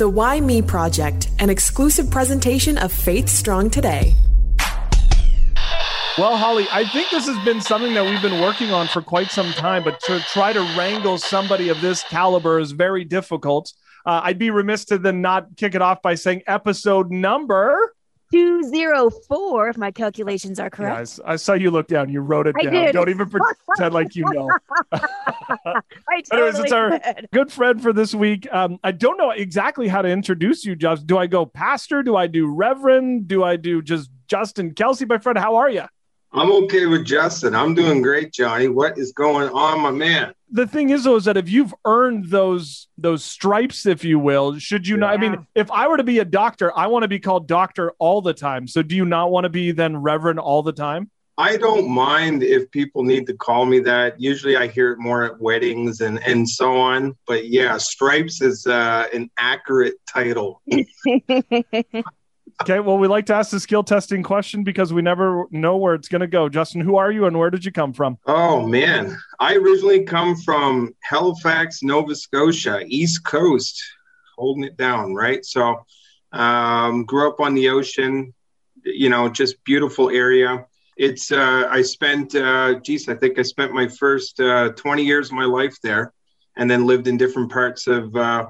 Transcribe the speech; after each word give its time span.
The 0.00 0.08
Why 0.08 0.40
Me 0.40 0.62
Project, 0.62 1.28
an 1.40 1.50
exclusive 1.50 2.10
presentation 2.10 2.78
of 2.78 2.90
Faith 2.90 3.28
Strong 3.28 3.68
Today. 3.68 4.14
Well, 6.16 6.38
Holly, 6.38 6.66
I 6.72 6.88
think 6.88 7.10
this 7.10 7.26
has 7.26 7.44
been 7.44 7.60
something 7.60 7.92
that 7.92 8.06
we've 8.06 8.22
been 8.22 8.40
working 8.40 8.70
on 8.70 8.88
for 8.88 9.02
quite 9.02 9.30
some 9.30 9.52
time, 9.52 9.84
but 9.84 10.00
to 10.04 10.20
try 10.20 10.54
to 10.54 10.60
wrangle 10.74 11.18
somebody 11.18 11.68
of 11.68 11.82
this 11.82 12.02
caliber 12.02 12.58
is 12.58 12.72
very 12.72 13.04
difficult. 13.04 13.74
Uh, 14.06 14.22
I'd 14.24 14.38
be 14.38 14.48
remiss 14.48 14.86
to 14.86 14.96
then 14.96 15.20
not 15.20 15.54
kick 15.58 15.74
it 15.74 15.82
off 15.82 16.00
by 16.00 16.14
saying 16.14 16.44
episode 16.46 17.10
number 17.10 17.94
204, 18.30 19.68
if 19.68 19.76
my 19.76 19.90
calculations 19.90 20.60
are 20.60 20.70
correct. 20.70 21.18
Yeah, 21.18 21.24
I, 21.24 21.32
I, 21.32 21.36
saw 21.36 21.54
you 21.54 21.70
look 21.70 21.88
down. 21.88 22.08
You 22.08 22.20
wrote 22.20 22.46
it 22.46 22.54
I 22.58 22.64
down. 22.64 22.72
Did. 22.72 22.92
Don't 22.92 23.08
even 23.08 23.28
pretend 23.66 23.94
like 23.94 24.14
you 24.14 24.24
know. 24.24 24.50
I 24.92 25.00
totally 26.22 26.22
Anyways, 26.32 26.58
it's 26.58 26.72
our 26.72 26.90
did. 26.90 27.28
good 27.32 27.52
friend 27.52 27.82
for 27.82 27.92
this 27.92 28.14
week. 28.14 28.46
Um, 28.52 28.78
I 28.84 28.92
don't 28.92 29.16
know 29.16 29.30
exactly 29.30 29.88
how 29.88 30.02
to 30.02 30.08
introduce 30.08 30.64
you, 30.64 30.76
Just. 30.76 31.06
Do 31.06 31.18
I 31.18 31.26
go 31.26 31.44
pastor? 31.44 32.02
Do 32.02 32.16
I 32.16 32.26
do 32.26 32.46
reverend? 32.46 33.26
Do 33.26 33.42
I 33.42 33.56
do 33.56 33.82
just 33.82 34.10
Justin 34.28 34.74
Kelsey, 34.74 35.06
my 35.06 35.18
friend? 35.18 35.36
How 35.36 35.56
are 35.56 35.70
you? 35.70 35.84
I'm 36.32 36.52
okay 36.64 36.86
with 36.86 37.04
Justin. 37.04 37.54
I'm 37.54 37.74
doing 37.74 38.02
great, 38.02 38.32
Johnny. 38.32 38.68
What 38.68 38.98
is 38.98 39.12
going 39.12 39.48
on, 39.50 39.80
my 39.80 39.90
man? 39.90 40.32
the 40.52 40.66
thing 40.66 40.90
is 40.90 41.04
though 41.04 41.16
is 41.16 41.24
that 41.24 41.36
if 41.36 41.48
you've 41.48 41.74
earned 41.84 42.26
those 42.26 42.88
those 42.98 43.24
stripes 43.24 43.86
if 43.86 44.04
you 44.04 44.18
will 44.18 44.58
should 44.58 44.86
you 44.86 44.96
not 44.96 45.14
i 45.14 45.16
mean 45.16 45.46
if 45.54 45.70
i 45.70 45.86
were 45.86 45.96
to 45.96 46.04
be 46.04 46.18
a 46.18 46.24
doctor 46.24 46.76
i 46.76 46.86
want 46.86 47.02
to 47.02 47.08
be 47.08 47.18
called 47.18 47.46
doctor 47.46 47.92
all 47.98 48.20
the 48.20 48.34
time 48.34 48.66
so 48.66 48.82
do 48.82 48.96
you 48.96 49.04
not 49.04 49.30
want 49.30 49.44
to 49.44 49.48
be 49.48 49.72
then 49.72 49.96
reverend 49.96 50.38
all 50.38 50.62
the 50.62 50.72
time 50.72 51.10
I 51.38 51.56
don't 51.56 51.88
mind 51.88 52.42
if 52.42 52.70
people 52.70 53.02
need 53.02 53.26
to 53.28 53.32
call 53.32 53.64
me 53.64 53.80
that. 53.80 54.20
Usually 54.20 54.58
I 54.58 54.66
hear 54.66 54.92
it 54.92 54.98
more 54.98 55.24
at 55.24 55.40
weddings 55.40 56.02
and, 56.02 56.22
and 56.26 56.46
so 56.46 56.76
on. 56.76 57.16
But 57.26 57.46
yeah, 57.46 57.78
stripes 57.78 58.42
is 58.42 58.66
uh, 58.66 59.06
an 59.14 59.30
accurate 59.38 59.94
title. 60.06 60.60
okay, 62.62 62.80
well, 62.80 62.98
we 62.98 63.08
like 63.08 63.26
to 63.26 63.34
ask 63.34 63.50
the 63.50 63.60
skill 63.60 63.82
testing 63.82 64.22
question 64.22 64.62
because 64.62 64.92
we 64.92 65.02
never 65.02 65.46
know 65.50 65.76
where 65.76 65.94
it's 65.94 66.08
going 66.08 66.20
to 66.20 66.26
go. 66.26 66.48
Justin, 66.48 66.80
who 66.80 66.96
are 66.96 67.10
you 67.10 67.26
and 67.26 67.38
where 67.38 67.50
did 67.50 67.64
you 67.64 67.72
come 67.72 67.92
from? 67.92 68.18
Oh, 68.26 68.66
man. 68.66 69.16
I 69.38 69.56
originally 69.56 70.04
come 70.04 70.36
from 70.36 70.94
Halifax, 71.02 71.82
Nova 71.82 72.14
Scotia, 72.14 72.82
East 72.86 73.24
Coast, 73.24 73.82
holding 74.36 74.64
it 74.64 74.76
down, 74.76 75.14
right? 75.14 75.44
So, 75.44 75.84
um, 76.32 77.04
grew 77.04 77.28
up 77.28 77.40
on 77.40 77.54
the 77.54 77.70
ocean, 77.70 78.34
you 78.84 79.08
know, 79.08 79.28
just 79.28 79.62
beautiful 79.64 80.10
area. 80.10 80.66
It's, 80.96 81.32
uh, 81.32 81.66
I 81.70 81.82
spent, 81.82 82.34
uh, 82.34 82.74
geez, 82.80 83.08
I 83.08 83.14
think 83.14 83.38
I 83.38 83.42
spent 83.42 83.72
my 83.72 83.88
first 83.88 84.38
uh, 84.38 84.70
20 84.72 85.02
years 85.02 85.28
of 85.28 85.32
my 85.32 85.46
life 85.46 85.76
there 85.82 86.12
and 86.56 86.70
then 86.70 86.86
lived 86.86 87.08
in 87.08 87.16
different 87.16 87.50
parts 87.50 87.86
of 87.86 88.14
uh, 88.14 88.48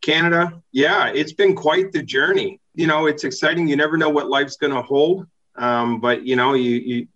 Canada. 0.00 0.62
Yeah, 0.72 1.08
it's 1.08 1.32
been 1.32 1.56
quite 1.56 1.90
the 1.92 2.02
journey. 2.02 2.59
You 2.74 2.86
know, 2.86 3.06
it's 3.06 3.24
exciting. 3.24 3.68
You 3.68 3.76
never 3.76 3.96
know 3.96 4.10
what 4.10 4.28
life's 4.28 4.56
going 4.56 4.72
to 4.72 4.82
hold. 4.82 5.26
Um, 5.56 6.00
but, 6.00 6.24
you 6.24 6.36
know, 6.36 6.54
you, 6.54 6.70
you, 6.70 7.08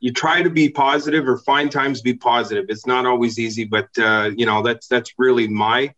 you 0.00 0.12
try 0.12 0.42
to 0.42 0.50
be 0.50 0.68
positive 0.68 1.28
or 1.28 1.38
find 1.38 1.70
times 1.70 1.98
to 1.98 2.04
be 2.04 2.14
positive. 2.14 2.66
It's 2.68 2.86
not 2.86 3.06
always 3.06 3.38
easy, 3.38 3.64
but, 3.64 3.88
uh, 3.98 4.30
you 4.36 4.46
know, 4.46 4.62
that's, 4.62 4.86
that's 4.88 5.12
really 5.18 5.48
my 5.48 5.94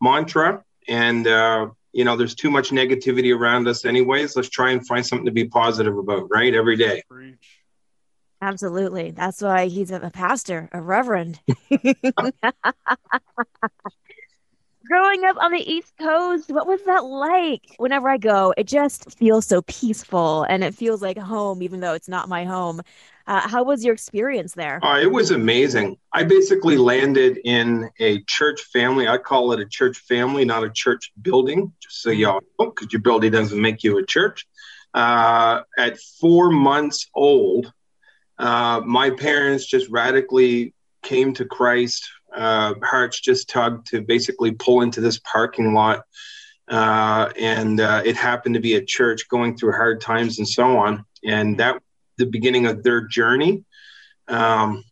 mantra. 0.00 0.64
And, 0.88 1.26
uh, 1.26 1.68
you 1.92 2.04
know, 2.04 2.16
there's 2.16 2.34
too 2.34 2.50
much 2.50 2.70
negativity 2.70 3.34
around 3.34 3.68
us 3.68 3.84
anyways. 3.84 4.36
Let's 4.36 4.50
try 4.50 4.70
and 4.70 4.86
find 4.86 5.04
something 5.04 5.26
to 5.26 5.32
be 5.32 5.46
positive 5.46 5.96
about, 5.96 6.28
right? 6.30 6.54
Every 6.54 6.76
day. 6.76 7.02
Absolutely. 8.42 9.12
That's 9.12 9.40
why 9.40 9.66
he's 9.66 9.90
a 9.90 10.10
pastor, 10.10 10.68
a 10.72 10.80
reverend. 10.80 11.40
Growing 14.88 15.24
up 15.24 15.36
on 15.38 15.52
the 15.52 15.72
East 15.72 15.94
Coast, 15.98 16.50
what 16.50 16.66
was 16.66 16.80
that 16.84 17.04
like? 17.04 17.74
Whenever 17.78 18.08
I 18.08 18.18
go, 18.18 18.54
it 18.56 18.66
just 18.66 19.18
feels 19.18 19.46
so 19.46 19.62
peaceful 19.62 20.44
and 20.44 20.62
it 20.62 20.74
feels 20.74 21.02
like 21.02 21.18
home, 21.18 21.62
even 21.62 21.80
though 21.80 21.94
it's 21.94 22.08
not 22.08 22.28
my 22.28 22.44
home. 22.44 22.82
Uh, 23.26 23.48
how 23.48 23.64
was 23.64 23.84
your 23.84 23.94
experience 23.94 24.52
there? 24.54 24.84
Uh, 24.84 25.00
it 25.00 25.10
was 25.10 25.30
amazing. 25.32 25.96
I 26.12 26.22
basically 26.24 26.76
landed 26.76 27.38
in 27.44 27.90
a 27.98 28.22
church 28.24 28.60
family. 28.72 29.08
I 29.08 29.18
call 29.18 29.52
it 29.52 29.60
a 29.60 29.66
church 29.66 29.98
family, 29.98 30.44
not 30.44 30.62
a 30.62 30.70
church 30.70 31.10
building, 31.20 31.72
just 31.80 32.02
so 32.02 32.10
y'all 32.10 32.40
know, 32.58 32.70
because 32.70 32.92
your 32.92 33.02
building 33.02 33.32
doesn't 33.32 33.60
make 33.60 33.82
you 33.82 33.98
a 33.98 34.06
church. 34.06 34.46
Uh, 34.94 35.62
at 35.76 35.98
four 36.20 36.50
months 36.50 37.08
old, 37.14 37.72
uh, 38.38 38.80
my 38.84 39.10
parents 39.10 39.66
just 39.66 39.88
radically 39.90 40.74
came 41.02 41.32
to 41.34 41.44
Christ. 41.44 42.08
Uh, 42.36 42.74
hearts 42.82 43.20
just 43.20 43.48
tugged 43.48 43.86
to 43.88 44.02
basically 44.02 44.52
pull 44.52 44.82
into 44.82 45.00
this 45.00 45.18
parking 45.18 45.72
lot. 45.72 46.04
Uh, 46.68 47.32
and 47.38 47.80
uh, 47.80 48.02
it 48.04 48.16
happened 48.16 48.54
to 48.54 48.60
be 48.60 48.74
a 48.74 48.84
church 48.84 49.28
going 49.28 49.56
through 49.56 49.72
hard 49.72 50.00
times 50.00 50.38
and 50.38 50.48
so 50.48 50.76
on. 50.76 51.04
And 51.24 51.58
that 51.58 51.80
the 52.18 52.26
beginning 52.26 52.66
of 52.66 52.82
their 52.82 53.02
journey. 53.06 53.64
Um, 54.28 54.84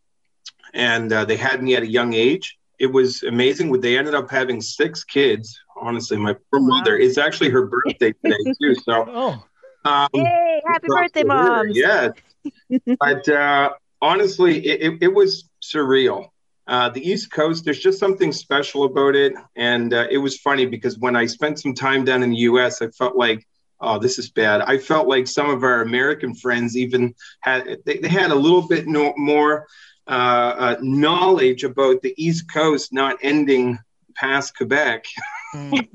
and 0.73 1.11
uh, 1.11 1.25
they 1.25 1.37
had 1.37 1.61
me 1.61 1.75
at 1.75 1.83
a 1.83 1.87
young 1.87 2.13
age. 2.13 2.57
It 2.79 2.87
was 2.87 3.23
amazing. 3.23 3.71
They 3.79 3.97
ended 3.97 4.15
up 4.15 4.29
having 4.29 4.61
six 4.61 5.03
kids. 5.03 5.59
Honestly, 5.77 6.17
my 6.17 6.35
poor 6.51 6.59
mother. 6.59 6.97
It's 6.97 7.17
actually 7.17 7.49
her 7.49 7.67
birthday 7.67 8.13
today 8.23 8.37
too. 8.61 8.75
So, 8.75 9.05
oh, 9.07 9.43
um, 9.89 10.07
hey, 10.13 10.61
happy 10.65 10.87
birthday, 10.87 11.23
mom! 11.23 11.67
Yeah, 11.69 12.09
but 12.99 13.27
uh, 13.29 13.71
honestly, 14.01 14.65
it, 14.65 14.81
it, 14.81 15.03
it, 15.03 15.13
was 15.13 15.49
surreal. 15.63 16.29
Uh, 16.67 16.89
the 16.89 17.07
East 17.07 17.31
Coast, 17.31 17.63
there's 17.63 17.79
just 17.79 17.99
something 17.99 18.31
special 18.31 18.85
about 18.85 19.15
it, 19.15 19.33
and 19.55 19.93
uh, 19.93 20.07
it 20.09 20.17
was 20.17 20.39
funny 20.39 20.65
because 20.65 20.97
when 20.97 21.15
I 21.15 21.27
spent 21.27 21.59
some 21.59 21.75
time 21.75 22.05
down 22.05 22.23
in 22.23 22.31
the 22.31 22.37
U.S., 22.37 22.81
I 22.81 22.87
felt 22.89 23.15
like 23.15 23.45
oh, 23.81 23.99
this 23.99 24.17
is 24.17 24.29
bad. 24.29 24.61
I 24.61 24.77
felt 24.77 25.07
like 25.07 25.27
some 25.27 25.49
of 25.49 25.63
our 25.63 25.81
American 25.81 26.33
friends 26.33 26.75
even 26.77 27.13
had 27.41 27.77
they, 27.85 27.97
they 27.97 28.07
had 28.07 28.31
a 28.31 28.35
little 28.35 28.67
bit 28.67 28.87
no, 28.87 29.13
more 29.17 29.67
uh, 30.07 30.55
uh, 30.57 30.75
knowledge 30.81 31.63
about 31.63 32.01
the 32.01 32.13
East 32.17 32.51
Coast 32.51 32.93
not 32.93 33.17
ending 33.21 33.79
past 34.15 34.55
Quebec. 34.55 35.05
and 35.53 35.87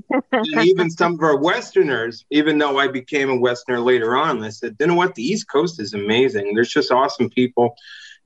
even 0.63 0.91
some 0.91 1.15
of 1.15 1.21
our 1.21 1.39
Westerners, 1.39 2.25
even 2.31 2.59
though 2.59 2.79
I 2.79 2.89
became 2.89 3.31
a 3.31 3.37
Westerner 3.37 3.81
later 3.81 4.17
on, 4.17 4.41
they 4.41 4.51
said, 4.51 4.77
you 4.79 4.87
know 4.87 4.95
what, 4.95 5.15
the 5.15 5.23
East 5.23 5.49
Coast 5.49 5.81
is 5.81 5.95
amazing. 5.95 6.55
There's 6.55 6.73
just 6.73 6.91
awesome 6.91 7.31
people. 7.31 7.75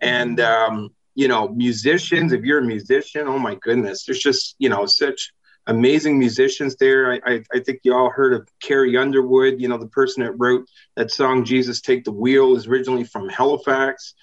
And, 0.00 0.41
um, 0.41 0.91
you 1.14 1.28
know, 1.28 1.48
musicians, 1.48 2.32
if 2.32 2.42
you're 2.42 2.58
a 2.58 2.64
musician, 2.64 3.28
oh 3.28 3.38
my 3.38 3.54
goodness, 3.56 4.04
there's 4.04 4.19
just, 4.19 4.56
you 4.58 4.69
know, 4.69 4.86
such 4.86 5.32
amazing 5.66 6.19
musicians 6.19 6.76
there. 6.76 7.12
I, 7.12 7.20
I, 7.25 7.44
I, 7.54 7.60
think 7.60 7.80
you 7.84 7.94
all 7.94 8.10
heard 8.10 8.34
of 8.34 8.48
Carrie 8.60 8.97
Underwood, 8.97 9.60
you 9.60 9.69
know, 9.69 9.78
the 9.78 9.88
person 9.88 10.22
that 10.22 10.32
wrote 10.32 10.66
that 10.97 11.10
song, 11.10 11.44
Jesus 11.44 11.80
Take 11.80 12.04
the 12.04 12.12
Wheel, 12.12 12.56
is 12.56 12.66
originally 12.66 13.04
from 13.04 13.28
Halifax, 13.28 14.14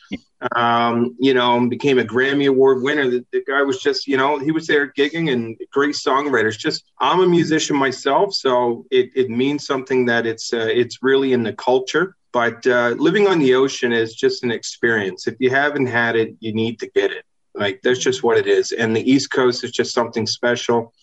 um, 0.56 1.16
you 1.20 1.34
know, 1.34 1.68
became 1.68 1.98
a 1.98 2.04
Grammy 2.04 2.48
Award 2.48 2.84
winner. 2.84 3.10
The, 3.10 3.26
the, 3.32 3.44
guy 3.48 3.64
was 3.64 3.82
just, 3.82 4.08
you 4.08 4.18
know, 4.18 4.38
he 4.38 4.52
was 4.52 4.68
there 4.68 4.92
gigging 4.94 5.32
and 5.32 5.58
great 5.72 5.96
songwriters. 5.96 6.58
Just, 6.58 6.84
I'm 7.00 7.22
a 7.22 7.28
musician 7.28 7.76
myself, 7.76 8.34
so 8.34 8.86
it, 8.92 9.10
it 9.16 9.30
means 9.30 9.66
something 9.66 10.06
that 10.06 10.26
it's, 10.28 10.54
uh, 10.54 10.70
it's 10.72 11.02
really 11.02 11.34
in 11.34 11.44
the 11.44 11.54
culture. 11.54 12.16
But 12.34 12.66
uh, 12.66 12.96
living 12.98 13.28
on 13.28 13.40
the 13.40 13.56
ocean 13.56 13.92
is 13.92 14.16
just 14.16 14.44
an 14.44 14.52
experience. 14.52 15.28
If 15.28 15.36
you 15.40 15.50
haven't 15.50 15.88
had 15.88 16.16
it, 16.16 16.36
you 16.40 16.54
need 16.54 16.80
to 16.80 16.88
get 16.88 17.12
it. 17.12 17.26
Like 17.54 17.82
that's 17.84 18.00
just 18.00 18.24
what 18.24 18.38
it 18.38 18.48
is. 18.48 18.72
And 18.72 18.96
the 18.96 19.12
East 19.12 19.32
Coast 19.32 19.64
is 19.64 19.72
just 19.72 19.94
something 19.94 20.26
special 20.26 20.94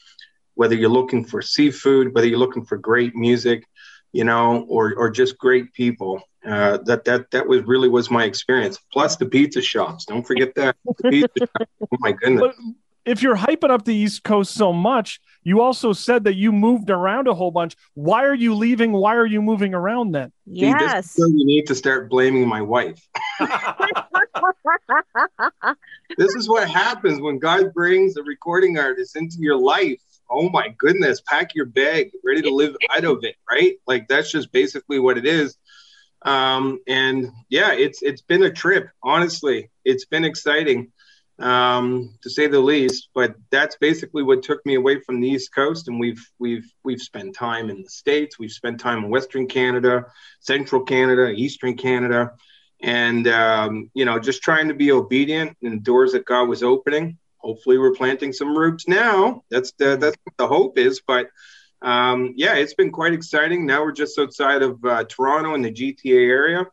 whether 0.58 0.74
you're 0.74 0.90
looking 0.90 1.24
for 1.24 1.40
seafood, 1.40 2.12
whether 2.12 2.26
you're 2.26 2.36
looking 2.36 2.64
for 2.64 2.76
great 2.76 3.14
music, 3.14 3.64
you 4.10 4.24
know, 4.24 4.66
or 4.68 4.92
or 4.96 5.08
just 5.08 5.38
great 5.38 5.72
people. 5.72 6.20
Uh, 6.44 6.78
that 6.78 7.04
that 7.04 7.30
that 7.30 7.46
was 7.46 7.62
really 7.62 7.88
was 7.88 8.10
my 8.10 8.24
experience. 8.24 8.76
Plus 8.92 9.14
the 9.14 9.26
pizza 9.26 9.62
shops. 9.62 10.04
Don't 10.04 10.26
forget 10.26 10.52
that. 10.56 10.74
oh 10.84 11.96
my 12.00 12.10
goodness. 12.10 12.40
But 12.40 12.56
if 13.04 13.22
you're 13.22 13.36
hyping 13.36 13.70
up 13.70 13.84
the 13.84 13.94
East 13.94 14.24
Coast 14.24 14.52
so 14.52 14.72
much, 14.72 15.20
you 15.48 15.62
also 15.62 15.92
said 15.94 16.24
that 16.24 16.34
you 16.34 16.52
moved 16.52 16.90
around 16.90 17.26
a 17.26 17.34
whole 17.34 17.50
bunch. 17.50 17.74
Why 17.94 18.24
are 18.24 18.34
you 18.34 18.54
leaving? 18.54 18.92
Why 18.92 19.16
are 19.16 19.26
you 19.26 19.40
moving 19.40 19.72
around 19.72 20.12
then? 20.12 20.30
Yes. 20.44 21.12
See, 21.12 21.22
you 21.22 21.46
need 21.46 21.66
to 21.68 21.74
start 21.74 22.10
blaming 22.10 22.46
my 22.46 22.60
wife. 22.60 23.00
this 26.18 26.34
is 26.34 26.48
what 26.48 26.68
happens 26.68 27.20
when 27.20 27.38
God 27.38 27.72
brings 27.72 28.16
a 28.16 28.22
recording 28.22 28.78
artist 28.78 29.16
into 29.16 29.36
your 29.38 29.56
life 29.56 30.00
oh 30.30 30.50
my 30.50 30.68
goodness, 30.76 31.22
pack 31.22 31.54
your 31.54 31.64
bag, 31.64 32.10
ready 32.22 32.42
to 32.42 32.50
live 32.50 32.76
out 32.94 33.04
of 33.04 33.24
it, 33.24 33.36
right? 33.50 33.76
Like 33.86 34.08
that's 34.08 34.30
just 34.30 34.52
basically 34.52 34.98
what 34.98 35.16
it 35.16 35.24
is. 35.24 35.56
Um, 36.22 36.80
and 36.86 37.30
yeah, 37.48 37.72
it's 37.72 38.02
it's 38.02 38.22
been 38.22 38.42
a 38.42 38.52
trip. 38.52 38.90
Honestly, 39.02 39.70
it's 39.86 40.04
been 40.04 40.24
exciting 40.24 40.92
um, 41.38 42.14
to 42.22 42.30
say 42.30 42.46
the 42.46 42.60
least. 42.60 43.08
But 43.14 43.34
that's 43.50 43.76
basically 43.76 44.22
what 44.22 44.42
took 44.42 44.64
me 44.66 44.74
away 44.74 45.00
from 45.00 45.20
the 45.20 45.28
East 45.28 45.54
Coast, 45.54 45.88
and 45.88 45.98
we've 45.98 46.24
we've 46.38 46.70
we've 46.84 47.00
spent 47.00 47.34
time 47.34 47.70
in 47.70 47.82
the 47.82 47.90
states. 47.90 48.38
We've 48.38 48.50
spent 48.50 48.80
time 48.80 49.04
in 49.04 49.10
Western 49.10 49.46
Canada, 49.46 50.06
Central 50.40 50.82
Canada, 50.82 51.30
Eastern 51.30 51.76
Canada, 51.76 52.32
and 52.80 53.26
um, 53.28 53.90
you 53.94 54.04
know, 54.04 54.18
just 54.18 54.42
trying 54.42 54.68
to 54.68 54.74
be 54.74 54.92
obedient 54.92 55.56
in 55.62 55.82
doors 55.82 56.12
that 56.12 56.24
God 56.24 56.48
was 56.48 56.62
opening 56.62 57.18
hopefully 57.38 57.78
we're 57.78 57.94
planting 57.94 58.32
some 58.32 58.56
roots 58.56 58.86
now. 58.86 59.42
That's 59.50 59.72
the 59.72 59.96
that's 59.96 60.16
what 60.24 60.36
the 60.36 60.46
hope 60.46 60.78
is. 60.78 61.00
But 61.06 61.30
um, 61.80 62.34
yeah, 62.36 62.56
it's 62.56 62.74
been 62.74 62.90
quite 62.90 63.14
exciting. 63.14 63.66
Now 63.66 63.82
we're 63.82 63.92
just 63.92 64.18
outside 64.18 64.62
of 64.62 64.84
uh, 64.84 65.04
Toronto 65.04 65.54
in 65.54 65.62
the 65.62 65.72
GTA 65.72 66.28
area, 66.28 66.66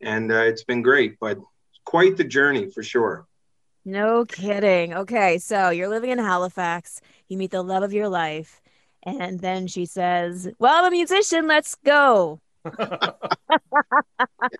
and 0.00 0.30
uh, 0.30 0.42
it's 0.42 0.64
been 0.64 0.82
great, 0.82 1.18
but 1.18 1.38
quite 1.84 2.16
the 2.16 2.24
journey 2.24 2.70
for 2.70 2.82
sure. 2.82 3.26
No 3.84 4.24
kidding. 4.26 4.92
Okay, 4.94 5.38
so 5.38 5.70
you're 5.70 5.88
living 5.88 6.10
in 6.10 6.18
Halifax. 6.18 7.00
You 7.28 7.38
meet 7.38 7.50
the 7.50 7.62
love 7.62 7.82
of 7.82 7.92
your 7.92 8.08
life, 8.08 8.60
and 9.02 9.40
then 9.40 9.66
she 9.66 9.86
says, 9.86 10.48
"Well, 10.58 10.74
I'm 10.78 10.86
a 10.86 10.90
musician. 10.90 11.46
Let's 11.46 11.76
go." 11.76 12.40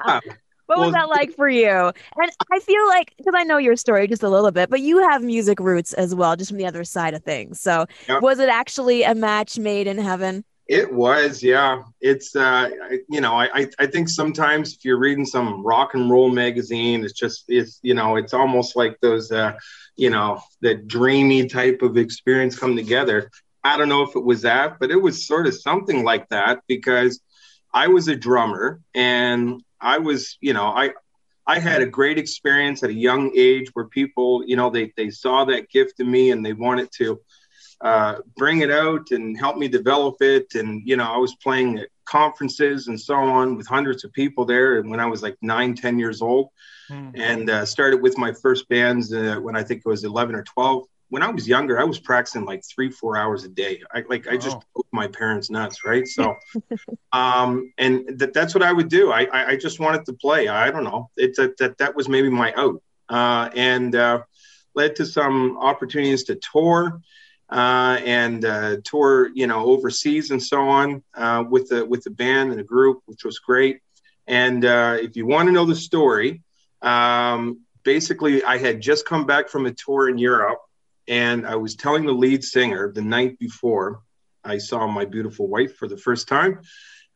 Yeah. 0.06 0.20
What 0.67 0.78
was 0.78 0.93
Well, 0.93 0.93
that 0.93 1.08
like 1.08 1.32
for 1.34 1.49
you? 1.49 1.69
And 1.69 2.31
I 2.52 2.61
feel 2.61 2.87
like 2.88 3.12
because 3.19 3.34
I 3.37 3.43
know 3.43 3.56
your 3.58 3.75
story 3.76 4.06
just 4.06 4.22
a 4.22 4.28
little 4.28 4.52
bit, 4.52 4.70
but 4.70 4.81
you 4.81 4.99
have 5.11 5.23
music 5.23 5.58
roots 5.58 5.93
as 5.94 6.14
well, 6.14 6.37
just 6.37 6.50
from 6.50 6.58
the 6.58 6.66
other 6.66 6.84
side 6.84 7.12
of 7.14 7.25
things. 7.25 7.61
So, 7.61 7.87
was 8.20 8.38
it 8.38 8.49
actually 8.49 9.02
a 9.02 9.14
match 9.14 9.58
made 9.58 9.88
in 9.88 9.99
heaven? 9.99 10.44
It 10.70 10.93
was, 10.93 11.43
yeah. 11.43 11.82
It's, 12.00 12.37
uh, 12.37 12.70
you 13.08 13.20
know, 13.20 13.34
I, 13.34 13.67
I, 13.81 13.87
think 13.87 14.08
sometimes 14.08 14.75
if 14.75 14.84
you're 14.84 15.00
reading 15.00 15.26
some 15.26 15.67
rock 15.67 15.94
and 15.94 16.08
roll 16.08 16.31
magazine, 16.31 17.02
it's 17.05 17.12
just, 17.12 17.46
it's, 17.49 17.81
you 17.82 17.93
know, 17.93 18.14
it's 18.14 18.32
almost 18.32 18.76
like 18.76 18.96
those, 19.02 19.32
uh, 19.32 19.55
you 19.96 20.11
know, 20.11 20.40
the 20.61 20.76
dreamy 20.76 21.49
type 21.49 21.82
of 21.82 21.96
experience 21.96 22.56
come 22.56 22.76
together. 22.76 23.32
I 23.64 23.76
don't 23.76 23.88
know 23.88 24.02
if 24.02 24.14
it 24.14 24.22
was 24.22 24.43
that, 24.43 24.78
but 24.78 24.93
it 24.93 25.02
was 25.02 25.26
sort 25.26 25.49
of 25.49 25.61
something 25.61 26.05
like 26.05 26.28
that 26.28 26.61
because 26.69 27.20
I 27.75 27.88
was 27.88 28.06
a 28.06 28.14
drummer 28.14 28.81
and 28.94 29.61
I 29.81 29.99
was, 29.99 30.38
you 30.40 30.52
know, 30.52 30.66
I, 30.66 30.90
I 31.49 31.58
had 31.58 31.82
a 31.82 31.87
great 31.87 32.16
experience 32.16 32.84
at 32.84 32.90
a 32.90 32.94
young 32.94 33.32
age 33.34 33.70
where 33.73 33.87
people, 33.87 34.44
you 34.46 34.55
know, 34.55 34.70
they, 34.70 34.93
they 34.96 35.11
saw 35.11 35.46
that 35.46 35.69
gift 35.69 35.99
in 35.99 36.08
me 36.08 36.31
and 36.31 36.46
they 36.46 36.52
wanted 36.52 36.93
to, 36.99 37.20
uh, 37.80 38.16
bring 38.36 38.60
it 38.60 38.70
out 38.70 39.10
and 39.10 39.38
help 39.38 39.56
me 39.56 39.68
develop 39.68 40.16
it. 40.20 40.54
And, 40.54 40.82
you 40.86 40.96
know, 40.96 41.04
I 41.04 41.16
was 41.16 41.34
playing 41.36 41.78
at 41.78 41.88
conferences 42.04 42.88
and 42.88 43.00
so 43.00 43.14
on 43.14 43.56
with 43.56 43.66
hundreds 43.66 44.04
of 44.04 44.12
people 44.12 44.44
there. 44.44 44.78
And 44.78 44.90
when 44.90 45.00
I 45.00 45.06
was 45.06 45.22
like 45.22 45.36
nine, 45.42 45.74
10 45.74 45.98
years 45.98 46.22
old, 46.22 46.48
Hmm. 46.88 47.10
and 47.14 47.48
uh, 47.48 47.64
started 47.64 48.02
with 48.02 48.18
my 48.18 48.32
first 48.32 48.68
bands 48.68 49.12
uh, 49.12 49.36
when 49.40 49.54
I 49.54 49.62
think 49.62 49.82
it 49.86 49.88
was 49.88 50.02
11 50.02 50.34
or 50.34 50.42
12. 50.42 50.86
When 51.08 51.22
I 51.22 51.28
was 51.30 51.46
younger, 51.46 51.78
I 51.80 51.84
was 51.84 52.00
practicing 52.00 52.44
like 52.44 52.64
three, 52.64 52.90
four 52.90 53.16
hours 53.16 53.44
a 53.44 53.48
day. 53.48 53.80
I 53.94 54.02
like, 54.08 54.26
I 54.26 54.36
just 54.36 54.56
Wow. 54.56 54.62
drove 54.74 54.86
my 54.92 55.06
parents 55.06 55.50
nuts, 55.50 55.84
right? 55.84 56.04
So, 56.08 56.34
um, 57.12 57.72
and 57.78 58.18
that, 58.18 58.32
that's 58.32 58.54
what 58.54 58.64
I 58.64 58.72
would 58.72 58.88
do. 58.88 59.12
I, 59.12 59.22
I, 59.32 59.46
I 59.50 59.56
just 59.56 59.78
wanted 59.80 60.04
to 60.06 60.12
play. 60.14 60.48
I 60.48 60.70
don't 60.72 60.82
know. 60.84 61.10
It's 61.16 61.38
that, 61.38 61.56
that, 61.58 61.78
that 61.78 61.94
was 61.94 62.08
maybe 62.08 62.28
my 62.28 62.52
out. 62.54 62.82
Uh, 63.08 63.50
and 63.54 63.94
uh, 63.94 64.22
led 64.74 64.96
to 64.96 65.06
some 65.06 65.58
opportunities 65.58 66.24
to 66.24 66.36
tour 66.36 67.00
uh, 67.50 67.99
and 68.05 68.44
uh, 68.44 68.76
tour, 68.85 69.31
you 69.35 69.47
know, 69.47 69.67
overseas 69.67 70.31
and 70.31 70.43
so 70.43 70.69
on 70.69 71.02
uh, 71.14 71.44
with 71.49 71.69
the 71.69 71.85
with 71.85 72.02
the 72.05 72.11
band 72.11 72.50
and 72.50 72.58
the 72.58 72.64
group, 72.64 73.02
which 73.06 73.25
was 73.25 73.38
great. 73.38 73.81
And 74.26 74.64
uh, 74.64 74.99
if 75.00 75.17
you 75.17 75.26
want 75.26 75.49
to 75.49 75.52
know 75.52 75.64
the 75.64 75.75
story, 75.75 76.43
um, 76.82 77.61
basically, 77.82 78.44
I 78.44 78.58
had 78.58 78.81
just 78.81 79.05
come 79.06 79.26
back 79.26 79.49
from 79.49 79.67
a 79.67 79.73
tour 79.73 80.08
in 80.08 80.19
Europe, 80.19 80.61
and 81.08 81.47
I 81.47 81.56
was 81.56 81.75
telling 81.75 82.06
the 82.06 82.12
lead 82.12 82.44
singer 82.44 82.93
the 82.93 83.02
night 83.02 83.38
before 83.38 84.02
I 84.44 84.58
saw 84.58 84.87
my 84.87 85.05
beautiful 85.05 85.49
wife 85.49 85.76
for 85.76 85.88
the 85.88 85.97
first 85.97 86.29
time. 86.29 86.61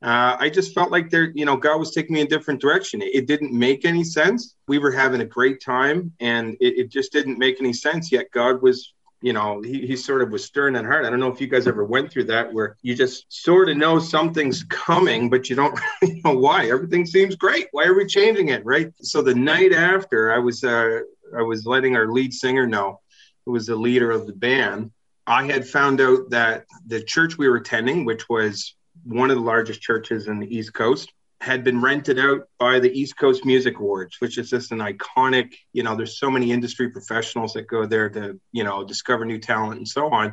Uh, 0.02 0.36
I 0.38 0.50
just 0.50 0.74
felt 0.74 0.90
like 0.90 1.08
there, 1.08 1.32
you 1.34 1.46
know, 1.46 1.56
God 1.56 1.78
was 1.78 1.92
taking 1.92 2.14
me 2.14 2.20
in 2.20 2.26
a 2.26 2.30
different 2.30 2.60
direction. 2.60 3.00
It, 3.00 3.14
it 3.14 3.26
didn't 3.26 3.52
make 3.52 3.84
any 3.84 4.04
sense. 4.04 4.56
We 4.68 4.78
were 4.78 4.90
having 4.90 5.20
a 5.20 5.24
great 5.24 5.62
time, 5.62 6.12
and 6.20 6.56
it, 6.60 6.78
it 6.78 6.88
just 6.90 7.12
didn't 7.12 7.38
make 7.38 7.60
any 7.60 7.72
sense. 7.72 8.10
Yet 8.10 8.30
God 8.32 8.60
was 8.60 8.92
you 9.24 9.32
know, 9.32 9.62
he, 9.62 9.86
he 9.86 9.96
sort 9.96 10.20
of 10.20 10.28
was 10.28 10.44
stern 10.44 10.76
and 10.76 10.86
hard. 10.86 11.06
I 11.06 11.10
don't 11.10 11.18
know 11.18 11.32
if 11.32 11.40
you 11.40 11.46
guys 11.46 11.66
ever 11.66 11.82
went 11.82 12.12
through 12.12 12.24
that 12.24 12.52
where 12.52 12.76
you 12.82 12.94
just 12.94 13.24
sort 13.32 13.70
of 13.70 13.78
know 13.78 13.98
something's 13.98 14.64
coming, 14.64 15.30
but 15.30 15.48
you 15.48 15.56
don't 15.56 15.80
really 16.02 16.20
know 16.22 16.34
why. 16.34 16.68
Everything 16.68 17.06
seems 17.06 17.34
great. 17.34 17.68
Why 17.72 17.86
are 17.86 17.94
we 17.94 18.04
changing 18.04 18.48
it? 18.48 18.66
Right. 18.66 18.92
So 19.00 19.22
the 19.22 19.34
night 19.34 19.72
after 19.72 20.30
I 20.30 20.36
was 20.36 20.62
uh 20.62 21.00
I 21.34 21.40
was 21.40 21.64
letting 21.64 21.96
our 21.96 22.12
lead 22.12 22.34
singer 22.34 22.66
know, 22.66 23.00
who 23.46 23.52
was 23.52 23.66
the 23.66 23.76
leader 23.76 24.10
of 24.10 24.26
the 24.26 24.34
band, 24.34 24.90
I 25.26 25.44
had 25.46 25.66
found 25.66 26.02
out 26.02 26.28
that 26.28 26.66
the 26.86 27.02
church 27.02 27.38
we 27.38 27.48
were 27.48 27.56
attending, 27.56 28.04
which 28.04 28.28
was 28.28 28.74
one 29.04 29.30
of 29.30 29.38
the 29.38 29.42
largest 29.42 29.80
churches 29.80 30.28
in 30.28 30.38
the 30.38 30.54
East 30.54 30.74
Coast, 30.74 31.10
had 31.44 31.62
been 31.62 31.82
rented 31.82 32.18
out 32.18 32.48
by 32.58 32.80
the 32.80 32.90
East 32.90 33.18
Coast 33.18 33.44
Music 33.44 33.78
Awards, 33.78 34.16
which 34.18 34.38
is 34.38 34.48
just 34.48 34.72
an 34.72 34.78
iconic, 34.78 35.52
you 35.74 35.82
know, 35.82 35.94
there's 35.94 36.18
so 36.18 36.30
many 36.30 36.50
industry 36.50 36.88
professionals 36.88 37.52
that 37.52 37.68
go 37.68 37.84
there 37.84 38.08
to, 38.08 38.40
you 38.50 38.64
know, 38.64 38.82
discover 38.82 39.26
new 39.26 39.38
talent 39.38 39.76
and 39.76 39.86
so 39.86 40.08
on. 40.08 40.32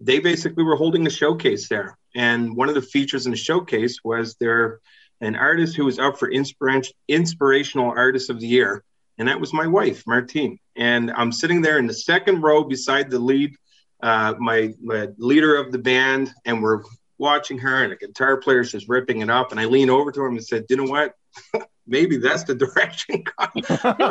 They 0.00 0.18
basically 0.18 0.64
were 0.64 0.74
holding 0.74 1.06
a 1.06 1.10
showcase 1.10 1.68
there. 1.68 1.96
And 2.16 2.56
one 2.56 2.68
of 2.68 2.74
the 2.74 2.82
features 2.82 3.26
in 3.26 3.30
the 3.30 3.36
showcase 3.36 4.00
was 4.02 4.34
there 4.40 4.80
an 5.20 5.36
artist 5.36 5.76
who 5.76 5.84
was 5.84 6.00
up 6.00 6.18
for 6.18 6.28
inspiration, 6.28 6.94
inspirational 7.06 7.90
artist 7.90 8.28
of 8.28 8.40
the 8.40 8.48
year. 8.48 8.82
And 9.18 9.28
that 9.28 9.38
was 9.38 9.52
my 9.52 9.68
wife, 9.68 10.02
Martine. 10.04 10.58
And 10.76 11.12
I'm 11.12 11.30
sitting 11.30 11.62
there 11.62 11.78
in 11.78 11.86
the 11.86 11.94
second 11.94 12.42
row 12.42 12.64
beside 12.64 13.08
the 13.08 13.20
lead, 13.20 13.54
uh, 14.02 14.34
my, 14.40 14.74
my 14.82 15.08
leader 15.16 15.54
of 15.54 15.70
the 15.70 15.78
band, 15.78 16.32
and 16.44 16.60
we're 16.60 16.82
watching 17.20 17.58
her 17.58 17.84
and 17.84 17.92
a 17.92 17.96
guitar 17.96 18.38
player's 18.38 18.72
just 18.72 18.88
ripping 18.88 19.20
it 19.20 19.30
up. 19.30 19.52
And 19.52 19.60
I 19.60 19.66
lean 19.66 19.90
over 19.90 20.10
to 20.10 20.24
him 20.24 20.32
and 20.32 20.44
said, 20.44 20.64
you 20.68 20.76
know 20.76 20.90
what? 20.90 21.14
Maybe 21.86 22.16
that's 22.16 22.44
the 22.44 22.54
direction 22.54 23.24
God 23.38 23.50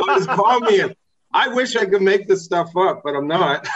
has 0.09 0.25
called 0.27 0.63
me 0.63 0.81
in. 0.81 0.95
I 1.33 1.49
wish 1.49 1.75
I 1.75 1.85
could 1.85 2.01
make 2.01 2.27
this 2.27 2.43
stuff 2.43 2.75
up, 2.77 3.01
but 3.03 3.15
I'm 3.15 3.27
not. 3.27 3.67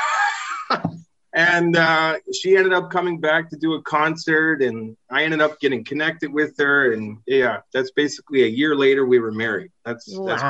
and 1.34 1.76
uh, 1.76 2.18
she 2.34 2.56
ended 2.58 2.74
up 2.74 2.90
coming 2.90 3.20
back 3.20 3.50
to 3.50 3.58
do 3.58 3.74
a 3.74 3.82
concert, 3.82 4.62
and 4.62 4.98
I 5.10 5.24
ended 5.24 5.42
up 5.42 5.60
getting 5.60 5.84
connected 5.84 6.34
with 6.34 6.58
her. 6.58 6.94
And 6.94 7.20
yeah, 7.28 7.60
that's 7.72 7.92
basically 7.92 8.44
a 8.44 8.48
year 8.48 8.76
later 8.76 9.06
we 9.06 9.20
were 9.20 9.32
married. 9.32 9.72
That's 9.86 10.06
that's 10.26 10.44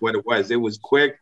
what 0.00 0.14
it 0.14 0.24
was. 0.24 0.50
It 0.50 0.56
was 0.56 0.78
quick, 0.78 1.18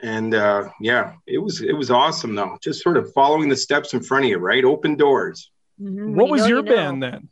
and 0.00 0.34
uh, 0.34 0.68
yeah, 0.80 1.14
it 1.26 1.38
was 1.38 1.60
it 1.62 1.74
was 1.74 1.90
awesome 1.90 2.34
though. 2.34 2.58
Just 2.60 2.82
sort 2.82 2.96
of 2.96 3.12
following 3.12 3.48
the 3.48 3.56
steps 3.56 3.94
in 3.94 4.02
front 4.02 4.24
of 4.24 4.30
you, 4.30 4.38
right? 4.38 4.64
Open 4.64 4.96
doors. 4.96 5.50
Mhm. 5.80 6.14
What 6.14 6.26
you 6.26 6.32
was 6.32 6.48
your 6.48 6.58
you 6.58 6.64
know. 6.64 6.74
band 6.74 7.02
then? 7.02 7.28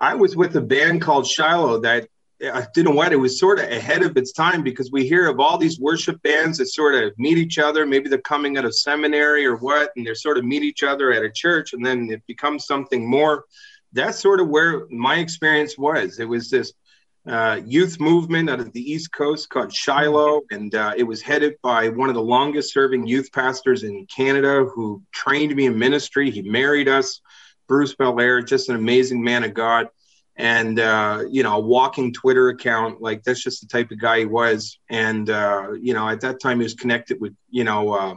I 0.00 0.14
was 0.14 0.36
with 0.36 0.56
a 0.56 0.60
band 0.60 1.02
called 1.02 1.26
Shiloh 1.26 1.80
that 1.80 2.08
I 2.42 2.66
you 2.74 2.82
know 2.82 2.90
what 2.90 3.12
it 3.12 3.16
was 3.16 3.38
sort 3.38 3.58
of 3.60 3.70
ahead 3.70 4.02
of 4.02 4.16
its 4.16 4.32
time 4.32 4.62
because 4.62 4.90
we 4.90 5.06
hear 5.06 5.28
of 5.28 5.38
all 5.38 5.56
these 5.56 5.78
worship 5.78 6.20
bands 6.22 6.58
that 6.58 6.66
sort 6.66 6.94
of 6.94 7.16
meet 7.18 7.38
each 7.38 7.58
other. 7.58 7.86
Maybe 7.86 8.08
they're 8.08 8.18
coming 8.18 8.58
out 8.58 8.64
of 8.64 8.76
seminary 8.76 9.46
or 9.46 9.56
what, 9.56 9.90
and 9.96 10.06
they 10.06 10.14
sort 10.14 10.36
of 10.36 10.44
meet 10.44 10.62
each 10.62 10.82
other 10.82 11.12
at 11.12 11.22
a 11.22 11.30
church, 11.30 11.72
and 11.72 11.84
then 11.84 12.10
it 12.10 12.22
becomes 12.26 12.66
something 12.66 13.08
more. 13.08 13.44
That's 13.92 14.18
sort 14.18 14.40
of 14.40 14.48
where 14.48 14.86
my 14.90 15.18
experience 15.18 15.78
was. 15.78 16.18
It 16.18 16.28
was 16.28 16.50
this 16.50 16.72
uh, 17.26 17.60
youth 17.64 18.00
movement 18.00 18.50
out 18.50 18.60
of 18.60 18.72
the 18.72 18.82
East 18.82 19.12
Coast 19.12 19.48
called 19.48 19.72
Shiloh, 19.72 20.42
and 20.50 20.74
uh, 20.74 20.92
it 20.96 21.04
was 21.04 21.22
headed 21.22 21.54
by 21.62 21.88
one 21.88 22.08
of 22.08 22.14
the 22.14 22.22
longest 22.22 22.72
serving 22.74 23.06
youth 23.06 23.32
pastors 23.32 23.84
in 23.84 24.06
Canada 24.06 24.64
who 24.64 25.02
trained 25.12 25.54
me 25.54 25.66
in 25.66 25.78
ministry. 25.78 26.30
He 26.30 26.42
married 26.42 26.88
us. 26.88 27.20
Bruce 27.66 27.94
Belair, 27.94 28.42
just 28.42 28.68
an 28.68 28.76
amazing 28.76 29.22
man 29.22 29.44
of 29.44 29.54
God, 29.54 29.88
and 30.36 30.78
uh, 30.78 31.24
you 31.30 31.42
know, 31.42 31.56
a 31.56 31.60
walking 31.60 32.12
Twitter 32.12 32.48
account. 32.48 33.00
Like 33.00 33.22
that's 33.22 33.42
just 33.42 33.60
the 33.60 33.66
type 33.66 33.90
of 33.90 34.00
guy 34.00 34.20
he 34.20 34.24
was. 34.26 34.78
And 34.90 35.28
uh, 35.30 35.72
you 35.80 35.94
know, 35.94 36.08
at 36.08 36.20
that 36.22 36.40
time, 36.40 36.58
he 36.58 36.64
was 36.64 36.74
connected 36.74 37.20
with 37.20 37.34
you 37.50 37.64
know 37.64 37.92
uh, 37.92 38.14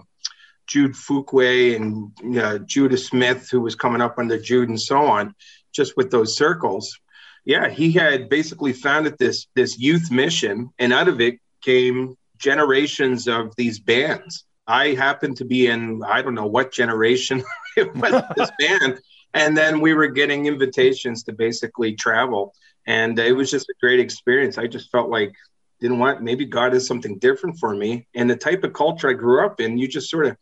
Jude 0.68 0.96
Fouquier 0.96 1.76
and 1.76 2.38
uh, 2.38 2.60
Judah 2.60 2.98
Smith, 2.98 3.50
who 3.50 3.62
was 3.62 3.76
coming 3.76 4.02
up 4.02 4.18
under 4.18 4.40
Jude, 4.40 4.70
and 4.70 4.82
so 4.82 4.98
on. 4.98 5.34
Just 5.74 5.96
with 5.96 6.10
those 6.10 6.36
circles, 6.36 7.00
yeah, 7.46 7.70
he 7.70 7.92
had 7.92 8.30
basically 8.30 8.74
founded 8.74 9.18
this 9.18 9.48
this 9.56 9.78
youth 9.78 10.12
mission, 10.12 10.72
and 10.80 10.92
out 10.92 11.08
of 11.08 11.22
it 11.22 11.40
came 11.62 12.18
generations 12.38 13.28
of 13.28 13.56
these 13.56 13.80
bands. 13.80 14.46
I 14.68 14.90
happened 14.90 15.38
to 15.38 15.46
be 15.46 15.68
in 15.68 16.02
I 16.04 16.22
don't 16.22 16.36
know 16.36 16.48
what 16.48 16.72
generation 16.72 17.44
it 17.78 17.96
was 17.96 18.24
this 18.36 18.52
band 18.60 19.00
and 19.38 19.56
then 19.56 19.80
we 19.80 19.94
were 19.94 20.08
getting 20.08 20.48
invitations 20.48 21.24
to 21.24 21.32
basically 21.32 21.94
travel. 21.96 22.54
And 22.88 23.18
it 23.20 23.34
was 23.34 23.52
just 23.52 23.70
a 23.70 23.74
great 23.80 24.00
experience. 24.00 24.58
I 24.58 24.66
just 24.66 24.90
felt 24.90 25.10
like 25.10 25.34
didn't 25.80 26.00
want 26.00 26.24
maybe 26.24 26.44
god 26.44 26.74
has 26.74 26.88
something 26.88 27.20
different 27.20 27.60
for 27.60 27.76
me. 27.76 28.08
And 28.16 28.28
the 28.28 28.36
type 28.36 28.64
of 28.64 28.74
culture 28.74 29.10
i 29.10 29.14
grew 29.14 29.46
up 29.46 29.62
in 29.62 29.78
you 29.78 29.88
just 29.88 30.10
sort 30.10 30.26
of 30.26 30.36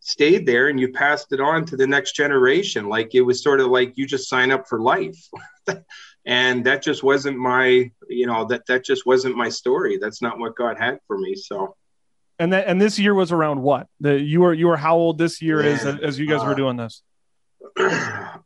stayed 0.00 0.44
there 0.44 0.68
and 0.68 0.78
you 0.78 0.92
passed 0.92 1.32
it 1.32 1.40
on 1.40 1.64
to 1.64 1.76
the 1.78 1.86
next 1.86 2.12
generation. 2.12 2.88
Like 2.88 3.14
it 3.14 3.22
was 3.22 3.42
sort 3.42 3.60
of 3.60 3.68
like 3.68 3.96
you 3.96 4.06
just 4.06 4.28
sign 4.28 4.50
up 4.50 4.68
for 4.68 4.80
life. 4.80 5.18
And 6.24 6.64
that 6.66 6.82
just 6.84 7.02
wasn't 7.02 7.36
my 7.36 7.90
you 8.08 8.26
know 8.26 8.44
that 8.44 8.64
that 8.66 8.84
just 8.84 9.04
wasn't 9.06 9.36
my 9.36 9.48
story. 9.48 9.98
That's 10.00 10.22
not 10.22 10.38
what 10.38 10.54
god 10.54 10.78
had 10.78 11.00
for 11.08 11.18
me. 11.18 11.34
So. 11.34 11.74
And 12.38 12.52
that 12.52 12.68
and 12.68 12.80
this 12.80 12.96
year 12.96 13.12
was 13.12 13.32
around 13.32 13.60
what? 13.60 13.88
The 13.98 14.20
you 14.20 14.42
were 14.42 14.54
you 14.54 14.68
were 14.68 14.76
how 14.76 14.96
old 14.96 15.18
this 15.18 15.42
year 15.42 15.60
is 15.60 15.84
Man, 15.84 15.98
as 16.00 16.20
you 16.20 16.28
guys 16.28 16.44
were 16.44 16.52
uh, 16.52 16.54
doing 16.54 16.76
this? 16.76 17.02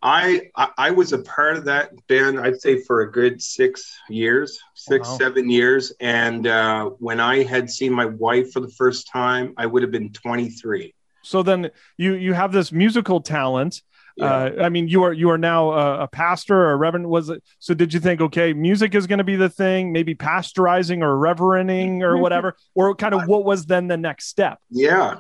I, 0.03 0.43
I 0.55 0.91
was 0.91 1.13
a 1.13 1.19
part 1.19 1.57
of 1.57 1.65
that 1.65 1.91
band. 2.07 2.39
I'd 2.39 2.61
say 2.61 2.81
for 2.83 3.03
a 3.03 3.11
good 3.11 3.43
six 3.43 3.99
years, 4.09 4.59
six 4.75 5.09
Wow. 5.09 5.17
seven 5.17 5.51
years. 5.51 5.93
And 6.01 6.47
uh, 6.47 6.91
when 6.99 7.21
I 7.21 7.43
had 7.43 7.71
seen 7.71 7.93
my 7.93 8.07
wife 8.07 8.53
for 8.53 8.61
the 8.61 8.71
first 8.71 9.09
time, 9.09 9.55
I 9.57 9.67
would 9.67 9.83
have 9.83 9.91
been 9.91 10.13
23. 10.13 10.95
So 11.23 11.43
then 11.43 11.71
you 11.97 12.15
you 12.15 12.35
have 12.35 12.53
this 12.53 12.71
musical 12.71 13.21
talent. 13.21 13.83
Yeah. 14.17 14.27
Uh, 14.27 14.63
I 14.63 14.69
mean, 14.69 14.89
you 14.89 15.03
are 15.03 15.13
you 15.13 15.29
are 15.31 15.39
now 15.39 15.73
a, 15.73 16.05
a, 16.05 16.09
pastor 16.09 16.55
or 16.55 16.73
a 16.73 16.77
reverend. 16.77 17.09
Was 17.09 17.29
it 17.29 17.43
so? 17.59 17.75
Did 17.75 17.93
you 17.93 18.01
think, 18.01 18.21
okay, 18.21 18.53
music 18.53 18.95
is 18.95 19.09
going 19.09 19.19
to 19.19 19.25
be 19.25 19.37
the 19.37 19.51
thing? 19.51 19.93
Maybe 19.93 20.15
pastorizing 20.15 21.03
or 21.03 21.19
reverending 21.19 22.03
or 22.03 22.17
whatever, 22.17 22.57
or 22.75 22.95
kind 22.95 23.13
of 23.13 23.27
what 23.27 23.45
was 23.45 23.67
then 23.67 23.89
the 23.89 23.97
next 23.97 24.29
step? 24.29 24.61
Yeah, 24.71 25.17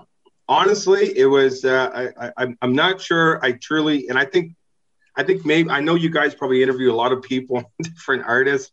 honestly, 0.49 1.17
it 1.17 1.27
was. 1.27 1.65
Uh, 1.65 2.11
I, 2.19 2.45
I 2.45 2.57
I'm 2.63 2.75
not 2.75 3.01
sure. 3.01 3.45
I 3.45 3.53
truly, 3.53 4.09
and 4.09 4.19
I 4.19 4.25
think, 4.25 4.55
I 5.17 5.23
think 5.23 5.45
maybe 5.45 5.71
I 5.71 5.81
know 5.81 5.95
you 5.95 6.11
guys 6.11 6.35
probably 6.35 6.63
interview 6.63 6.93
a 6.93 6.95
lot 6.95 7.13
of 7.13 7.23
people, 7.23 7.73
different 7.83 8.25
artists. 8.27 8.73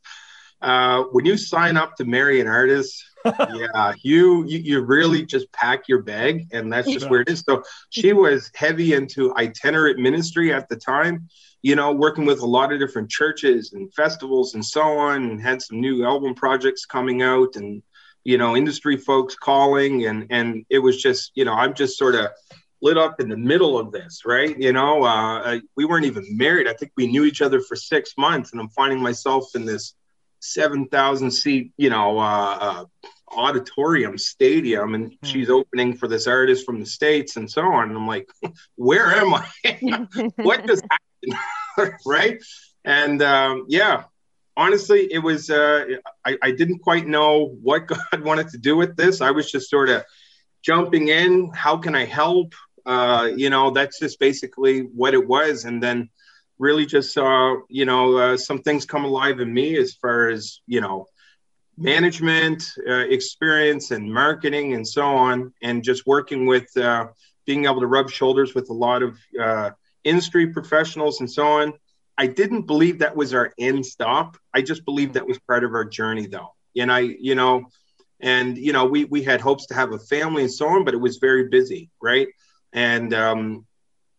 Uh, 0.61 1.03
when 1.11 1.25
you 1.25 1.35
sign 1.35 1.75
up 1.75 1.95
to 1.97 2.05
marry 2.05 2.39
an 2.39 2.47
artist, 2.47 3.03
yeah, 3.25 3.93
you, 4.01 4.45
you, 4.45 4.59
you 4.59 4.79
really 4.79 5.25
just 5.25 5.51
pack 5.51 5.89
your 5.89 6.01
bag, 6.01 6.47
and 6.53 6.71
that's 6.71 6.89
just 6.89 7.09
where 7.09 7.19
it 7.19 7.29
is. 7.29 7.43
So 7.47 7.63
she 7.89 8.13
was 8.13 8.49
heavy 8.55 8.93
into 8.93 9.35
itinerant 9.35 9.99
ministry 9.99 10.53
at 10.53 10.69
the 10.69 10.77
time, 10.77 11.27
you 11.63 11.75
know, 11.75 11.91
working 11.91 12.25
with 12.25 12.39
a 12.39 12.45
lot 12.45 12.71
of 12.71 12.79
different 12.79 13.09
churches 13.09 13.73
and 13.73 13.93
festivals 13.93 14.53
and 14.53 14.63
so 14.63 14.81
on, 14.81 15.23
and 15.23 15.41
had 15.41 15.61
some 15.61 15.81
new 15.81 16.05
album 16.05 16.33
projects 16.33 16.85
coming 16.85 17.21
out, 17.21 17.57
and 17.57 17.83
you 18.23 18.37
know, 18.37 18.55
industry 18.55 18.97
folks 18.97 19.35
calling, 19.35 20.05
and 20.05 20.27
and 20.29 20.65
it 20.69 20.79
was 20.79 21.01
just, 21.01 21.31
you 21.35 21.45
know, 21.45 21.53
I'm 21.53 21.73
just 21.73 21.97
sort 21.97 22.15
of 22.15 22.27
lit 22.81 22.97
up 22.97 23.21
in 23.21 23.29
the 23.29 23.37
middle 23.37 23.79
of 23.79 23.91
this, 23.91 24.23
right? 24.25 24.57
You 24.59 24.73
know, 24.73 25.03
uh, 25.03 25.59
we 25.77 25.85
weren't 25.85 26.05
even 26.05 26.25
married. 26.37 26.67
I 26.67 26.73
think 26.73 26.91
we 26.97 27.07
knew 27.07 27.23
each 27.23 27.41
other 27.41 27.61
for 27.61 27.75
six 27.75 28.13
months, 28.17 28.51
and 28.51 28.59
I'm 28.59 28.69
finding 28.69 29.01
myself 29.01 29.55
in 29.55 29.65
this 29.65 29.95
7,000 30.43 31.31
seat, 31.31 31.71
you 31.77 31.89
know, 31.89 32.19
uh, 32.19 32.57
uh, 32.59 32.85
auditorium 33.35 34.17
stadium 34.17 34.93
and 34.93 35.11
mm. 35.11 35.17
she's 35.23 35.49
opening 35.49 35.95
for 35.95 36.07
this 36.07 36.27
artist 36.27 36.65
from 36.65 36.79
the 36.79 36.85
States 36.85 37.37
and 37.37 37.49
so 37.49 37.61
on. 37.61 37.89
And 37.89 37.97
I'm 37.97 38.07
like, 38.07 38.29
where 38.75 39.07
am 39.13 39.33
I? 39.33 39.47
what 40.35 40.67
just 40.67 40.83
happened? 40.91 41.97
right. 42.05 42.43
And 42.83 43.21
um, 43.21 43.65
yeah, 43.69 44.03
honestly, 44.55 45.11
it 45.11 45.19
was, 45.19 45.49
uh, 45.49 45.85
I, 46.25 46.37
I 46.41 46.51
didn't 46.51 46.79
quite 46.79 47.07
know 47.07 47.55
what 47.61 47.87
God 47.87 48.23
wanted 48.23 48.49
to 48.49 48.57
do 48.57 48.75
with 48.75 48.95
this. 48.95 49.21
I 49.21 49.31
was 49.31 49.51
just 49.51 49.69
sort 49.69 49.89
of 49.89 50.03
jumping 50.61 51.09
in. 51.09 51.51
How 51.53 51.77
can 51.77 51.95
I 51.95 52.05
help? 52.05 52.53
Uh, 52.85 53.29
you 53.35 53.49
know, 53.49 53.71
that's 53.71 53.99
just 53.99 54.19
basically 54.19 54.81
what 54.81 55.13
it 55.13 55.27
was. 55.27 55.65
And 55.65 55.81
then, 55.81 56.09
really 56.59 56.85
just 56.85 57.13
saw 57.13 57.57
you 57.69 57.85
know 57.85 58.17
uh, 58.17 58.37
some 58.37 58.59
things 58.59 58.85
come 58.85 59.05
alive 59.05 59.39
in 59.39 59.53
me 59.53 59.77
as 59.77 59.93
far 59.93 60.29
as 60.29 60.61
you 60.67 60.81
know 60.81 61.05
management 61.77 62.63
uh, 62.87 63.05
experience 63.17 63.91
and 63.91 64.11
marketing 64.13 64.73
and 64.73 64.87
so 64.87 65.03
on 65.03 65.51
and 65.63 65.83
just 65.83 66.05
working 66.05 66.45
with 66.45 66.65
uh, 66.77 67.07
being 67.45 67.65
able 67.65 67.81
to 67.81 67.87
rub 67.87 68.09
shoulders 68.09 68.53
with 68.53 68.69
a 68.69 68.73
lot 68.73 69.01
of 69.01 69.17
uh, 69.41 69.71
industry 70.03 70.47
professionals 70.47 71.19
and 71.19 71.29
so 71.29 71.45
on 71.45 71.73
i 72.17 72.27
didn't 72.27 72.63
believe 72.63 72.99
that 72.99 73.15
was 73.15 73.33
our 73.33 73.51
end 73.59 73.85
stop 73.85 74.37
i 74.53 74.61
just 74.61 74.85
believed 74.85 75.13
that 75.13 75.27
was 75.27 75.39
part 75.39 75.63
of 75.63 75.73
our 75.73 75.85
journey 75.85 76.27
though 76.27 76.53
and 76.77 76.91
i 76.91 76.99
you 76.99 77.35
know 77.35 77.65
and 78.19 78.57
you 78.57 78.73
know 78.73 78.85
we 78.85 79.05
we 79.05 79.21
had 79.23 79.41
hopes 79.41 79.67
to 79.67 79.73
have 79.73 79.91
a 79.91 79.99
family 79.99 80.43
and 80.43 80.51
so 80.51 80.67
on 80.67 80.83
but 80.83 80.93
it 80.93 81.01
was 81.01 81.17
very 81.17 81.49
busy 81.49 81.89
right 82.01 82.27
and 82.73 83.13
um, 83.13 83.65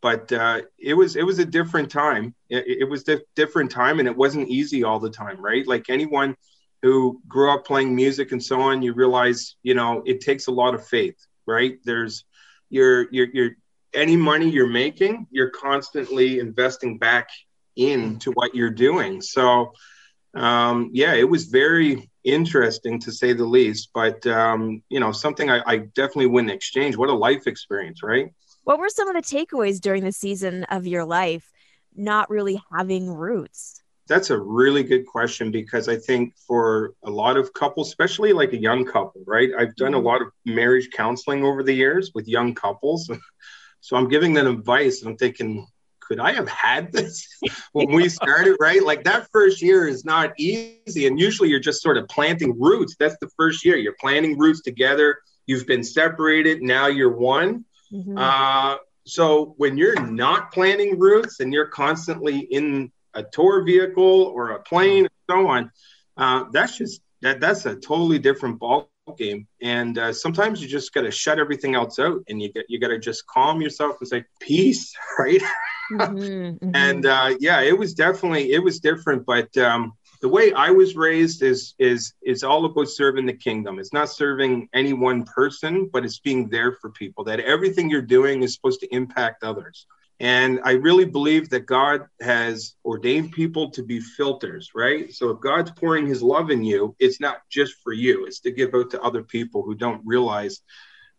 but 0.01 0.31
uh, 0.33 0.63
it 0.79 0.95
was 0.95 1.17
it 1.17 1.25
was 1.25 1.39
a 1.39 1.45
different 1.45 1.91
time. 1.91 2.35
It, 2.49 2.83
it 2.83 2.89
was 2.89 3.09
a 3.09 3.21
different 3.35 3.71
time, 3.71 3.99
and 3.99 4.09
it 4.09 4.17
wasn't 4.17 4.49
easy 4.49 4.85
all 4.85 5.01
the 5.01 5.11
time, 5.11 5.41
right? 5.41 5.67
Like 5.67 5.87
anyone 5.89 6.37
who 6.83 7.21
grew 7.27 7.51
up 7.51 7.67
playing 7.67 7.95
music 7.95 8.33
and 8.33 8.43
so 8.43 8.61
on, 8.61 8.83
you 8.83 8.93
realize, 8.93 9.57
you 9.63 9.75
know, 9.75 10.03
it 10.05 10.21
takes 10.21 10.47
a 10.47 10.53
lot 10.53 10.75
of 10.75 10.87
faith, 10.87 11.17
right? 11.47 11.79
There's 11.85 12.25
your 12.71 13.11
your 13.13 13.29
your 13.33 13.51
any 13.93 14.17
money 14.17 14.51
you're 14.51 14.67
making, 14.67 15.27
you're 15.31 15.51
constantly 15.51 16.39
investing 16.39 16.99
back 16.99 17.29
into 17.77 18.33
what 18.33 18.55
you're 18.55 18.71
doing. 18.71 19.21
So, 19.21 19.73
um, 20.35 20.91
yeah, 20.93 21.15
it 21.15 21.29
was 21.29 21.45
very 21.45 22.11
interesting 22.25 22.99
to 23.01 23.13
say 23.13 23.33
the 23.33 23.45
least. 23.45 23.91
But 23.95 24.27
um, 24.27 24.83
you 24.89 25.01
know, 25.01 25.13
something 25.13 25.51
I, 25.51 25.63
I 25.67 25.77
definitely 25.79 26.27
wouldn't 26.27 26.53
exchange. 26.53 26.97
What 26.97 27.11
a 27.11 27.15
life 27.15 27.47
experience, 27.47 28.03
right? 28.03 28.33
What 28.65 28.79
were 28.79 28.89
some 28.89 29.09
of 29.09 29.15
the 29.15 29.37
takeaways 29.37 29.81
during 29.81 30.05
the 30.05 30.13
season 30.13 30.65
of 30.65 30.87
your 30.87 31.05
life 31.05 31.51
not 31.95 32.31
really 32.31 32.61
having 32.73 33.13
roots? 33.13 33.83
That's 34.07 34.31
a 34.31 34.39
really 34.39 34.83
good 34.83 35.07
question 35.07 35.51
because 35.51 35.89
I 35.89 35.97
think 35.97 36.35
for 36.47 36.93
a 37.05 37.11
lot 37.11 37.37
of 37.37 37.55
couples, 37.55 37.89
especially 37.89 38.33
like 38.33 38.53
a 38.53 38.59
young 38.59 38.85
couple, 38.85 39.23
right? 39.27 39.51
I've 39.59 39.75
done 39.77 39.95
a 39.95 39.97
mm-hmm. 39.97 40.07
lot 40.07 40.23
of 40.23 40.29
marriage 40.45 40.91
counseling 40.91 41.45
over 41.45 41.63
the 41.63 41.73
years 41.73 42.11
with 42.15 42.29
young 42.29 42.55
couples. 42.55 43.11
So 43.85 43.97
I'm 43.97 44.09
giving 44.09 44.33
them 44.33 44.47
advice 44.47 45.03
and 45.03 45.11
I'm 45.11 45.19
thinking, 45.19 45.67
could 46.07 46.21
I 46.21 46.33
have 46.33 46.49
had 46.49 46.93
this 46.93 47.27
when 47.73 47.93
we 47.93 48.09
started, 48.09 48.57
right? 48.61 48.83
Like 48.83 49.05
that 49.05 49.29
first 49.33 49.63
year 49.63 49.89
is 49.89 50.05
not 50.05 50.33
easy. 50.39 51.07
And 51.07 51.19
usually 51.19 51.49
you're 51.49 51.61
just 51.61 51.83
sort 51.83 51.97
of 51.97 52.09
planting 52.09 52.59
roots. 52.61 52.97
That's 52.99 53.17
the 53.21 53.31
first 53.37 53.65
year. 53.65 53.77
You're 53.77 53.97
planting 54.01 54.39
roots 54.39 54.63
together. 54.63 55.19
You've 55.47 55.67
been 55.67 55.85
separated. 55.85 56.63
Now 56.63 56.87
you're 56.87 57.17
one. 57.17 57.65
Mm-hmm. 57.93 58.17
Uh, 58.17 58.77
so 59.07 59.55
when 59.59 59.77
you're 59.77 60.01
not 60.01 60.53
planting 60.53 60.99
roots 60.99 61.41
and 61.41 61.53
you're 61.53 61.69
constantly 61.69 62.39
in 62.39 62.91
a 63.13 63.23
tour 63.23 63.63
vehicle 63.65 64.33
or 64.35 64.51
a 64.51 64.63
plane 64.63 65.05
and 65.05 65.11
so 65.31 65.47
on, 65.49 65.71
uh, 66.17 66.45
that's 66.53 66.79
just 66.79 67.01
that 67.23 67.41
that's 67.41 67.67
a 67.67 67.75
totally 67.77 68.19
different 68.19 68.59
ball 68.59 68.91
game. 69.19 69.47
And 69.61 69.99
uh, 69.99 70.13
sometimes 70.13 70.63
you 70.63 70.69
just 70.69 70.93
got 70.93 71.03
to 71.03 71.11
shut 71.11 71.39
everything 71.39 71.75
else 71.75 71.99
out, 71.99 72.23
and 72.29 72.41
you 72.41 72.53
get 72.53 72.67
you 72.69 72.81
got 72.81 72.89
to 72.89 72.99
just 72.99 73.27
calm 73.27 73.61
yourself 73.61 73.97
and 74.01 74.09
say 74.09 74.25
peace, 74.41 74.95
right? 75.19 75.43
Mm-hmm, 75.93 76.17
mm-hmm. 76.17 76.71
and 76.75 77.07
uh, 77.07 77.35
yeah, 77.41 77.61
it 77.61 77.79
was 77.79 77.95
definitely 77.95 78.53
it 78.53 78.63
was 78.63 78.81
different, 78.81 79.27
but 79.27 79.55
um, 79.57 79.93
the 80.21 80.29
way 80.29 80.53
I 80.53 80.71
was 80.71 80.97
raised 80.97 81.43
is 81.43 81.75
is 81.79 82.15
is 82.23 82.43
all 82.43 82.65
about 82.65 82.89
serving 82.89 83.27
the 83.27 83.35
kingdom. 83.35 83.79
It's 83.79 83.93
not 83.93 84.09
serving 84.09 84.69
any 84.73 84.93
one 84.93 85.25
person, 85.25 85.91
but 85.93 86.05
it's 86.05 86.21
being 86.21 86.49
there 86.49 86.73
for 86.81 86.91
people. 86.91 87.25
That 87.25 87.41
everything 87.41 87.91
you're 87.91 88.01
doing 88.03 88.43
is 88.43 88.55
supposed 88.55 88.81
to 88.81 88.95
impact 88.95 89.45
others. 89.45 89.87
And 90.21 90.61
I 90.65 90.73
really 90.73 91.05
believe 91.05 91.51
that 91.51 91.67
God 91.67 92.07
has 92.21 92.77
ordained 92.85 93.33
people 93.33 93.71
to 93.73 93.83
be 93.83 94.01
filters, 94.01 94.71
right? 94.75 95.13
So 95.13 95.31
if 95.31 95.41
God's 95.41 95.73
pouring 95.73 96.07
his 96.07 96.23
love 96.23 96.51
in 96.51 96.63
you, 96.63 96.95
it's 96.99 97.21
not 97.21 97.39
just 97.51 97.75
for 97.83 97.93
you, 97.93 98.25
it's 98.25 98.41
to 98.41 98.53
give 98.53 98.75
out 98.75 98.91
to 98.93 99.03
other 99.03 99.25
people 99.25 99.63
who 99.63 99.75
don't 99.75 100.01
realize 100.05 100.61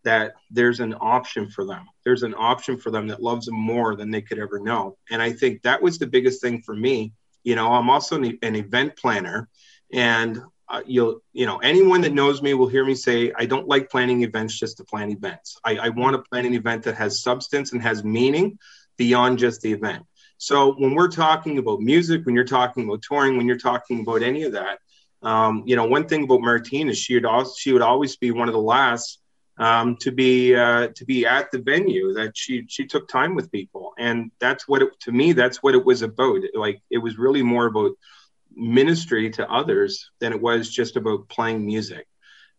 that 0.06 0.32
there's 0.50 0.80
an 0.80 0.94
option 1.00 1.50
for 1.50 1.64
them. 1.64 1.84
There's 2.04 2.22
an 2.22 2.34
option 2.36 2.78
for 2.78 2.90
them 2.90 3.06
that 3.08 3.22
loves 3.22 3.46
them 3.46 3.60
more 3.60 3.94
than 3.94 4.10
they 4.10 4.22
could 4.22 4.38
ever 4.38 4.58
know. 4.58 4.96
And 5.10 5.20
I 5.20 5.32
think 5.32 5.62
that 5.62 5.82
was 5.82 5.98
the 5.98 6.06
biggest 6.06 6.40
thing 6.40 6.62
for 6.62 6.74
me 6.74 7.12
you 7.46 7.54
know, 7.54 7.72
I'm 7.72 7.88
also 7.88 8.16
an, 8.16 8.38
an 8.42 8.56
event 8.56 8.96
planner, 8.96 9.48
and 9.92 10.42
uh, 10.68 10.82
you'll, 10.84 11.22
you 11.32 11.46
know, 11.46 11.58
anyone 11.58 12.00
that 12.00 12.12
knows 12.12 12.42
me 12.42 12.54
will 12.54 12.66
hear 12.66 12.84
me 12.84 12.96
say 12.96 13.32
I 13.38 13.46
don't 13.46 13.68
like 13.68 13.88
planning 13.88 14.24
events 14.24 14.58
just 14.58 14.78
to 14.78 14.84
plan 14.84 15.10
events. 15.10 15.56
I, 15.64 15.76
I 15.76 15.88
want 15.90 16.16
to 16.16 16.28
plan 16.28 16.44
an 16.44 16.54
event 16.54 16.82
that 16.82 16.96
has 16.96 17.22
substance 17.22 17.72
and 17.72 17.80
has 17.80 18.02
meaning 18.02 18.58
beyond 18.96 19.38
just 19.38 19.60
the 19.60 19.72
event. 19.72 20.04
So 20.38 20.74
when 20.74 20.96
we're 20.96 21.08
talking 21.08 21.58
about 21.58 21.80
music, 21.80 22.26
when 22.26 22.34
you're 22.34 22.42
talking 22.42 22.82
about 22.84 23.02
touring, 23.02 23.36
when 23.36 23.46
you're 23.46 23.56
talking 23.58 24.00
about 24.00 24.22
any 24.22 24.42
of 24.42 24.52
that, 24.52 24.80
um, 25.22 25.62
you 25.66 25.76
know, 25.76 25.86
one 25.86 26.08
thing 26.08 26.24
about 26.24 26.40
Martine 26.40 26.88
is 26.88 26.98
she 26.98 27.14
would 27.14 27.24
also, 27.24 27.54
she 27.56 27.72
would 27.72 27.80
always 27.80 28.16
be 28.16 28.32
one 28.32 28.48
of 28.48 28.54
the 28.54 28.60
last 28.60 29.20
um, 29.58 29.96
to 30.00 30.12
be 30.12 30.54
uh, 30.54 30.88
to 30.94 31.04
be 31.04 31.26
at 31.26 31.50
the 31.50 31.58
venue 31.58 32.14
that 32.14 32.36
she 32.36 32.64
she 32.68 32.86
took 32.86 33.08
time 33.08 33.34
with 33.34 33.52
people. 33.52 33.94
And 33.98 34.30
that's 34.38 34.68
what 34.68 34.82
it 34.82 34.88
to 35.00 35.12
me 35.12 35.32
that's 35.32 35.62
what 35.62 35.74
it 35.74 35.84
was 35.84 36.02
about. 36.02 36.40
Like 36.54 36.82
it 36.90 36.98
was 36.98 37.18
really 37.18 37.42
more 37.42 37.66
about 37.66 37.92
ministry 38.54 39.30
to 39.30 39.50
others 39.50 40.10
than 40.20 40.32
it 40.32 40.40
was 40.40 40.68
just 40.70 40.96
about 40.96 41.28
playing 41.28 41.64
music. 41.64 42.06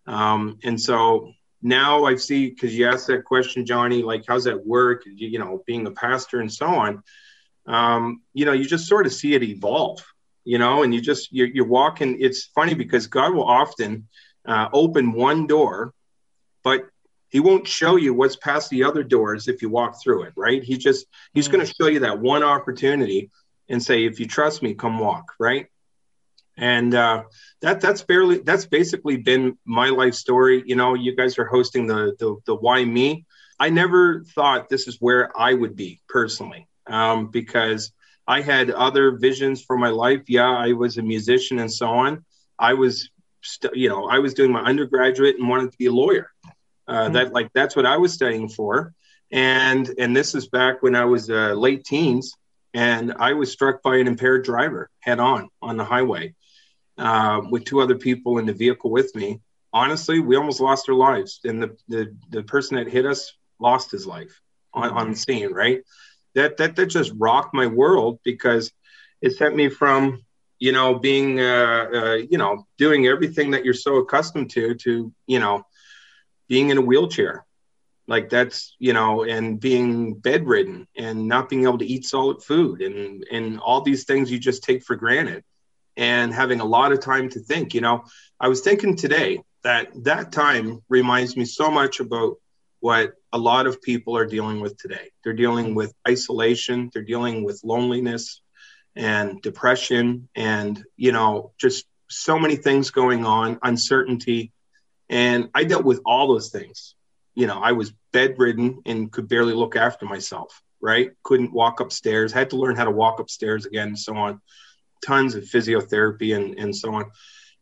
Um, 0.06 0.60
and 0.64 0.80
so 0.80 1.34
now 1.60 2.06
i 2.06 2.16
see 2.16 2.50
because 2.50 2.78
you 2.78 2.88
asked 2.88 3.08
that 3.08 3.26
question 3.26 3.66
johnny 3.66 4.04
like 4.04 4.24
how's 4.28 4.44
that 4.44 4.66
work? 4.66 5.04
You, 5.06 5.28
you 5.28 5.40
know 5.40 5.64
being 5.66 5.88
a 5.88 5.92
pastor 5.92 6.40
and 6.40 6.54
so 6.54 6.68
on. 6.68 7.04
Um, 7.66 8.22
you 8.34 8.46
know 8.46 8.54
you 8.54 8.66
just 8.66 8.88
sort 8.88 9.06
of 9.06 9.14
see 9.14 9.34
it 9.34 9.44
evolve 9.44 10.04
you 10.46 10.58
know 10.58 10.84
and 10.84 10.94
you 10.94 11.02
just 11.02 11.32
you're, 11.34 11.48
you're 11.48 11.68
walking 11.68 12.22
it's 12.22 12.46
funny 12.56 12.74
because 12.74 13.08
god 13.08 13.34
will 13.34 13.44
often 13.44 14.08
uh, 14.46 14.70
open 14.72 15.12
one 15.12 15.46
door 15.48 15.94
but 16.68 16.82
he 17.30 17.40
won't 17.40 17.66
show 17.66 17.96
you 17.96 18.14
what's 18.14 18.36
past 18.36 18.70
the 18.70 18.84
other 18.84 19.04
doors 19.04 19.48
if 19.48 19.62
you 19.62 19.70
walk 19.70 20.02
through 20.04 20.24
it, 20.24 20.34
right? 20.36 20.62
He 20.62 20.78
just 20.78 21.06
he's 21.34 21.48
mm. 21.48 21.54
going 21.54 21.66
to 21.66 21.74
show 21.74 21.88
you 21.88 22.02
that 22.02 22.20
one 22.20 22.44
opportunity 22.44 23.32
and 23.70 23.82
say, 23.82 24.04
if 24.04 24.20
you 24.20 24.28
trust 24.28 24.62
me, 24.62 24.74
come 24.74 25.00
walk, 25.00 25.32
right? 25.40 25.68
And 26.58 26.94
uh, 26.94 27.24
that 27.62 27.80
that's 27.80 28.02
barely 28.02 28.40
that's 28.40 28.66
basically 28.66 29.16
been 29.16 29.58
my 29.64 29.88
life 30.02 30.16
story. 30.16 30.62
You 30.66 30.76
know, 30.76 30.94
you 30.94 31.16
guys 31.16 31.40
are 31.40 31.46
hosting 31.46 31.88
the 31.88 32.02
the, 32.20 32.36
the 32.46 32.56
why 32.56 32.84
me. 32.84 33.26
I 33.60 33.70
never 33.70 34.26
thought 34.36 34.68
this 34.68 34.90
is 34.90 34.98
where 35.00 35.32
I 35.40 35.54
would 35.54 35.76
be 35.78 36.02
personally, 36.10 36.68
um, 36.86 37.28
because 37.28 37.94
I 38.28 38.42
had 38.42 38.72
other 38.72 39.18
visions 39.18 39.64
for 39.64 39.78
my 39.78 39.90
life. 39.90 40.24
Yeah, 40.28 40.52
I 40.68 40.74
was 40.74 40.98
a 40.98 41.02
musician 41.02 41.60
and 41.60 41.72
so 41.72 41.88
on. 41.88 42.26
I 42.60 42.74
was, 42.74 43.10
st- 43.42 43.76
you 43.76 43.90
know, 43.90 44.10
I 44.10 44.20
was 44.20 44.34
doing 44.34 44.52
my 44.52 44.62
undergraduate 44.62 45.38
and 45.40 45.48
wanted 45.48 45.72
to 45.72 45.78
be 45.78 45.88
a 45.88 45.92
lawyer. 46.04 46.30
Uh, 46.88 47.04
mm-hmm. 47.04 47.14
That 47.14 47.34
like 47.34 47.52
that's 47.54 47.76
what 47.76 47.86
I 47.86 47.98
was 47.98 48.14
studying 48.14 48.50
for, 48.50 48.94
and 49.32 49.90
and 49.98 50.16
this 50.16 50.36
is 50.36 50.48
back 50.48 50.82
when 50.82 50.96
I 50.96 51.06
was 51.06 51.30
uh, 51.30 51.54
late 51.54 51.84
teens, 51.84 52.34
and 52.74 53.14
I 53.20 53.34
was 53.34 53.52
struck 53.52 53.82
by 53.82 53.98
an 53.98 54.08
impaired 54.08 54.46
driver 54.46 54.90
head 55.00 55.20
on 55.20 55.50
on 55.62 55.78
the 55.78 55.84
highway 55.84 56.36
uh, 56.98 57.42
with 57.50 57.66
two 57.66 57.82
other 57.82 57.96
people 57.96 58.38
in 58.38 58.46
the 58.46 58.54
vehicle 58.54 58.90
with 58.90 59.14
me. 59.16 59.42
Honestly, 59.74 60.20
we 60.20 60.36
almost 60.38 60.62
lost 60.62 60.88
our 60.90 60.96
lives, 60.96 61.42
and 61.44 61.62
the 61.62 61.78
the, 61.88 62.16
the 62.30 62.44
person 62.44 62.78
that 62.78 62.88
hit 62.88 63.06
us 63.06 63.34
lost 63.60 63.92
his 63.92 64.08
life 64.08 64.42
on, 64.74 64.90
on 64.92 65.12
the 65.12 65.18
scene. 65.18 65.52
Right, 65.52 65.84
that 66.36 66.58
that 66.58 66.76
that 66.78 66.88
just 66.88 67.12
rocked 67.18 67.54
my 67.54 67.68
world 67.68 68.20
because 68.24 68.72
it 69.22 69.36
sent 69.36 69.56
me 69.56 69.70
from 69.70 70.24
you 70.60 70.72
know 70.72 70.96
being 70.96 71.40
uh, 71.40 71.88
uh, 71.94 72.14
you 72.30 72.38
know 72.38 72.66
doing 72.78 73.08
everything 73.08 73.52
that 73.52 73.66
you're 73.66 73.74
so 73.74 73.98
accustomed 73.98 74.52
to 74.52 74.76
to 74.76 75.12
you 75.26 75.40
know 75.40 75.66
being 76.48 76.70
in 76.70 76.78
a 76.78 76.82
wheelchair. 76.82 77.46
Like 78.08 78.30
that's 78.30 78.76
you 78.80 78.94
know 78.94 79.24
and 79.24 79.60
being 79.60 80.14
bedridden 80.14 80.88
and 80.98 81.28
not 81.28 81.50
being 81.50 81.64
able 81.64 81.80
to 81.80 81.86
eat 81.86 82.06
solid 82.06 82.42
food 82.42 82.82
and 82.82 83.26
and 83.30 83.60
all 83.60 83.82
these 83.82 84.06
things 84.06 84.32
you 84.32 84.40
just 84.40 84.64
take 84.64 84.84
for 84.84 84.96
granted 84.96 85.44
and 85.98 86.34
having 86.34 86.62
a 86.62 86.66
lot 86.66 86.94
of 86.94 87.02
time 87.02 87.30
to 87.30 87.40
think. 87.40 87.74
You 87.74 87.82
know 87.82 88.06
i 88.40 88.48
was 88.48 88.62
thinking 88.62 88.96
today 88.96 89.42
that 89.64 89.90
that 90.06 90.32
time 90.32 90.82
reminds 90.88 91.36
me 91.36 91.44
so 91.44 91.70
much 91.70 92.00
about 92.00 92.38
what 92.80 93.14
a 93.34 93.38
lot 93.38 93.68
of 93.68 93.82
people 93.82 94.16
are 94.16 94.26
dealing 94.26 94.62
with 94.62 94.78
today. 94.78 95.12
They're 95.24 95.34
dealing 95.34 95.76
with 95.76 95.94
isolation. 96.08 96.90
They're 96.94 97.04
dealing 97.04 97.44
with 97.44 97.62
loneliness 97.64 98.42
and 98.96 99.42
depression 99.42 100.28
and 100.36 100.84
you 100.96 101.12
know 101.12 101.52
just 101.60 101.86
so 102.10 102.40
many 102.40 102.56
things 102.56 102.90
going 102.90 103.26
on 103.26 103.60
uncertainty 103.62 104.52
and 105.10 105.50
i 105.54 105.64
dealt 105.64 105.86
with 105.86 106.02
all 106.06 106.28
those 106.28 106.50
things 106.50 106.96
you 107.38 107.46
know, 107.46 107.60
I 107.62 107.74
was 107.74 107.94
bedridden 108.14 108.82
and 108.88 109.12
could 109.12 109.28
barely 109.28 109.54
look 109.54 109.76
after 109.76 110.08
myself, 110.08 110.64
right? 110.82 111.12
Couldn't 111.22 111.54
walk 111.54 111.82
upstairs, 111.82 112.34
had 112.34 112.50
to 112.50 112.56
learn 112.56 112.76
how 112.76 112.86
to 112.86 112.92
walk 112.92 113.20
upstairs 113.20 113.68
again, 113.68 113.90
and 113.90 114.00
so 114.00 114.16
on. 114.16 114.42
Tons 115.06 115.36
of 115.36 115.44
physiotherapy 115.44 116.36
and, 116.36 116.58
and 116.58 116.76
so 116.76 116.96
on, 116.96 117.12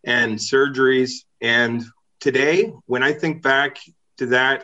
and 0.05 0.39
surgeries. 0.39 1.25
And 1.41 1.83
today, 2.21 2.71
when 2.85 3.03
I 3.03 3.11
think 3.11 3.43
back 3.43 3.79
to 4.19 4.27
that, 4.27 4.63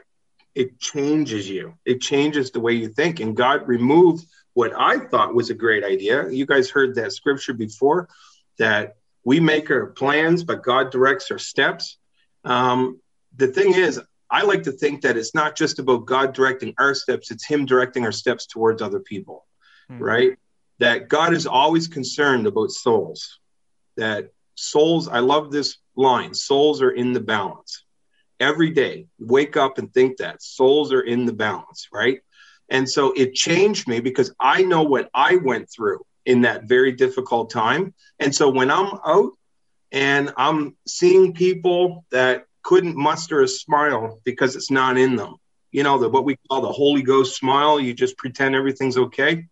it 0.55 0.79
changes 0.79 1.49
you. 1.49 1.73
It 1.83 1.99
changes 1.99 2.51
the 2.51 2.61
way 2.61 2.71
you 2.71 2.87
think. 2.87 3.19
And 3.19 3.35
God 3.35 3.67
removed 3.67 4.25
what 4.53 4.71
I 4.73 4.97
thought 4.97 5.35
was 5.35 5.49
a 5.49 5.53
great 5.53 5.83
idea. 5.83 6.29
You 6.29 6.45
guys 6.45 6.69
heard 6.69 6.95
that 6.95 7.11
scripture 7.11 7.53
before 7.53 8.07
that 8.59 8.95
we 9.25 9.41
make 9.41 9.69
our 9.69 9.87
plans, 9.87 10.45
but 10.45 10.63
God 10.63 10.89
directs 10.89 11.31
our 11.31 11.37
steps. 11.37 11.97
Um, 12.43 12.99
the 13.35 13.47
thing 13.47 13.73
is, 13.73 13.99
I 14.29 14.43
like 14.43 14.63
to 14.63 14.71
think 14.71 15.01
that 15.01 15.17
it's 15.17 15.35
not 15.35 15.57
just 15.57 15.79
about 15.79 16.05
God 16.05 16.33
directing 16.33 16.73
our 16.77 16.93
steps, 16.93 17.31
it's 17.31 17.45
Him 17.45 17.65
directing 17.65 18.05
our 18.05 18.11
steps 18.11 18.47
towards 18.47 18.81
other 18.81 18.99
people, 18.99 19.45
mm-hmm. 19.91 20.03
right? 20.03 20.37
That 20.79 21.09
God 21.09 21.33
is 21.33 21.45
always 21.45 21.87
concerned 21.87 22.47
about 22.47 22.71
souls. 22.71 23.39
That 23.97 24.31
souls, 24.55 25.07
I 25.07 25.19
love 25.19 25.51
this 25.51 25.77
line 25.95 26.33
souls 26.33 26.81
are 26.81 26.91
in 26.91 27.13
the 27.13 27.19
balance. 27.19 27.83
Every 28.39 28.71
day, 28.71 29.07
wake 29.19 29.57
up 29.57 29.77
and 29.77 29.93
think 29.93 30.17
that 30.17 30.41
souls 30.41 30.91
are 30.93 31.01
in 31.01 31.25
the 31.25 31.33
balance, 31.33 31.89
right? 31.93 32.21
And 32.69 32.89
so 32.89 33.11
it 33.11 33.35
changed 33.35 33.87
me 33.87 33.99
because 33.99 34.33
I 34.39 34.63
know 34.63 34.83
what 34.83 35.09
I 35.13 35.35
went 35.35 35.69
through 35.69 36.05
in 36.25 36.41
that 36.41 36.63
very 36.63 36.93
difficult 36.93 37.49
time. 37.49 37.93
And 38.19 38.33
so 38.33 38.49
when 38.49 38.71
I'm 38.71 38.97
out 39.05 39.33
and 39.91 40.33
I'm 40.37 40.75
seeing 40.87 41.33
people 41.33 42.05
that 42.11 42.45
couldn't 42.63 42.95
muster 42.95 43.41
a 43.41 43.47
smile 43.47 44.19
because 44.23 44.55
it's 44.55 44.71
not 44.71 44.97
in 44.97 45.15
them. 45.15 45.35
You 45.71 45.83
know, 45.83 45.97
the 45.97 46.09
what 46.09 46.25
we 46.25 46.37
call 46.49 46.61
the 46.61 46.71
Holy 46.71 47.01
Ghost 47.01 47.35
smile, 47.35 47.79
you 47.79 47.93
just 47.93 48.17
pretend 48.17 48.55
everything's 48.55 48.97
okay. 48.97 49.47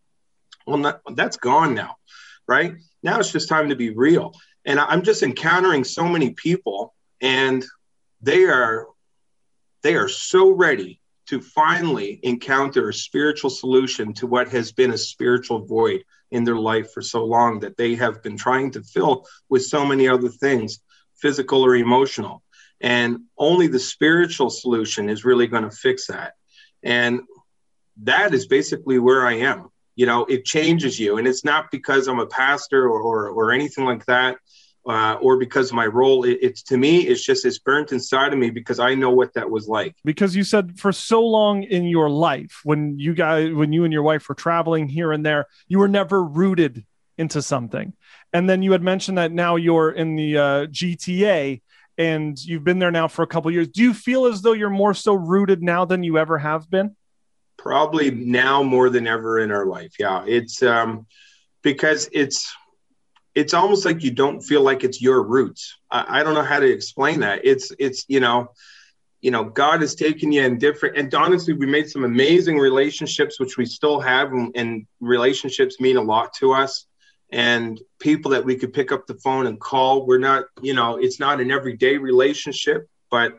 Well, 0.67 0.77
not, 0.77 1.01
that's 1.15 1.37
gone 1.37 1.73
now, 1.73 1.95
right? 2.47 2.75
Now 3.01 3.19
it's 3.19 3.31
just 3.31 3.49
time 3.49 3.69
to 3.69 3.75
be 3.75 3.89
real. 3.91 4.33
And 4.65 4.79
I'm 4.79 5.03
just 5.03 5.23
encountering 5.23 5.83
so 5.83 6.07
many 6.07 6.31
people, 6.31 6.93
and 7.21 7.65
they 8.21 8.43
are 8.43 8.87
they 9.81 9.95
are 9.95 10.09
so 10.09 10.51
ready 10.51 11.01
to 11.27 11.39
finally 11.39 12.19
encounter 12.23 12.89
a 12.89 12.93
spiritual 12.93 13.49
solution 13.49 14.13
to 14.13 14.27
what 14.27 14.49
has 14.49 14.71
been 14.71 14.91
a 14.91 14.97
spiritual 14.97 15.65
void 15.65 16.03
in 16.31 16.43
their 16.43 16.57
life 16.57 16.91
for 16.93 17.01
so 17.01 17.25
long 17.25 17.61
that 17.61 17.77
they 17.77 17.95
have 17.95 18.21
been 18.21 18.37
trying 18.37 18.71
to 18.71 18.83
fill 18.83 19.25
with 19.49 19.65
so 19.65 19.85
many 19.85 20.07
other 20.07 20.29
things, 20.29 20.79
physical 21.15 21.63
or 21.63 21.75
emotional. 21.75 22.43
And 22.81 23.21
only 23.37 23.67
the 23.67 23.79
spiritual 23.79 24.49
solution 24.49 25.09
is 25.09 25.25
really 25.25 25.47
going 25.47 25.63
to 25.63 25.71
fix 25.71 26.07
that. 26.07 26.33
And 26.83 27.21
that 28.03 28.33
is 28.33 28.47
basically 28.47 28.99
where 28.99 29.25
I 29.25 29.33
am. 29.33 29.69
You 29.95 30.05
know, 30.05 30.25
it 30.25 30.45
changes 30.45 30.97
you. 30.97 31.17
And 31.17 31.27
it's 31.27 31.43
not 31.43 31.71
because 31.71 32.07
I'm 32.07 32.19
a 32.19 32.25
pastor 32.25 32.87
or, 32.87 33.01
or, 33.01 33.29
or 33.29 33.51
anything 33.51 33.83
like 33.83 34.05
that. 34.05 34.37
Uh, 34.89 35.19
or 35.21 35.37
because 35.37 35.69
of 35.69 35.75
my 35.75 35.85
role, 35.85 36.23
it, 36.23 36.39
it's 36.41 36.63
to 36.63 36.75
me, 36.75 37.01
it's 37.01 37.23
just 37.23 37.45
it's 37.45 37.59
burnt 37.59 37.91
inside 37.91 38.33
of 38.33 38.39
me 38.39 38.49
because 38.49 38.79
I 38.79 38.95
know 38.95 39.11
what 39.11 39.35
that 39.35 39.47
was 39.47 39.67
like. 39.67 39.95
Because 40.03 40.35
you 40.35 40.43
said 40.43 40.79
for 40.79 40.91
so 40.91 41.23
long 41.23 41.61
in 41.61 41.83
your 41.83 42.09
life, 42.09 42.61
when 42.63 42.97
you 42.97 43.13
guys, 43.13 43.53
when 43.53 43.71
you 43.71 43.83
and 43.83 43.93
your 43.93 44.01
wife 44.01 44.27
were 44.27 44.33
traveling 44.33 44.87
here 44.87 45.11
and 45.11 45.23
there, 45.23 45.45
you 45.67 45.77
were 45.77 45.87
never 45.87 46.23
rooted 46.23 46.87
into 47.19 47.39
something. 47.43 47.93
And 48.33 48.49
then 48.49 48.63
you 48.63 48.71
had 48.71 48.81
mentioned 48.81 49.19
that 49.19 49.31
now 49.31 49.57
you're 49.57 49.91
in 49.91 50.15
the 50.15 50.37
uh, 50.37 50.65
GTA 50.65 51.61
and 51.99 52.43
you've 52.43 52.63
been 52.63 52.79
there 52.79 52.89
now 52.89 53.07
for 53.07 53.21
a 53.21 53.27
couple 53.27 53.51
years. 53.51 53.67
Do 53.67 53.83
you 53.83 53.93
feel 53.93 54.25
as 54.25 54.41
though 54.41 54.53
you're 54.53 54.71
more 54.71 54.95
so 54.95 55.13
rooted 55.13 55.61
now 55.61 55.85
than 55.85 56.01
you 56.01 56.17
ever 56.17 56.39
have 56.39 56.67
been? 56.67 56.95
Probably 57.57 58.09
now 58.09 58.63
more 58.63 58.89
than 58.89 59.05
ever 59.05 59.37
in 59.37 59.51
our 59.51 59.67
life. 59.67 59.93
Yeah, 59.99 60.23
it's 60.25 60.63
um, 60.63 61.05
because 61.61 62.09
it's 62.11 62.51
it's 63.35 63.53
almost 63.53 63.85
like 63.85 64.03
you 64.03 64.11
don't 64.11 64.41
feel 64.41 64.61
like 64.61 64.83
it's 64.83 65.01
your 65.01 65.23
roots. 65.23 65.77
I, 65.91 66.19
I 66.19 66.23
don't 66.23 66.33
know 66.33 66.43
how 66.43 66.59
to 66.59 66.71
explain 66.71 67.21
that. 67.21 67.41
It's 67.43 67.71
it's 67.79 68.05
you 68.07 68.19
know, 68.19 68.51
you 69.21 69.31
know, 69.31 69.43
God 69.43 69.81
has 69.81 69.95
taken 69.95 70.31
you 70.31 70.43
in 70.43 70.57
different. 70.57 70.97
And 70.97 71.13
honestly, 71.13 71.53
we 71.53 71.65
made 71.65 71.89
some 71.89 72.03
amazing 72.03 72.57
relationships, 72.57 73.39
which 73.39 73.57
we 73.57 73.65
still 73.65 73.99
have, 73.99 74.31
and, 74.31 74.51
and 74.55 74.87
relationships 74.99 75.79
mean 75.79 75.97
a 75.97 76.01
lot 76.01 76.33
to 76.35 76.53
us 76.53 76.85
and 77.31 77.79
people 77.99 78.31
that 78.31 78.43
we 78.43 78.55
could 78.55 78.73
pick 78.73 78.91
up 78.91 79.05
the 79.05 79.15
phone 79.15 79.45
and 79.47 79.59
call. 79.59 80.05
We're 80.05 80.17
not, 80.19 80.45
you 80.61 80.73
know, 80.73 80.97
it's 80.97 81.19
not 81.19 81.39
an 81.39 81.51
everyday 81.51 81.97
relationship, 81.97 82.87
but 83.11 83.37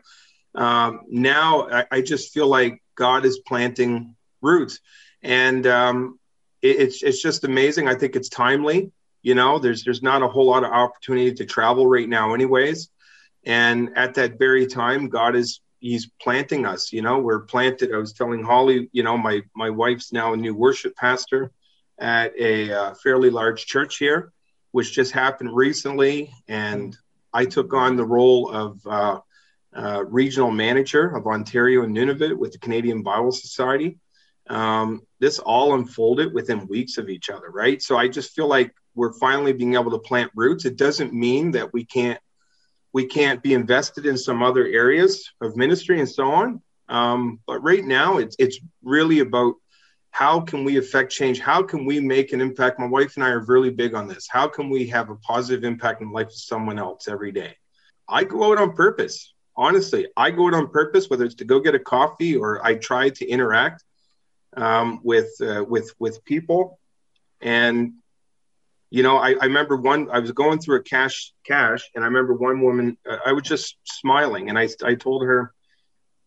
um, 0.55 1.01
now 1.09 1.69
I, 1.69 1.85
I, 1.91 2.01
just 2.01 2.33
feel 2.33 2.47
like 2.47 2.81
God 2.95 3.25
is 3.25 3.39
planting 3.39 4.15
roots, 4.41 4.79
and 5.21 5.65
um, 5.65 6.19
it, 6.61 6.77
it's 6.77 7.03
it's 7.03 7.21
just 7.21 7.45
amazing. 7.45 7.87
I 7.87 7.95
think 7.95 8.17
it's 8.17 8.27
timely. 8.27 8.91
You 9.21 9.35
know, 9.35 9.59
there's 9.59 9.83
there's 9.83 10.01
not 10.01 10.23
a 10.23 10.27
whole 10.27 10.45
lot 10.45 10.63
of 10.63 10.71
opportunity 10.71 11.33
to 11.33 11.45
travel 11.45 11.87
right 11.87 12.09
now, 12.09 12.33
anyways. 12.33 12.89
And 13.45 13.97
at 13.97 14.15
that 14.15 14.37
very 14.37 14.67
time, 14.67 15.09
God 15.09 15.35
is 15.35 15.61
He's 15.79 16.11
planting 16.21 16.67
us. 16.67 16.93
You 16.93 17.01
know, 17.01 17.19
we're 17.19 17.41
planted. 17.41 17.91
I 17.91 17.97
was 17.97 18.13
telling 18.13 18.43
Holly, 18.43 18.89
you 18.91 19.01
know, 19.03 19.17
my 19.17 19.41
my 19.55 19.69
wife's 19.69 20.13
now 20.13 20.33
a 20.33 20.37
new 20.37 20.53
worship 20.53 20.95
pastor 20.95 21.51
at 21.99 22.33
a 22.37 22.71
uh, 22.71 22.93
fairly 22.95 23.29
large 23.29 23.65
church 23.65 23.97
here, 23.97 24.31
which 24.71 24.91
just 24.91 25.11
happened 25.11 25.55
recently. 25.55 26.31
And 26.47 26.95
I 27.33 27.45
took 27.45 27.73
on 27.73 27.95
the 27.95 28.05
role 28.05 28.51
of 28.51 28.85
uh, 28.85 29.19
uh, 29.75 30.03
regional 30.05 30.51
manager 30.51 31.15
of 31.15 31.27
Ontario 31.27 31.83
and 31.83 31.95
Nunavut 31.95 32.37
with 32.37 32.51
the 32.51 32.59
Canadian 32.59 33.03
Bible 33.03 33.31
Society. 33.31 33.97
Um, 34.49 35.01
this 35.19 35.39
all 35.39 35.75
unfolded 35.75 36.33
within 36.33 36.67
weeks 36.67 36.97
of 36.97 37.09
each 37.09 37.29
other, 37.29 37.49
right? 37.49 37.81
So 37.81 37.97
I 37.97 38.07
just 38.07 38.33
feel 38.33 38.47
like 38.47 38.73
we're 38.95 39.13
finally 39.13 39.53
being 39.53 39.75
able 39.75 39.91
to 39.91 39.99
plant 39.99 40.31
roots. 40.35 40.65
It 40.65 40.77
doesn't 40.77 41.13
mean 41.13 41.51
that 41.51 41.73
we 41.73 41.85
can't 41.85 42.19
we 42.93 43.05
can't 43.05 43.41
be 43.41 43.53
invested 43.53 44.05
in 44.05 44.17
some 44.17 44.43
other 44.43 44.65
areas 44.65 45.31
of 45.39 45.55
ministry 45.55 45.99
and 45.99 46.09
so 46.09 46.31
on. 46.31 46.61
Um, 46.89 47.39
but 47.47 47.59
right 47.63 47.83
now, 47.83 48.17
it's 48.17 48.35
it's 48.37 48.59
really 48.83 49.19
about 49.19 49.55
how 50.11 50.41
can 50.41 50.65
we 50.65 50.77
affect 50.77 51.11
change? 51.11 51.39
How 51.39 51.63
can 51.63 51.85
we 51.85 52.01
make 52.01 52.33
an 52.33 52.41
impact? 52.41 52.79
My 52.79 52.85
wife 52.85 53.15
and 53.15 53.23
I 53.23 53.29
are 53.29 53.45
really 53.45 53.69
big 53.69 53.95
on 53.95 54.07
this. 54.07 54.27
How 54.29 54.47
can 54.47 54.69
we 54.69 54.87
have 54.87 55.09
a 55.09 55.15
positive 55.15 55.63
impact 55.63 56.01
in 56.01 56.09
the 56.09 56.13
life 56.13 56.27
of 56.27 56.35
someone 56.35 56.77
else 56.77 57.07
every 57.07 57.31
day? 57.31 57.55
I 58.09 58.25
go 58.25 58.51
out 58.51 58.57
on 58.57 58.73
purpose. 58.73 59.33
Honestly, 59.55 60.07
I 60.17 60.31
go 60.31 60.47
out 60.47 60.53
on 60.53 60.67
purpose, 60.67 61.09
whether 61.09 61.23
it's 61.23 61.35
to 61.35 61.45
go 61.45 61.61
get 61.61 61.75
a 61.75 61.79
coffee 61.79 62.35
or 62.35 62.65
I 62.65 62.75
try 62.75 63.09
to 63.09 63.25
interact 63.25 63.83
um, 64.57 64.99
with 65.01 65.29
uh, 65.41 65.63
with 65.63 65.93
with 65.97 66.23
people. 66.25 66.77
And 67.39 67.93
you 68.91 69.03
know, 69.03 69.17
I, 69.17 69.31
I, 69.41 69.45
remember 69.45 69.77
one. 69.77 70.09
I 70.11 70.19
was 70.19 70.31
going 70.31 70.59
through 70.59 70.77
a 70.77 70.83
cash 70.83 71.33
cash, 71.47 71.89
and 71.95 72.03
I 72.03 72.07
remember 72.07 72.33
one 72.33 72.61
woman. 72.61 72.97
Uh, 73.09 73.17
I 73.25 73.31
was 73.31 73.43
just 73.43 73.77
smiling, 73.85 74.49
and 74.49 74.59
I 74.59 74.67
I 74.83 74.95
told 74.95 75.23
her, 75.23 75.53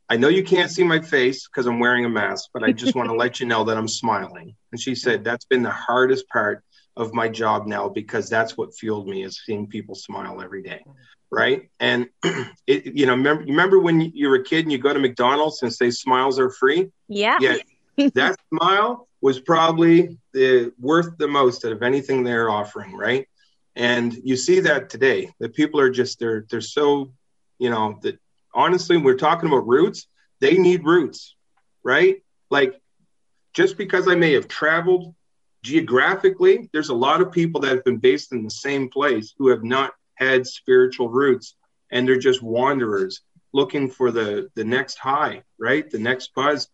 I 0.09 0.17
know 0.17 0.29
you 0.29 0.45
can't 0.45 0.71
see 0.71 0.85
my 0.85 1.01
face 1.01 1.47
because 1.47 1.67
I'm 1.67 1.79
wearing 1.79 2.05
a 2.05 2.09
mask, 2.09 2.51
but 2.53 2.63
I 2.63 2.73
just 2.73 2.95
want 2.95 3.09
to 3.09 3.15
let 3.25 3.41
you 3.41 3.47
know 3.47 3.65
that 3.65 3.77
I'm 3.77 3.89
smiling. 3.89 4.57
And 4.73 4.81
she 4.81 4.95
said, 4.95 5.25
That's 5.25 5.45
been 5.45 5.63
the 5.63 5.71
hardest 5.71 6.29
part 6.29 6.63
of 6.97 7.13
my 7.13 7.29
job 7.29 7.67
now 7.67 7.89
because 7.89 8.29
that's 8.29 8.57
what 8.57 8.75
fueled 8.75 9.09
me 9.09 9.25
is 9.25 9.43
seeing 9.45 9.67
people 9.67 9.95
smile 9.95 10.41
every 10.41 10.63
day. 10.63 10.85
Right. 11.31 11.69
And 11.81 12.09
it, 12.67 12.87
you 12.95 13.07
know, 13.07 13.13
remember, 13.15 13.43
remember 13.43 13.79
when 13.79 14.01
you 14.01 14.29
were 14.29 14.37
a 14.37 14.45
kid 14.45 14.65
and 14.65 14.73
you 14.73 14.79
go 14.79 14.93
to 14.93 15.01
McDonald's 15.01 15.63
and 15.63 15.73
say 15.73 15.91
smiles 15.91 16.39
are 16.39 16.51
free? 16.51 16.91
Yeah. 17.09 17.39
Yeah. 17.41 17.57
That 17.97 18.37
smile 18.49 19.09
was 19.21 19.41
probably 19.41 20.19
the 20.33 20.73
worth 20.79 21.17
the 21.19 21.29
most 21.29 21.65
out 21.65 21.73
of 21.73 21.83
anything 21.83 22.23
they're 22.23 22.51
offering, 22.51 22.95
right? 22.95 23.27
And 23.77 24.15
you 24.23 24.37
see 24.37 24.61
that 24.61 24.91
today. 24.91 25.31
That 25.41 25.55
people 25.55 25.81
are 25.81 25.91
just 25.91 26.19
they're 26.19 26.45
they're 26.51 26.61
so, 26.61 27.13
you 27.59 27.71
know, 27.71 27.99
that 28.03 28.19
honestly, 28.55 28.97
we're 28.97 29.17
talking 29.17 29.49
about 29.49 29.67
roots. 29.67 30.07
They 30.41 30.59
need 30.59 30.85
roots, 30.85 31.35
right? 31.83 32.23
Like 32.51 32.81
just 33.55 33.79
because 33.79 34.09
I 34.09 34.15
may 34.15 34.33
have 34.33 34.49
traveled 34.49 35.15
geographically, 35.63 36.69
there's 36.73 36.91
a 36.91 36.95
lot 36.95 37.21
of 37.21 37.33
people 37.33 37.61
that 37.63 37.75
have 37.75 37.85
been 37.85 37.97
based 37.99 38.33
in 38.33 38.43
the 38.43 38.51
same 38.51 38.91
place 38.91 39.35
who 39.39 39.49
have 39.49 39.65
not 39.65 39.93
had 40.17 40.47
spiritual 40.47 41.09
roots 41.09 41.57
and 41.91 42.07
they're 42.07 42.19
just 42.19 42.43
wanderers 42.43 43.23
looking 43.53 43.89
for 43.89 44.11
the 44.11 44.51
the 44.55 44.65
next 44.65 44.99
high, 44.99 45.43
right? 45.59 45.89
The 45.91 45.99
next 45.99 46.35
buzz, 46.35 46.69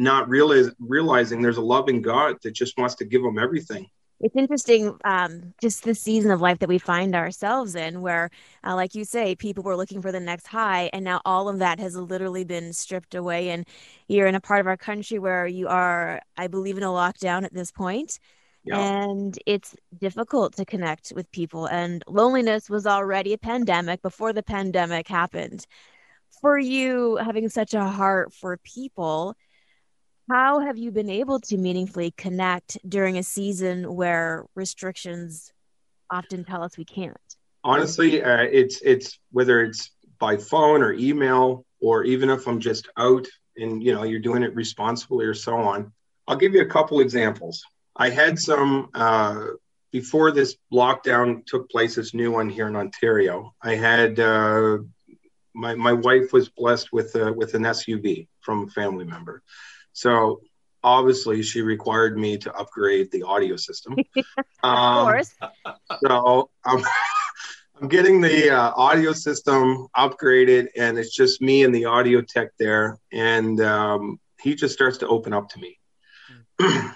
not 0.00 0.28
realize, 0.28 0.70
realizing 0.78 1.42
there's 1.42 1.56
a 1.56 1.62
loving 1.62 2.02
God 2.02 2.36
that 2.42 2.52
just 2.52 2.76
wants 2.78 2.94
to 2.96 3.04
give 3.04 3.22
them 3.22 3.38
everything. 3.38 3.88
It's 4.22 4.36
interesting, 4.36 4.98
um, 5.04 5.54
just 5.62 5.82
the 5.82 5.94
season 5.94 6.30
of 6.30 6.42
life 6.42 6.58
that 6.58 6.68
we 6.68 6.76
find 6.76 7.14
ourselves 7.14 7.74
in, 7.74 8.02
where, 8.02 8.30
uh, 8.66 8.74
like 8.74 8.94
you 8.94 9.04
say, 9.04 9.34
people 9.34 9.64
were 9.64 9.76
looking 9.76 10.02
for 10.02 10.12
the 10.12 10.20
next 10.20 10.46
high, 10.46 10.90
and 10.92 11.04
now 11.04 11.22
all 11.24 11.48
of 11.48 11.58
that 11.60 11.80
has 11.80 11.96
literally 11.96 12.44
been 12.44 12.74
stripped 12.74 13.14
away. 13.14 13.48
And 13.48 13.66
you're 14.08 14.26
in 14.26 14.34
a 14.34 14.40
part 14.40 14.60
of 14.60 14.66
our 14.66 14.76
country 14.76 15.18
where 15.18 15.46
you 15.46 15.68
are, 15.68 16.20
I 16.36 16.48
believe, 16.48 16.76
in 16.76 16.82
a 16.82 16.88
lockdown 16.88 17.44
at 17.44 17.54
this 17.54 17.72
point. 17.72 18.18
Yeah. 18.62 18.78
And 18.78 19.38
it's 19.46 19.74
difficult 19.98 20.54
to 20.56 20.66
connect 20.66 21.14
with 21.16 21.32
people. 21.32 21.64
And 21.64 22.04
loneliness 22.06 22.68
was 22.68 22.86
already 22.86 23.32
a 23.32 23.38
pandemic 23.38 24.02
before 24.02 24.34
the 24.34 24.42
pandemic 24.42 25.08
happened. 25.08 25.64
For 26.42 26.58
you, 26.58 27.16
having 27.16 27.48
such 27.48 27.72
a 27.72 27.84
heart 27.84 28.34
for 28.34 28.58
people, 28.58 29.34
how 30.30 30.60
have 30.60 30.78
you 30.78 30.92
been 30.92 31.10
able 31.10 31.40
to 31.40 31.58
meaningfully 31.58 32.12
connect 32.16 32.78
during 32.88 33.18
a 33.18 33.22
season 33.22 33.94
where 33.94 34.46
restrictions 34.54 35.52
often 36.08 36.44
tell 36.44 36.62
us 36.62 36.78
we 36.78 36.84
can't? 36.84 37.16
Honestly, 37.64 38.22
uh, 38.22 38.42
it's 38.42 38.80
it's 38.82 39.18
whether 39.32 39.62
it's 39.62 39.90
by 40.18 40.36
phone 40.36 40.82
or 40.82 40.92
email, 40.92 41.64
or 41.80 42.04
even 42.04 42.30
if 42.30 42.46
I'm 42.46 42.60
just 42.60 42.88
out 42.96 43.26
and 43.56 43.82
you 43.82 43.92
know 43.92 44.04
you're 44.04 44.20
doing 44.20 44.42
it 44.42 44.54
responsibly 44.54 45.26
or 45.26 45.34
so 45.34 45.56
on. 45.56 45.92
I'll 46.28 46.36
give 46.36 46.54
you 46.54 46.62
a 46.62 46.66
couple 46.66 47.00
examples. 47.00 47.64
I 47.96 48.10
had 48.10 48.38
some 48.38 48.88
uh, 48.94 49.46
before 49.90 50.30
this 50.30 50.56
lockdown 50.72 51.44
took 51.44 51.68
place. 51.70 51.96
This 51.96 52.14
new 52.14 52.30
one 52.30 52.48
here 52.48 52.68
in 52.68 52.76
Ontario. 52.76 53.52
I 53.60 53.74
had 53.74 54.20
uh, 54.20 54.78
my 55.54 55.74
my 55.74 55.92
wife 55.92 56.32
was 56.32 56.48
blessed 56.48 56.92
with 56.92 57.16
uh, 57.16 57.32
with 57.36 57.54
an 57.54 57.62
SUV 57.62 58.28
from 58.40 58.68
a 58.68 58.70
family 58.70 59.04
member, 59.04 59.42
so 60.00 60.40
obviously 60.82 61.42
she 61.42 61.60
required 61.60 62.16
me 62.16 62.38
to 62.38 62.50
upgrade 62.54 63.10
the 63.10 63.22
audio 63.22 63.56
system. 63.56 63.96
Um, 64.16 64.24
of 64.62 65.04
course. 65.04 65.30
So 66.02 66.50
I'm, 66.64 66.82
I'm 67.80 67.88
getting 67.88 68.22
the 68.22 68.50
uh, 68.50 68.72
audio 68.74 69.12
system 69.12 69.88
upgraded, 69.94 70.68
and 70.74 70.98
it's 70.98 71.14
just 71.14 71.42
me 71.42 71.64
and 71.64 71.74
the 71.74 71.84
audio 71.84 72.22
tech 72.22 72.48
there, 72.58 72.98
and 73.12 73.60
um, 73.60 74.18
he 74.40 74.54
just 74.54 74.72
starts 74.72 74.96
to 74.98 75.08
open 75.08 75.34
up 75.34 75.50
to 75.50 75.58
me. 75.58 75.78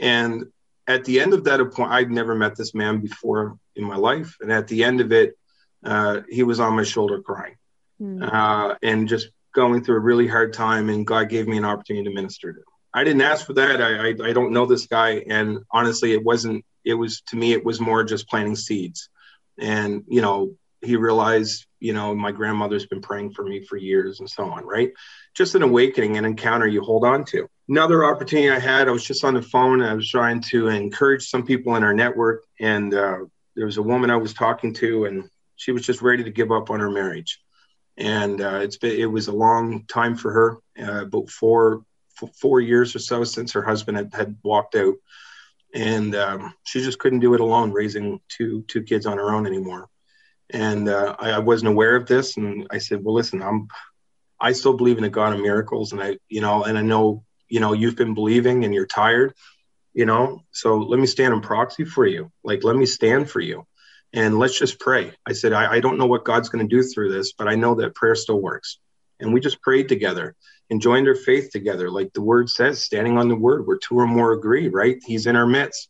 and 0.00 0.44
at 0.88 1.04
the 1.04 1.20
end 1.20 1.34
of 1.34 1.44
that 1.44 1.60
appointment, 1.60 1.92
I'd 1.92 2.10
never 2.10 2.34
met 2.34 2.56
this 2.56 2.74
man 2.74 2.98
before 2.98 3.56
in 3.76 3.84
my 3.84 3.96
life, 3.96 4.36
and 4.40 4.50
at 4.50 4.66
the 4.66 4.82
end 4.82 5.00
of 5.00 5.12
it, 5.12 5.38
uh, 5.84 6.22
he 6.28 6.42
was 6.42 6.58
on 6.58 6.74
my 6.74 6.82
shoulder 6.82 7.20
crying, 7.20 7.54
mm. 8.00 8.20
uh, 8.20 8.74
and 8.82 9.06
just 9.06 9.28
going 9.58 9.82
through 9.82 9.96
a 9.96 10.00
really 10.00 10.28
hard 10.28 10.52
time, 10.52 10.88
and 10.88 11.04
God 11.04 11.28
gave 11.28 11.48
me 11.48 11.58
an 11.58 11.64
opportunity 11.64 12.08
to 12.08 12.14
minister 12.14 12.52
to. 12.52 12.60
I 12.94 13.02
didn't 13.02 13.22
ask 13.22 13.44
for 13.44 13.54
that. 13.54 13.82
I, 13.82 14.08
I, 14.08 14.30
I 14.30 14.32
don't 14.32 14.52
know 14.52 14.66
this 14.66 14.86
guy, 14.86 15.24
and 15.28 15.58
honestly, 15.72 16.12
it 16.12 16.24
wasn't. 16.24 16.64
It 16.84 16.94
was 16.94 17.22
to 17.30 17.36
me, 17.36 17.52
it 17.52 17.64
was 17.64 17.80
more 17.80 18.04
just 18.04 18.28
planting 18.28 18.54
seeds, 18.54 19.08
and 19.58 20.04
you 20.06 20.22
know, 20.22 20.54
he 20.80 20.94
realized, 20.94 21.66
you 21.80 21.92
know, 21.92 22.14
my 22.14 22.30
grandmother's 22.30 22.86
been 22.86 23.00
praying 23.00 23.32
for 23.32 23.42
me 23.42 23.64
for 23.64 23.76
years, 23.76 24.20
and 24.20 24.30
so 24.30 24.44
on. 24.44 24.64
Right, 24.64 24.92
just 25.34 25.56
an 25.56 25.62
awakening, 25.62 26.16
an 26.16 26.24
encounter 26.24 26.68
you 26.68 26.82
hold 26.82 27.04
on 27.04 27.24
to. 27.26 27.48
Another 27.68 28.04
opportunity 28.04 28.50
I 28.50 28.60
had, 28.60 28.86
I 28.86 28.92
was 28.92 29.04
just 29.04 29.24
on 29.24 29.34
the 29.34 29.42
phone. 29.42 29.82
I 29.82 29.94
was 29.94 30.08
trying 30.08 30.40
to 30.52 30.68
encourage 30.68 31.28
some 31.28 31.44
people 31.44 31.74
in 31.74 31.82
our 31.82 31.94
network, 31.94 32.44
and 32.60 32.94
uh, 32.94 33.18
there 33.56 33.66
was 33.66 33.78
a 33.78 33.82
woman 33.82 34.10
I 34.10 34.16
was 34.16 34.34
talking 34.34 34.72
to, 34.74 35.06
and 35.06 35.28
she 35.56 35.72
was 35.72 35.84
just 35.84 36.00
ready 36.00 36.22
to 36.22 36.30
give 36.30 36.52
up 36.52 36.70
on 36.70 36.78
her 36.78 36.90
marriage 36.90 37.40
and 37.98 38.40
uh, 38.40 38.60
it's 38.62 38.76
been 38.76 38.98
it 38.98 39.10
was 39.10 39.26
a 39.26 39.32
long 39.32 39.84
time 39.86 40.16
for 40.16 40.32
her, 40.32 40.58
uh, 40.80 41.02
about 41.04 41.28
four 41.28 41.82
four 42.40 42.60
years 42.60 42.96
or 42.96 43.00
so 43.00 43.24
since 43.24 43.52
her 43.52 43.62
husband 43.62 43.96
had, 43.96 44.14
had 44.14 44.36
walked 44.42 44.76
out, 44.76 44.94
and 45.74 46.14
um, 46.14 46.54
she 46.64 46.80
just 46.80 46.98
couldn't 46.98 47.20
do 47.20 47.34
it 47.34 47.40
alone, 47.40 47.72
raising 47.72 48.20
two 48.28 48.64
two 48.68 48.82
kids 48.82 49.04
on 49.04 49.18
her 49.18 49.34
own 49.34 49.46
anymore. 49.46 49.88
And 50.50 50.88
uh, 50.88 51.16
I, 51.18 51.32
I, 51.32 51.38
wasn't 51.40 51.70
aware 51.70 51.94
of 51.94 52.06
this, 52.06 52.36
and 52.36 52.68
I 52.70 52.78
said, 52.78 53.04
"Well, 53.04 53.14
listen, 53.14 53.42
I'm 53.42 53.66
I 54.40 54.52
still 54.52 54.76
believe 54.76 54.98
in 54.98 55.04
a 55.04 55.10
God 55.10 55.34
of 55.34 55.40
miracles, 55.40 55.92
and 55.92 56.00
I 56.00 56.18
you 56.28 56.40
know, 56.40 56.62
and 56.62 56.78
I 56.78 56.82
know 56.82 57.24
you 57.48 57.58
know 57.58 57.72
you've 57.72 57.96
been 57.96 58.14
believing, 58.14 58.64
and 58.64 58.72
you're 58.72 58.86
tired." 58.86 59.34
You 59.92 60.06
know, 60.06 60.44
so 60.52 60.78
let 60.78 61.00
me 61.00 61.06
stand 61.06 61.34
in 61.34 61.40
proxy 61.40 61.84
for 61.84 62.06
you. 62.06 62.30
Like, 62.44 62.62
let 62.62 62.76
me 62.76 62.86
stand 62.86 63.28
for 63.28 63.40
you 63.40 63.66
and 64.12 64.38
let's 64.38 64.58
just 64.58 64.80
pray. 64.80 65.12
I 65.26 65.32
said, 65.32 65.52
I, 65.52 65.74
I 65.74 65.80
don't 65.80 65.98
know 65.98 66.06
what 66.06 66.24
God's 66.24 66.48
going 66.48 66.66
to 66.66 66.76
do 66.76 66.82
through 66.82 67.12
this, 67.12 67.32
but 67.32 67.48
I 67.48 67.54
know 67.54 67.74
that 67.76 67.94
prayer 67.94 68.14
still 68.14 68.40
works. 68.40 68.78
And 69.20 69.32
we 69.32 69.40
just 69.40 69.60
prayed 69.60 69.88
together 69.88 70.34
and 70.70 70.80
joined 70.80 71.08
our 71.08 71.14
faith 71.14 71.50
together. 71.50 71.90
Like 71.90 72.12
the 72.12 72.22
word 72.22 72.48
says, 72.48 72.82
standing 72.82 73.18
on 73.18 73.28
the 73.28 73.36
word, 73.36 73.66
where 73.66 73.78
two 73.78 73.98
or 73.98 74.06
more 74.06 74.32
agree, 74.32 74.68
right? 74.68 74.98
He's 75.04 75.26
in 75.26 75.36
our 75.36 75.46
midst. 75.46 75.88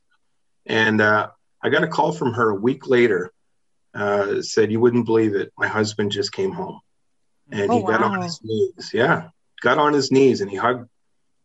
And 0.67 1.01
uh, 1.01 1.29
I 1.63 1.69
got 1.69 1.85
a 1.85 1.89
call 1.89 2.13
from 2.13 2.33
her 2.35 2.51
a 2.51 2.55
week 2.55 2.89
later, 2.89 3.33
uh, 3.95 4.43
said, 4.43 4.73
You 4.73 4.81
wouldn't 4.81 5.07
believe 5.07 5.35
it. 5.35 5.53
My 5.57 5.69
husband 5.69 6.13
just 6.13 6.33
came 6.33 6.53
home. 6.53 6.81
And 7.51 7.71
oh, 7.71 7.79
he 7.79 7.83
got 7.83 8.01
wow. 8.01 8.13
on 8.13 8.23
his 8.23 8.41
knees. 8.43 8.91
Yeah. 8.93 9.29
Got 9.63 9.79
on 9.79 9.93
his 9.93 10.11
knees 10.11 10.41
and 10.41 10.51
he 10.51 10.57
hugged 10.57 10.89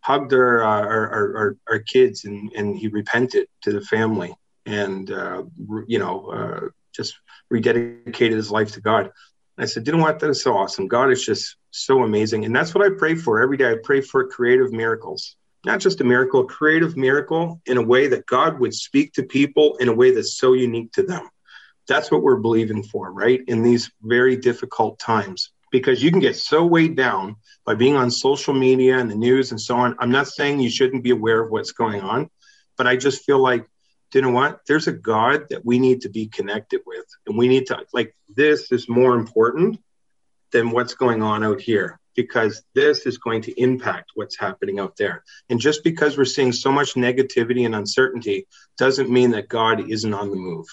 hugged 0.02 0.34
our, 0.34 0.62
uh, 0.62 0.82
our, 0.82 1.36
our, 1.38 1.58
our, 1.70 1.80
kids 1.80 2.26
and, 2.26 2.52
and 2.58 2.76
he 2.76 2.90
repented 2.90 3.48
to 3.62 3.72
the 3.72 3.80
family 3.80 4.36
and 4.66 5.12
uh, 5.12 5.44
you 5.88 6.00
know 6.00 6.28
uh, 6.28 6.68
just 6.94 7.16
rededicated 7.52 8.32
his 8.32 8.52
life 8.52 8.74
to 8.74 8.82
God. 8.82 9.12
I 9.58 9.66
said, 9.66 9.84
"Didn't 9.84 10.02
want 10.02 10.20
that 10.20 10.30
is 10.30 10.42
so 10.42 10.58
awesome. 10.58 10.88
God 10.88 11.12
is 11.12 11.24
just 11.24 11.56
so 11.72 12.04
amazing, 12.04 12.46
and 12.46 12.56
that's 12.56 12.74
what 12.74 12.86
I 12.86 12.96
pray 12.98 13.16
for 13.16 13.42
every 13.42 13.58
day. 13.58 13.72
I 13.72 13.78
pray 13.84 14.02
for 14.02 14.28
creative 14.28 14.72
miracles, 14.72 15.36
not 15.66 15.80
just 15.80 16.02
a 16.02 16.04
miracle, 16.04 16.42
a 16.42 16.46
creative 16.46 16.98
miracle 16.98 17.62
in 17.66 17.78
a 17.78 17.82
way 17.82 18.08
that 18.08 18.26
God 18.26 18.60
would 18.60 18.74
speak 18.74 19.14
to 19.14 19.24
people 19.24 19.76
in 19.78 19.90
a 19.90 19.94
way 19.94 20.12
that's 20.12 20.38
so 20.38 20.54
unique 20.54 20.92
to 20.94 21.04
them. 21.04 21.30
That's 21.88 22.12
what 22.12 22.24
we're 22.24 22.38
believing 22.38 22.84
for, 22.84 23.12
right? 23.12 23.42
In 23.48 23.62
these 23.62 23.92
very 24.02 24.38
difficult 24.38 25.00
times, 25.00 25.52
because 25.72 26.02
you 26.02 26.12
can 26.12 26.22
get 26.22 26.38
so 26.38 26.66
weighed 26.66 26.96
down 26.96 27.36
by 27.66 27.76
being 27.76 27.96
on 27.96 28.12
social 28.12 28.54
media 28.54 28.98
and 28.98 29.10
the 29.10 29.16
news 29.16 29.52
and 29.52 29.60
so 29.60 29.76
on. 29.76 29.96
I'm 30.00 30.12
not 30.12 30.28
saying 30.28 30.60
you 30.60 30.70
shouldn't 30.70 31.04
be 31.04 31.12
aware 31.12 31.42
of 31.42 31.52
what's 31.52 31.72
going 31.72 32.02
on, 32.02 32.30
but 32.78 32.88
I 32.88 32.96
just 32.96 33.24
feel 33.24 33.40
like 33.40 33.68
you 34.20 34.24
know 34.24 34.32
what? 34.32 34.62
There's 34.68 34.88
a 34.88 34.94
God 34.94 35.50
that 35.50 35.66
we 35.66 35.80
need 35.80 36.02
to 36.02 36.10
be 36.10 36.28
connected 36.28 36.82
with. 36.86 37.06
And 37.28 37.38
we 37.38 37.48
need 37.48 37.68
to, 37.68 37.86
like, 37.94 38.16
this 38.36 38.72
is 38.72 38.88
more 38.90 39.16
important 39.16 39.80
than 40.52 40.72
what's 40.72 40.94
going 40.94 41.22
on 41.22 41.44
out 41.44 41.62
here 41.62 42.00
because 42.16 42.64
this 42.76 43.06
is 43.06 43.18
going 43.18 43.42
to 43.42 43.60
impact 43.60 44.12
what's 44.16 44.38
happening 44.38 44.80
out 44.80 44.96
there. 44.98 45.24
And 45.50 45.60
just 45.60 45.84
because 45.84 46.18
we're 46.18 46.26
seeing 46.26 46.52
so 46.52 46.72
much 46.72 46.94
negativity 46.94 47.66
and 47.66 47.76
uncertainty 47.76 48.48
doesn't 48.78 49.10
mean 49.10 49.32
that 49.32 49.50
God 49.50 49.90
isn't 49.90 50.14
on 50.14 50.30
the 50.30 50.36
move, 50.36 50.68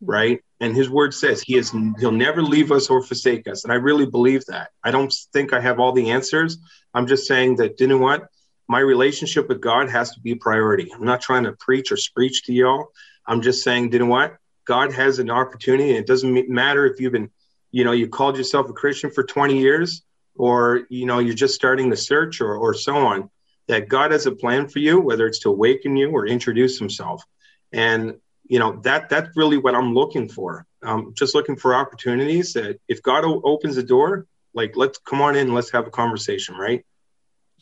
right? 0.00 0.40
And 0.58 0.74
his 0.74 0.90
word 0.90 1.14
says 1.14 1.40
he 1.40 1.56
is 1.56 1.70
he'll 1.98 2.12
never 2.12 2.42
leave 2.42 2.72
us 2.72 2.90
or 2.90 3.02
forsake 3.02 3.48
us. 3.48 3.64
And 3.64 3.72
I 3.72 3.76
really 3.76 4.06
believe 4.06 4.44
that. 4.46 4.70
I 4.82 4.90
don't 4.90 5.14
think 5.32 5.52
I 5.52 5.60
have 5.60 5.78
all 5.78 5.92
the 5.92 6.10
answers. 6.10 6.58
I'm 6.92 7.06
just 7.06 7.26
saying 7.26 7.56
that 7.56 7.80
you 7.80 7.86
know 7.86 7.98
what? 7.98 8.28
My 8.70 8.78
relationship 8.78 9.48
with 9.48 9.60
God 9.60 9.90
has 9.90 10.12
to 10.12 10.20
be 10.20 10.30
a 10.30 10.36
priority. 10.36 10.92
I'm 10.94 11.04
not 11.04 11.20
trying 11.20 11.42
to 11.42 11.52
preach 11.58 11.90
or 11.90 11.98
preach 12.14 12.44
to 12.44 12.52
y'all. 12.52 12.92
I'm 13.26 13.42
just 13.42 13.64
saying, 13.64 13.92
you 13.92 13.98
know 13.98 14.06
what? 14.06 14.36
God 14.64 14.92
has 14.92 15.18
an 15.18 15.28
opportunity, 15.28 15.90
and 15.90 15.98
it 15.98 16.06
doesn't 16.06 16.48
matter 16.48 16.86
if 16.86 17.00
you've 17.00 17.10
been, 17.10 17.30
you 17.72 17.82
know, 17.82 17.90
you 17.90 18.06
called 18.08 18.36
yourself 18.36 18.70
a 18.70 18.72
Christian 18.72 19.10
for 19.10 19.24
20 19.24 19.58
years, 19.58 20.02
or 20.36 20.82
you 20.88 21.04
know, 21.04 21.18
you're 21.18 21.34
just 21.34 21.56
starting 21.56 21.90
the 21.90 21.96
search, 21.96 22.40
or 22.40 22.54
or 22.54 22.72
so 22.72 22.94
on. 22.94 23.28
That 23.66 23.88
God 23.88 24.12
has 24.12 24.26
a 24.26 24.32
plan 24.32 24.68
for 24.68 24.78
you, 24.78 25.00
whether 25.00 25.26
it's 25.26 25.40
to 25.40 25.48
awaken 25.48 25.96
you 25.96 26.12
or 26.12 26.28
introduce 26.28 26.78
Himself, 26.78 27.24
and 27.72 28.14
you 28.46 28.60
know 28.60 28.78
that 28.84 29.08
that's 29.08 29.36
really 29.36 29.58
what 29.58 29.74
I'm 29.74 29.94
looking 29.94 30.28
for. 30.28 30.64
I'm 30.80 31.12
just 31.14 31.34
looking 31.34 31.56
for 31.56 31.74
opportunities 31.74 32.52
that 32.52 32.78
if 32.86 33.02
God 33.02 33.24
opens 33.24 33.74
the 33.74 33.82
door, 33.82 34.28
like 34.54 34.76
let's 34.76 34.98
come 34.98 35.22
on 35.22 35.34
in, 35.34 35.54
let's 35.54 35.72
have 35.72 35.88
a 35.88 35.90
conversation, 35.90 36.54
right? 36.54 36.84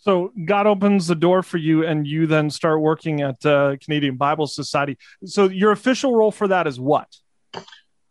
So 0.00 0.32
God 0.44 0.66
opens 0.66 1.06
the 1.06 1.14
door 1.14 1.42
for 1.42 1.56
you, 1.56 1.84
and 1.84 2.06
you 2.06 2.26
then 2.26 2.50
start 2.50 2.80
working 2.80 3.20
at 3.22 3.44
uh, 3.44 3.76
Canadian 3.82 4.16
Bible 4.16 4.46
Society. 4.46 4.98
So 5.24 5.48
your 5.48 5.72
official 5.72 6.14
role 6.14 6.30
for 6.30 6.48
that 6.48 6.66
is 6.66 6.78
what? 6.78 7.08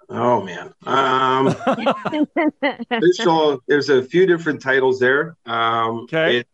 Oh 0.10 0.42
man, 0.42 0.74
um, 0.86 1.48
official. 2.92 3.60
There's 3.68 3.90
a 3.90 4.04
few 4.04 4.26
different 4.26 4.62
titles 4.62 5.00
there. 5.00 5.36
Um, 5.46 6.02
okay, 6.04 6.38
it, 6.38 6.48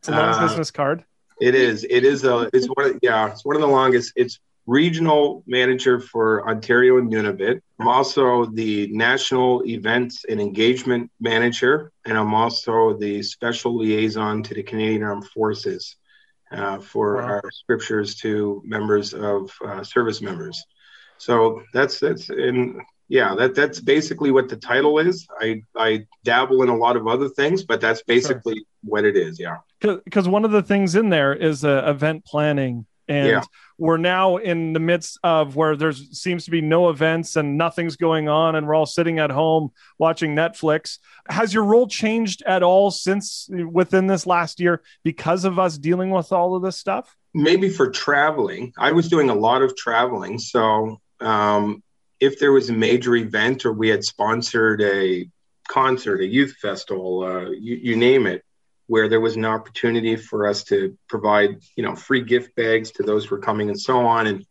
it's 0.00 0.08
a 0.08 0.14
uh, 0.14 0.46
business 0.46 0.70
card. 0.70 1.04
It 1.40 1.54
is. 1.54 1.84
It 1.88 2.04
is 2.04 2.24
a. 2.24 2.50
It's 2.52 2.66
one. 2.66 2.90
Of, 2.90 2.98
yeah, 3.00 3.30
it's 3.30 3.44
one 3.44 3.56
of 3.56 3.62
the 3.62 3.68
longest. 3.68 4.12
It's 4.16 4.38
regional 4.66 5.42
manager 5.46 6.00
for 6.00 6.48
Ontario 6.48 6.98
and 6.98 7.12
Nunavut. 7.12 7.60
I'm 7.78 7.88
also 7.88 8.46
the 8.46 8.88
national 8.88 9.64
events 9.66 10.24
and 10.28 10.40
engagement 10.40 11.10
manager, 11.20 11.92
and 12.04 12.16
I'm 12.16 12.34
also 12.34 12.96
the 12.96 13.22
special 13.22 13.76
liaison 13.76 14.42
to 14.44 14.54
the 14.54 14.62
Canadian 14.62 15.02
Armed 15.02 15.26
Forces 15.28 15.96
uh, 16.50 16.78
for 16.78 17.16
wow. 17.16 17.22
our 17.22 17.50
scriptures 17.52 18.14
to 18.16 18.62
members 18.64 19.12
of 19.12 19.50
uh, 19.64 19.82
service 19.84 20.22
members. 20.22 20.64
So 21.18 21.62
that's 21.72 22.00
that's 22.00 22.30
in 22.30 22.80
yeah 23.08 23.34
that 23.34 23.54
that's 23.54 23.80
basically 23.80 24.30
what 24.30 24.48
the 24.48 24.56
title 24.56 24.98
is. 24.98 25.26
I 25.40 25.62
I 25.76 26.06
dabble 26.24 26.62
in 26.62 26.68
a 26.68 26.76
lot 26.76 26.96
of 26.96 27.06
other 27.06 27.28
things, 27.28 27.64
but 27.64 27.80
that's 27.80 28.02
basically 28.02 28.54
sure. 28.54 28.64
what 28.82 29.04
it 29.04 29.16
is. 29.16 29.38
Yeah. 29.38 29.58
Because 29.80 30.28
one 30.28 30.44
of 30.44 30.50
the 30.50 30.62
things 30.62 30.94
in 30.94 31.10
there 31.10 31.34
is 31.34 31.64
uh, 31.64 31.84
event 31.86 32.24
planning 32.24 32.86
and 33.08 33.28
yeah. 33.28 33.42
we're 33.78 33.96
now 33.96 34.36
in 34.36 34.72
the 34.72 34.80
midst 34.80 35.18
of 35.22 35.56
where 35.56 35.76
there 35.76 35.92
seems 35.92 36.44
to 36.44 36.50
be 36.50 36.60
no 36.60 36.88
events 36.88 37.36
and 37.36 37.58
nothing's 37.58 37.96
going 37.96 38.28
on 38.28 38.54
and 38.54 38.66
we're 38.66 38.74
all 38.74 38.86
sitting 38.86 39.18
at 39.18 39.30
home 39.30 39.70
watching 39.98 40.34
netflix. 40.34 40.98
Has 41.28 41.52
your 41.52 41.64
role 41.64 41.86
changed 41.86 42.42
at 42.46 42.62
all 42.62 42.90
since 42.90 43.48
within 43.50 44.06
this 44.06 44.26
last 44.26 44.60
year 44.60 44.82
because 45.02 45.44
of 45.44 45.58
us 45.58 45.78
dealing 45.78 46.10
with 46.10 46.32
all 46.32 46.56
of 46.56 46.62
this 46.62 46.78
stuff? 46.78 47.16
Maybe 47.34 47.68
for 47.68 47.90
traveling. 47.90 48.72
I 48.78 48.92
was 48.92 49.08
doing 49.08 49.28
a 49.28 49.34
lot 49.34 49.62
of 49.62 49.76
traveling. 49.76 50.38
So 50.38 51.00
um, 51.20 51.82
if 52.20 52.38
there 52.38 52.52
was 52.52 52.70
a 52.70 52.74
major 52.74 53.16
event 53.16 53.66
or 53.66 53.72
we 53.72 53.88
had 53.88 54.04
sponsored 54.04 54.80
a 54.82 55.28
concert 55.68 56.20
a 56.20 56.26
youth 56.26 56.54
festival 56.60 57.24
uh, 57.24 57.50
you, 57.50 57.76
you 57.76 57.96
name 57.96 58.26
it 58.26 58.44
where 58.86 59.08
there 59.08 59.20
was 59.20 59.36
an 59.36 59.44
opportunity 59.44 60.16
for 60.16 60.46
us 60.46 60.64
to 60.64 60.96
provide, 61.08 61.60
you 61.76 61.82
know, 61.82 61.94
free 61.94 62.22
gift 62.22 62.54
bags 62.54 62.90
to 62.92 63.02
those 63.02 63.24
who 63.24 63.34
are 63.34 63.40
coming 63.40 63.68
and 63.68 63.80
so 63.80 64.06
on, 64.06 64.26
and 64.26 64.46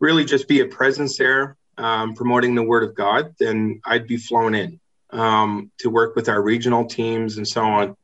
really 0.00 0.24
just 0.24 0.48
be 0.48 0.60
a 0.60 0.66
presence 0.66 1.16
there, 1.16 1.56
um, 1.78 2.14
promoting 2.14 2.54
the 2.54 2.62
Word 2.62 2.82
of 2.82 2.94
God, 2.94 3.34
then 3.38 3.80
I'd 3.84 4.06
be 4.06 4.16
flown 4.16 4.54
in 4.54 4.80
um, 5.10 5.70
to 5.78 5.90
work 5.90 6.16
with 6.16 6.28
our 6.28 6.42
regional 6.42 6.86
teams 6.86 7.36
and 7.36 7.46
so 7.46 7.62
on. 7.62 7.96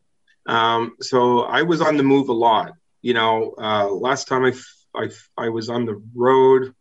Um, 0.47 0.97
so 1.01 1.43
I 1.43 1.63
was 1.63 1.81
on 1.81 1.97
the 1.97 2.03
move 2.03 2.29
a 2.29 2.33
lot. 2.33 2.73
You 3.03 3.15
know, 3.15 3.55
uh, 3.59 3.89
last 3.91 4.29
time 4.29 4.45
I, 4.45 4.55
I, 4.95 5.11
I 5.37 5.49
was 5.51 5.69
on 5.69 5.85
the 5.85 6.03
road 6.15 6.75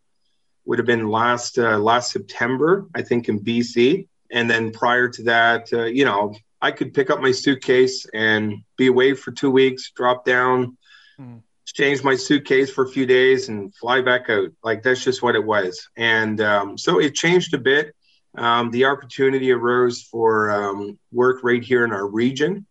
would 0.68 0.78
have 0.78 0.86
been 0.86 1.08
last 1.08 1.58
uh, 1.58 1.78
last 1.78 2.12
September, 2.12 2.86
I 2.94 3.00
think, 3.00 3.28
in 3.28 3.40
BC. 3.40 4.06
And 4.30 4.50
then 4.50 4.70
prior 4.70 5.08
to 5.08 5.22
that, 5.24 5.72
uh, 5.72 5.84
you 5.84 6.04
know, 6.04 6.34
I 6.60 6.70
could 6.72 6.94
pick 6.94 7.10
up 7.10 7.20
my 7.20 7.32
suitcase 7.32 8.06
and 8.12 8.64
be 8.76 8.88
away 8.88 9.14
for 9.14 9.30
two 9.30 9.50
weeks, 9.50 9.90
drop 9.90 10.24
down, 10.24 10.76
mm. 11.20 11.42
change 11.66 12.02
my 12.02 12.16
suitcase 12.16 12.70
for 12.70 12.84
a 12.84 12.88
few 12.88 13.06
days, 13.06 13.48
and 13.48 13.74
fly 13.74 14.00
back 14.00 14.28
out. 14.28 14.50
Like 14.62 14.82
that's 14.82 15.04
just 15.04 15.22
what 15.22 15.36
it 15.36 15.44
was. 15.44 15.88
And 15.96 16.40
um, 16.40 16.78
so 16.78 17.00
it 17.00 17.14
changed 17.14 17.54
a 17.54 17.58
bit. 17.58 17.94
Um, 18.36 18.70
the 18.70 18.84
opportunity 18.84 19.50
arose 19.52 20.02
for 20.02 20.50
um, 20.50 20.98
work 21.12 21.42
right 21.42 21.62
here 21.62 21.84
in 21.84 21.92
our 21.92 22.06
region, 22.06 22.66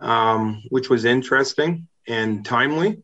um, 0.00 0.62
which 0.68 0.90
was 0.90 1.04
interesting 1.04 1.88
and 2.06 2.44
timely. 2.44 3.02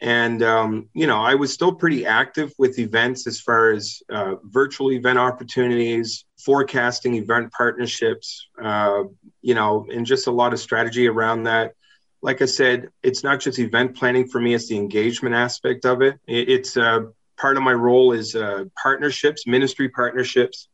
And, 0.00 0.42
um, 0.42 0.88
you 0.92 1.06
know, 1.06 1.22
I 1.22 1.36
was 1.36 1.52
still 1.52 1.72
pretty 1.72 2.04
active 2.04 2.52
with 2.58 2.78
events 2.78 3.26
as 3.26 3.40
far 3.40 3.70
as 3.70 4.02
uh, 4.10 4.34
virtual 4.42 4.92
event 4.92 5.18
opportunities, 5.18 6.24
forecasting 6.44 7.14
event 7.14 7.52
partnerships, 7.52 8.48
uh, 8.62 9.04
you 9.42 9.54
know, 9.54 9.86
and 9.92 10.06
just 10.06 10.26
a 10.26 10.30
lot 10.30 10.52
of 10.52 10.60
strategy 10.60 11.08
around 11.08 11.44
that. 11.44 11.74
Like 12.22 12.42
I 12.42 12.46
said, 12.46 12.88
it's 13.02 13.22
not 13.22 13.40
just 13.40 13.58
event 13.58 13.96
planning 13.96 14.28
for 14.28 14.40
me, 14.40 14.54
it's 14.54 14.68
the 14.68 14.76
engagement 14.76 15.34
aspect 15.34 15.84
of 15.84 16.02
it. 16.02 16.18
It's 16.26 16.76
uh, 16.76 17.00
part 17.36 17.56
of 17.56 17.62
my 17.62 17.72
role 17.72 18.12
is 18.12 18.34
uh, 18.34 18.64
partnerships, 18.80 19.46
ministry 19.46 19.88
partnerships, 19.88 20.68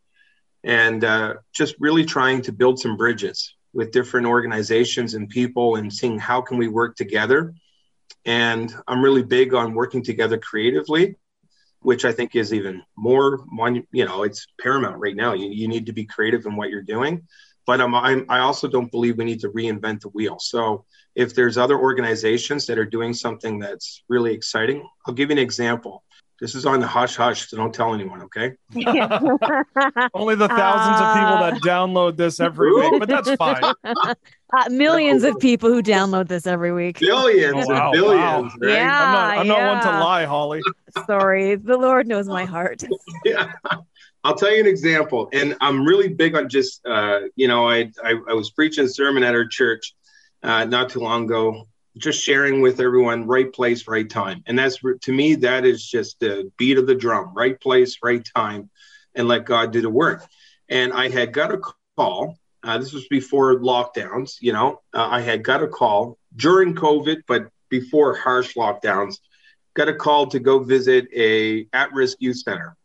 and 0.62 1.04
uh, 1.04 1.35
just 1.52 1.74
really 1.80 2.04
trying 2.04 2.42
to 2.42 2.52
build 2.52 2.78
some 2.78 2.96
bridges 2.96 3.54
with 3.72 3.92
different 3.92 4.26
organizations 4.26 5.14
and 5.14 5.28
people 5.28 5.76
and 5.76 5.92
seeing 5.92 6.18
how 6.18 6.40
can 6.40 6.59
we 6.59 6.68
work 6.68 6.96
together 6.96 7.54
and 8.24 8.74
I'm 8.87 9.02
really 9.02 9.22
big 9.22 9.54
on 9.54 9.74
working 9.74 10.02
together 10.02 10.38
creatively, 10.38 11.16
which 11.83 12.05
I 12.05 12.12
think 12.12 12.37
is 12.37 12.53
even 12.53 12.83
more, 12.97 13.45
you 13.93 14.05
know, 14.05 14.23
it's 14.23 14.47
paramount 14.61 14.99
right 14.99 15.16
now. 15.16 15.33
You, 15.33 15.49
you 15.49 15.69
need 15.69 15.87
to 15.87 15.93
be 15.93 16.05
creative 16.05 16.47
in 16.47 16.57
what 16.57 16.71
you're 16.71 16.83
doing. 16.83 17.27
But 17.66 17.81
I'm, 17.81 17.95
I'm, 17.95 18.27
I 18.29 18.40
also 18.40 18.69
don't 18.69 18.90
believe 18.90 19.19
we 19.19 19.25
need 19.25 19.40
to 19.40 19.51
reinvent 19.51 20.01
the 20.01 20.09
wheel. 20.09 20.38
So 20.40 20.85
if 21.14 21.35
there's 21.35 21.57
other 21.57 21.79
organizations 21.79 22.66
that 22.66 22.79
are 22.79 22.85
doing 22.87 23.14
something 23.14 23.59
that's 23.59 24.03
really 24.09 24.33
exciting, 24.33 24.87
I'll 25.07 25.14
give 25.14 25.31
you 25.31 25.35
an 25.35 25.38
example. 25.38 26.05
This 26.40 26.55
is 26.55 26.64
on 26.64 26.81
the 26.81 26.87
hush 26.87 27.16
hush, 27.16 27.49
so 27.49 27.57
don't 27.59 27.75
tell 27.75 27.93
anyone, 27.93 28.23
okay? 28.23 28.55
Only 30.14 30.37
the 30.37 30.49
thousands 30.49 31.01
uh, 31.01 31.05
of 31.05 31.14
people 31.14 31.38
that 31.38 31.53
uh. 31.55 31.59
download 31.61 32.16
this 32.16 32.40
every 32.40 32.73
week, 32.73 32.99
but 32.99 33.09
that's 33.09 33.35
fine. 33.35 33.62
Uh, 34.52 34.68
millions 34.70 35.22
of 35.22 35.38
people 35.38 35.70
who 35.70 35.82
download 35.82 36.28
this 36.28 36.46
every 36.46 36.72
week. 36.72 36.98
Billions 36.98 37.66
oh, 37.68 37.72
wow, 37.72 37.84
and 37.84 37.92
billions. 37.92 38.52
Wow. 38.52 38.58
Right? 38.60 38.72
Yeah, 38.72 39.04
I'm 39.04 39.12
not, 39.12 39.38
I'm 39.38 39.46
yeah. 39.46 39.52
not 39.52 39.84
one 39.84 39.94
to 39.94 40.00
lie, 40.00 40.24
Holly. 40.24 40.60
Sorry, 41.06 41.54
the 41.54 41.76
Lord 41.76 42.06
knows 42.06 42.26
my 42.26 42.44
heart. 42.44 42.82
yeah. 43.24 43.52
I'll 44.24 44.34
tell 44.34 44.52
you 44.52 44.60
an 44.60 44.66
example, 44.66 45.28
and 45.32 45.56
I'm 45.60 45.84
really 45.84 46.08
big 46.08 46.36
on 46.36 46.48
just, 46.48 46.84
uh, 46.86 47.20
you 47.36 47.48
know, 47.48 47.68
I, 47.68 47.90
I, 48.04 48.16
I 48.28 48.34
was 48.34 48.50
preaching 48.50 48.84
a 48.84 48.88
sermon 48.88 49.22
at 49.22 49.34
our 49.34 49.46
church 49.46 49.94
uh, 50.42 50.64
not 50.64 50.90
too 50.90 51.00
long 51.00 51.24
ago, 51.24 51.66
just 51.96 52.22
sharing 52.22 52.60
with 52.60 52.80
everyone 52.80 53.26
right 53.26 53.52
place 53.52 53.88
right 53.88 54.08
time 54.08 54.42
and 54.46 54.58
that's 54.58 54.78
to 55.02 55.12
me 55.12 55.34
that 55.34 55.64
is 55.64 55.84
just 55.84 56.20
the 56.20 56.50
beat 56.56 56.78
of 56.78 56.86
the 56.86 56.94
drum 56.94 57.32
right 57.34 57.60
place 57.60 57.98
right 58.02 58.26
time 58.34 58.70
and 59.14 59.26
let 59.26 59.44
god 59.44 59.72
do 59.72 59.80
the 59.80 59.90
work 59.90 60.24
and 60.68 60.92
i 60.92 61.08
had 61.08 61.32
got 61.32 61.52
a 61.52 61.58
call 61.96 62.38
uh, 62.62 62.79
this 62.79 62.92
was 62.92 63.07
before 63.09 63.61
lockdowns 63.61 64.37
you 64.40 64.53
know 64.53 64.81
uh, 64.94 65.09
i 65.11 65.20
had 65.20 65.42
got 65.42 65.62
a 65.62 65.68
call 65.68 66.18
during 66.37 66.75
covid 66.75 67.23
but 67.27 67.49
before 67.68 68.14
harsh 68.14 68.55
lockdowns 68.55 69.18
got 69.75 69.88
a 69.88 69.94
call 69.94 70.27
to 70.27 70.40
go 70.40 70.59
visit 70.59 71.07
a 71.14 71.66
at-risk 71.73 72.16
youth 72.20 72.38
center 72.38 72.77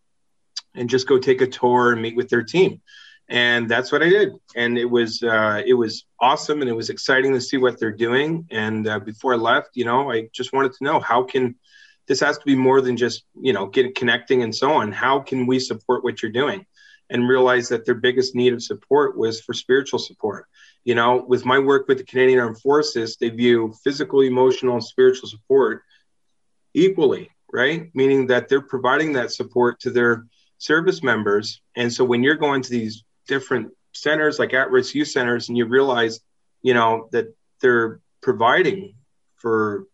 and 0.76 0.90
just 0.90 1.08
go 1.08 1.18
take 1.18 1.42
a 1.42 1.48
tour 1.48 1.92
and 1.92 2.02
meet 2.02 2.16
with 2.16 2.30
their 2.30 2.44
team 2.44 2.82
and 3.28 3.70
that's 3.70 3.92
what 3.92 4.04
I 4.04 4.10
did. 4.10 4.34
And 4.56 4.78
it 4.78 4.86
was 4.86 5.24
uh, 5.24 5.62
it 5.66 5.74
was 5.74 6.06
awesome, 6.20 6.62
and 6.62 6.70
it 6.70 6.76
was 6.76 6.90
exciting 6.90 7.34
to 7.34 7.42
see 7.42 7.58
what 7.58 7.80
they're 7.80 7.92
doing. 7.92 8.48
And 8.52 8.88
uh, 8.88 9.00
before 9.00 9.34
I 9.34 9.38
left, 9.38 9.70
you 9.74 9.86
know, 9.86 10.12
I 10.12 10.30
just 10.34 10.54
wanted 10.54 10.74
to 10.74 10.84
know 10.84 11.00
how 11.00 11.24
can 11.24 11.56
this 12.08 12.20
has 12.20 12.38
to 12.38 12.46
be 12.46 12.56
more 12.56 12.82
than 12.82 12.98
just 12.98 13.24
you 13.40 13.54
know 13.54 13.66
getting 13.68 13.94
connecting 13.94 14.44
and 14.44 14.56
so 14.56 14.74
on. 14.74 14.92
How 14.92 15.20
can 15.20 15.48
we 15.48 15.60
support 15.60 16.04
what 16.04 16.22
you're 16.22 16.32
doing? 16.32 16.66
And 17.10 17.30
realize 17.30 17.70
that 17.70 17.86
their 17.86 17.96
biggest 17.96 18.34
need 18.34 18.54
of 18.54 18.64
support 18.64 19.16
was 19.16 19.40
for 19.42 19.54
spiritual 19.54 20.00
support. 20.00 20.48
You 20.84 20.96
know, 20.96 21.24
with 21.28 21.46
my 21.46 21.60
work 21.60 21.88
with 21.88 22.00
the 22.00 22.04
Canadian 22.04 22.40
Armed 22.40 22.60
Forces, 22.60 23.18
they 23.18 23.30
view 23.30 23.74
physical, 23.84 24.22
emotional, 24.22 24.74
and 24.74 24.84
spiritual 24.84 25.30
support 25.30 25.84
equally, 26.74 27.30
right? 27.52 27.92
Meaning 27.94 28.28
that 28.28 28.50
they're 28.50 28.62
providing 28.62 29.14
that 29.14 29.32
support 29.32 29.80
to 29.82 29.92
their 29.92 30.26
service 30.58 31.04
members. 31.04 31.62
And 31.76 31.94
so 31.94 32.04
when 32.04 32.24
you're 32.24 32.36
going 32.36 32.64
to 32.64 32.70
these 32.70 33.04
different 33.28 33.72
centers 33.96 34.40
like 34.40 34.54
at-risk 34.54 34.94
youth 34.94 35.08
centers 35.08 35.50
and 35.50 35.58
you 35.58 35.66
realize 35.66 36.20
you 36.62 36.74
know 36.74 37.08
that 37.12 37.34
they're 37.62 38.00
providing 38.22 38.96
for 39.38 39.86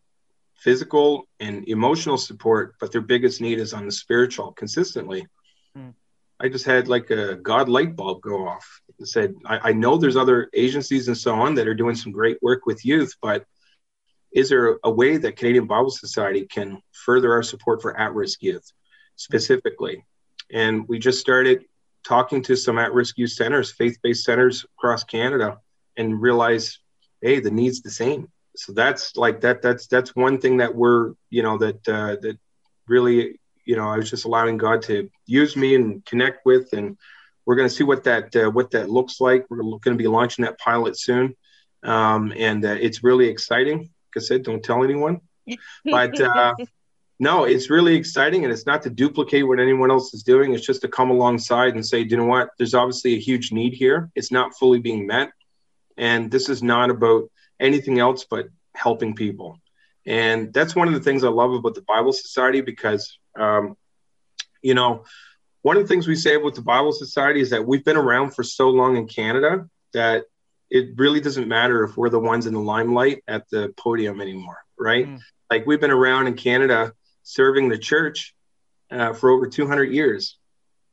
physical 0.55 1.27
and 1.39 1.67
emotional 1.67 2.17
support 2.17 2.75
but 2.79 2.91
their 2.91 3.01
biggest 3.01 3.41
need 3.41 3.59
is 3.59 3.73
on 3.73 3.85
the 3.85 3.91
spiritual 3.91 4.51
consistently. 4.53 5.25
I 6.41 6.49
just 6.49 6.65
had 6.65 6.87
like 6.87 7.09
a 7.09 7.35
god 7.35 7.69
light 7.69 7.95
bulb 7.95 8.21
go 8.21 8.47
off 8.47 8.81
and 8.97 9.07
said 9.07 9.33
I, 9.45 9.69
I 9.69 9.73
know 9.73 9.97
there's 9.97 10.17
other 10.17 10.49
agencies 10.53 11.07
and 11.07 11.17
so 11.17 11.33
on 11.35 11.55
that 11.55 11.67
are 11.67 11.73
doing 11.73 11.95
some 11.95 12.11
great 12.11 12.37
work 12.41 12.65
with 12.65 12.85
youth 12.85 13.13
but 13.21 13.45
is 14.33 14.49
there 14.49 14.77
a 14.83 14.91
way 14.91 15.17
that 15.17 15.37
canadian 15.37 15.67
bible 15.67 15.91
society 15.91 16.45
can 16.45 16.81
further 16.91 17.31
our 17.31 17.43
support 17.43 17.81
for 17.81 17.97
at-risk 17.99 18.41
youth 18.41 18.71
specifically 19.15 20.03
and 20.51 20.87
we 20.87 20.99
just 20.99 21.19
started 21.19 21.65
talking 22.03 22.41
to 22.43 22.55
some 22.55 22.77
at-risk 22.77 23.17
youth 23.17 23.31
centers, 23.31 23.71
faith-based 23.71 24.23
centers 24.23 24.65
across 24.77 25.03
Canada, 25.03 25.59
and 25.97 26.21
realize, 26.21 26.79
hey, 27.21 27.39
the 27.39 27.51
need's 27.51 27.81
the 27.81 27.91
same. 27.91 28.29
So 28.55 28.73
that's 28.73 29.15
like 29.15 29.41
that. 29.41 29.61
That's 29.61 29.87
that's 29.87 30.15
one 30.15 30.39
thing 30.39 30.57
that 30.57 30.75
we're, 30.75 31.13
you 31.29 31.41
know, 31.43 31.57
that 31.59 31.87
uh, 31.87 32.17
that 32.21 32.37
really, 32.87 33.39
you 33.65 33.75
know, 33.75 33.87
I 33.87 33.97
was 33.97 34.09
just 34.09 34.25
allowing 34.25 34.57
God 34.57 34.81
to 34.83 35.09
use 35.25 35.55
me 35.55 35.75
and 35.75 36.05
connect 36.05 36.45
with, 36.45 36.73
and 36.73 36.97
we're 37.45 37.55
going 37.55 37.69
to 37.69 37.73
see 37.73 37.83
what 37.83 38.03
that 38.05 38.35
uh, 38.35 38.49
what 38.49 38.71
that 38.71 38.89
looks 38.89 39.19
like. 39.21 39.45
We're 39.49 39.61
going 39.61 39.81
to 39.81 39.95
be 39.95 40.07
launching 40.07 40.45
that 40.45 40.59
pilot 40.59 40.97
soon, 40.97 41.35
um, 41.83 42.33
and 42.35 42.63
uh, 42.65 42.77
it's 42.79 43.03
really 43.03 43.27
exciting. 43.27 43.79
Like 43.79 44.17
I 44.17 44.19
said, 44.19 44.43
don't 44.43 44.63
tell 44.63 44.83
anyone, 44.83 45.21
but 45.85 46.19
uh, 46.19 46.53
no, 47.19 47.43
it's 47.45 47.69
really 47.69 47.95
exciting, 47.95 48.43
and 48.43 48.53
it's 48.53 48.65
not 48.65 48.83
to 48.83 48.89
duplicate 48.89 49.47
what 49.47 49.59
anyone 49.59 49.91
else 49.91 50.13
is 50.13 50.23
doing. 50.23 50.53
It's 50.53 50.65
just 50.65 50.81
to 50.81 50.87
come 50.87 51.11
alongside 51.11 51.75
and 51.75 51.85
say, 51.85 51.99
you 51.99 52.17
know 52.17 52.25
what? 52.25 52.49
There's 52.57 52.73
obviously 52.73 53.15
a 53.15 53.19
huge 53.19 53.51
need 53.51 53.73
here. 53.73 54.09
It's 54.15 54.31
not 54.31 54.57
fully 54.57 54.79
being 54.79 55.07
met, 55.07 55.31
and 55.97 56.31
this 56.31 56.49
is 56.49 56.61
not 56.63 56.89
about 56.89 57.29
anything 57.59 57.99
else 57.99 58.25
but 58.29 58.47
helping 58.73 59.15
people. 59.15 59.59
And 60.05 60.51
that's 60.53 60.75
one 60.75 60.87
of 60.87 60.93
the 60.93 60.99
things 60.99 61.23
I 61.23 61.29
love 61.29 61.53
about 61.53 61.75
the 61.75 61.83
Bible 61.83 62.13
Society 62.13 62.61
because, 62.61 63.19
um, 63.37 63.75
you 64.61 64.73
know, 64.73 65.03
one 65.61 65.77
of 65.77 65.83
the 65.83 65.87
things 65.87 66.07
we 66.07 66.15
say 66.15 66.35
about 66.35 66.55
the 66.55 66.61
Bible 66.61 66.91
Society 66.91 67.41
is 67.41 67.49
that 67.51 67.65
we've 67.65 67.85
been 67.85 67.97
around 67.97 68.31
for 68.31 68.43
so 68.43 68.69
long 68.69 68.97
in 68.97 69.07
Canada 69.07 69.67
that 69.93 70.25
it 70.69 70.97
really 70.97 71.19
doesn't 71.19 71.47
matter 71.47 71.83
if 71.83 71.97
we're 71.97 72.09
the 72.09 72.19
ones 72.19 72.47
in 72.47 72.53
the 72.53 72.59
limelight 72.59 73.23
at 73.27 73.47
the 73.49 73.73
podium 73.77 74.21
anymore, 74.21 74.57
right? 74.79 75.07
Mm. 75.07 75.19
Like 75.49 75.67
we've 75.67 75.81
been 75.81 75.91
around 75.91 76.27
in 76.27 76.33
Canada 76.35 76.93
serving 77.23 77.69
the 77.69 77.77
church 77.77 78.33
uh, 78.89 79.13
for 79.13 79.29
over 79.29 79.47
200 79.47 79.91
years, 79.91 80.37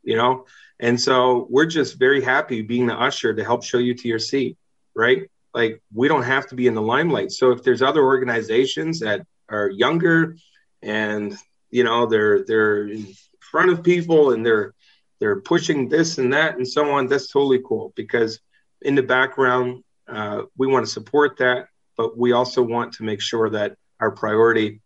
you 0.03 0.17
know? 0.17 0.47
And 0.81 1.01
so 1.01 1.47
we're 1.49 1.67
just 1.67 1.99
very 1.99 2.23
happy 2.23 2.63
being 2.63 2.87
the 2.87 2.95
usher 2.95 3.35
to 3.35 3.45
help 3.45 3.65
show 3.65 3.79
you 3.79 3.95
to 3.95 4.09
your 4.09 4.19
seat, 4.19 4.57
right? 4.95 5.31
Like 5.55 5.81
we 5.95 6.09
don't 6.09 6.23
have 6.23 6.47
to 6.49 6.55
be 6.55 6.67
in 6.67 6.75
the 6.75 6.83
limelight. 6.83 7.33
So 7.33 7.53
if 7.53 7.63
there's 7.63 7.83
other 7.83 8.03
organizations 8.03 9.01
that 9.01 9.27
are 9.49 9.71
younger 9.71 10.37
and 10.83 11.37
you 11.71 11.85
know 11.85 12.07
they're 12.07 12.45
they're 12.45 12.89
in 12.89 13.07
front 13.41 13.71
of 13.71 13.83
people 13.83 14.33
and 14.33 14.45
they're 14.45 14.75
they're 15.21 15.41
pushing 15.41 15.89
this 15.89 16.19
and 16.19 16.33
that 16.33 16.57
and 16.57 16.67
so 16.67 16.91
on, 16.93 17.07
that's 17.07 17.31
totally 17.31 17.61
cool 17.65 17.93
because 17.97 18.41
in 18.83 18.95
the 18.95 19.03
background 19.03 19.83
uh, 20.09 20.43
we 20.57 20.67
want 20.67 20.87
to 20.87 20.91
support 20.91 21.39
that, 21.39 21.69
but 21.97 22.17
we 22.17 22.33
also 22.33 22.63
want 22.63 22.95
to 22.95 23.03
make 23.03 23.21
sure 23.21 23.51
that 23.51 23.77
our 24.01 24.11
priority 24.11 24.81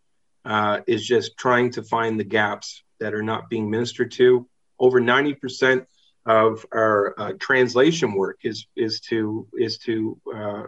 uh, 0.44 0.80
is 0.86 1.06
just 1.06 1.36
trying 1.36 1.70
to 1.70 1.82
find 1.82 2.18
the 2.18 2.24
gaps 2.24 2.82
that 2.98 3.14
are 3.14 3.22
not 3.22 3.48
being 3.48 3.70
ministered 3.70 4.10
to. 4.12 4.48
Over 4.78 5.00
90% 5.00 5.86
of 6.26 6.64
our 6.72 7.14
uh, 7.18 7.32
translation 7.38 8.14
work 8.14 8.38
is 8.44 8.66
is 8.76 9.00
to 9.00 9.46
is 9.58 9.78
to 9.78 10.20
uh, 10.34 10.62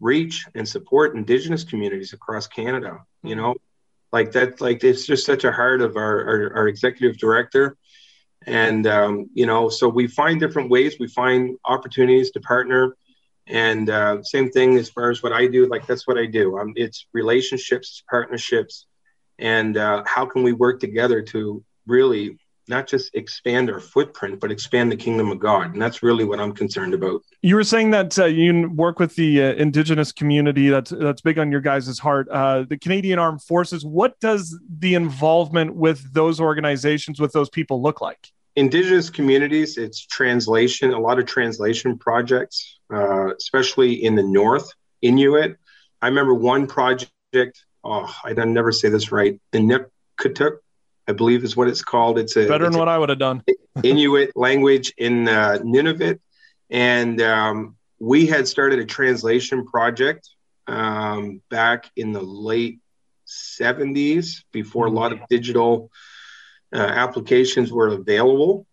reach 0.00 0.46
and 0.54 0.68
support 0.68 1.14
Indigenous 1.14 1.64
communities 1.64 2.12
across 2.12 2.46
Canada. 2.46 2.98
You 3.22 3.36
know, 3.36 3.54
like 4.12 4.32
that, 4.32 4.60
like 4.60 4.84
it's 4.84 5.06
just 5.06 5.26
such 5.26 5.44
a 5.44 5.52
heart 5.52 5.80
of 5.80 5.96
our 5.96 6.24
our, 6.28 6.56
our 6.56 6.68
executive 6.68 7.18
director, 7.18 7.76
and 8.46 8.86
um, 8.86 9.30
you 9.34 9.46
know, 9.46 9.68
so 9.68 9.88
we 9.88 10.06
find 10.06 10.38
different 10.40 10.70
ways. 10.70 10.96
We 11.00 11.08
find 11.08 11.56
opportunities 11.64 12.30
to 12.32 12.40
partner. 12.40 12.96
And 13.48 13.90
uh, 13.90 14.22
same 14.22 14.50
thing 14.50 14.76
as 14.76 14.88
far 14.88 15.10
as 15.10 15.22
what 15.22 15.32
I 15.32 15.48
do, 15.48 15.66
like 15.66 15.84
that's 15.86 16.06
what 16.06 16.16
I 16.16 16.26
do. 16.26 16.56
Um, 16.58 16.74
it's 16.76 17.06
relationships, 17.12 18.04
partnerships, 18.08 18.86
and 19.38 19.76
uh, 19.76 20.04
how 20.06 20.26
can 20.26 20.44
we 20.44 20.52
work 20.52 20.78
together 20.78 21.22
to 21.22 21.64
really 21.86 22.38
not 22.68 22.86
just 22.86 23.14
expand 23.14 23.70
our 23.70 23.80
footprint, 23.80 24.40
but 24.40 24.50
expand 24.50 24.92
the 24.92 24.96
kingdom 24.96 25.30
of 25.30 25.38
God. 25.38 25.72
And 25.72 25.82
that's 25.82 26.02
really 26.02 26.24
what 26.24 26.40
I'm 26.40 26.52
concerned 26.52 26.94
about. 26.94 27.22
You 27.42 27.56
were 27.56 27.64
saying 27.64 27.90
that 27.90 28.18
uh, 28.18 28.26
you 28.26 28.70
work 28.70 28.98
with 28.98 29.16
the 29.16 29.42
uh, 29.42 29.52
indigenous 29.54 30.12
community. 30.12 30.68
That's 30.68 30.90
that's 30.90 31.20
big 31.20 31.38
on 31.38 31.50
your 31.50 31.60
guys' 31.60 31.98
heart. 31.98 32.28
Uh, 32.28 32.64
the 32.68 32.78
Canadian 32.78 33.18
Armed 33.18 33.42
Forces. 33.42 33.84
What 33.84 34.18
does 34.20 34.58
the 34.68 34.94
involvement 34.94 35.74
with 35.74 36.12
those 36.12 36.40
organizations, 36.40 37.20
with 37.20 37.32
those 37.32 37.50
people, 37.50 37.82
look 37.82 38.00
like? 38.00 38.28
Indigenous 38.54 39.10
communities. 39.10 39.78
It's 39.78 40.04
translation. 40.06 40.92
A 40.92 41.00
lot 41.00 41.18
of 41.18 41.26
translation 41.26 41.98
projects, 41.98 42.78
uh, 42.92 43.34
especially 43.34 44.04
in 44.04 44.14
the 44.14 44.22
North, 44.22 44.70
Inuit. 45.00 45.56
I 46.00 46.08
remember 46.08 46.34
one 46.34 46.66
project. 46.66 47.64
Oh, 47.84 48.14
I 48.24 48.32
never 48.32 48.70
say 48.70 48.88
this 48.88 49.10
right. 49.10 49.40
The 49.52 49.60
I 51.08 51.12
believe 51.12 51.44
is 51.44 51.56
what 51.56 51.68
it's 51.68 51.82
called. 51.82 52.18
It's 52.18 52.36
a 52.36 52.46
better 52.46 52.68
than 52.68 52.78
what 52.78 52.88
I 52.88 52.98
would 52.98 53.08
have 53.08 53.18
done. 53.18 53.42
Inuit 53.82 54.32
language 54.36 54.92
in 54.96 55.28
uh, 55.28 55.58
Nunavut, 55.62 56.20
and 56.70 57.20
um, 57.20 57.76
we 57.98 58.26
had 58.26 58.46
started 58.46 58.78
a 58.78 58.84
translation 58.84 59.66
project 59.66 60.28
um, 60.66 61.42
back 61.50 61.90
in 61.96 62.12
the 62.12 62.20
late 62.20 62.80
'70s, 63.26 64.44
before 64.52 64.86
a 64.86 64.90
lot 64.90 65.12
of 65.12 65.20
digital 65.28 65.90
uh, 66.72 66.78
applications 66.78 67.72
were 67.72 67.88
available, 67.88 68.66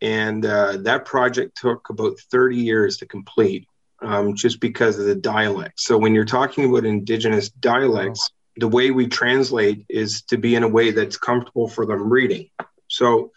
and 0.00 0.44
uh, 0.44 0.76
that 0.78 1.04
project 1.06 1.56
took 1.56 1.88
about 1.88 2.18
30 2.30 2.56
years 2.56 2.98
to 2.98 3.06
complete, 3.06 3.66
um, 4.02 4.34
just 4.34 4.60
because 4.60 4.98
of 4.98 5.06
the 5.06 5.14
dialect. 5.14 5.80
So 5.80 5.96
when 5.96 6.14
you're 6.14 6.24
talking 6.24 6.68
about 6.68 6.84
indigenous 6.84 7.48
dialects 7.48 8.30
the 8.56 8.68
way 8.68 8.90
we 8.90 9.06
translate 9.06 9.86
is 9.88 10.22
to 10.22 10.36
be 10.36 10.54
in 10.54 10.62
a 10.62 10.68
way 10.68 10.90
that's 10.90 11.16
comfortable 11.16 11.68
for 11.68 11.86
them 11.86 12.12
reading. 12.12 12.50
So 12.88 13.32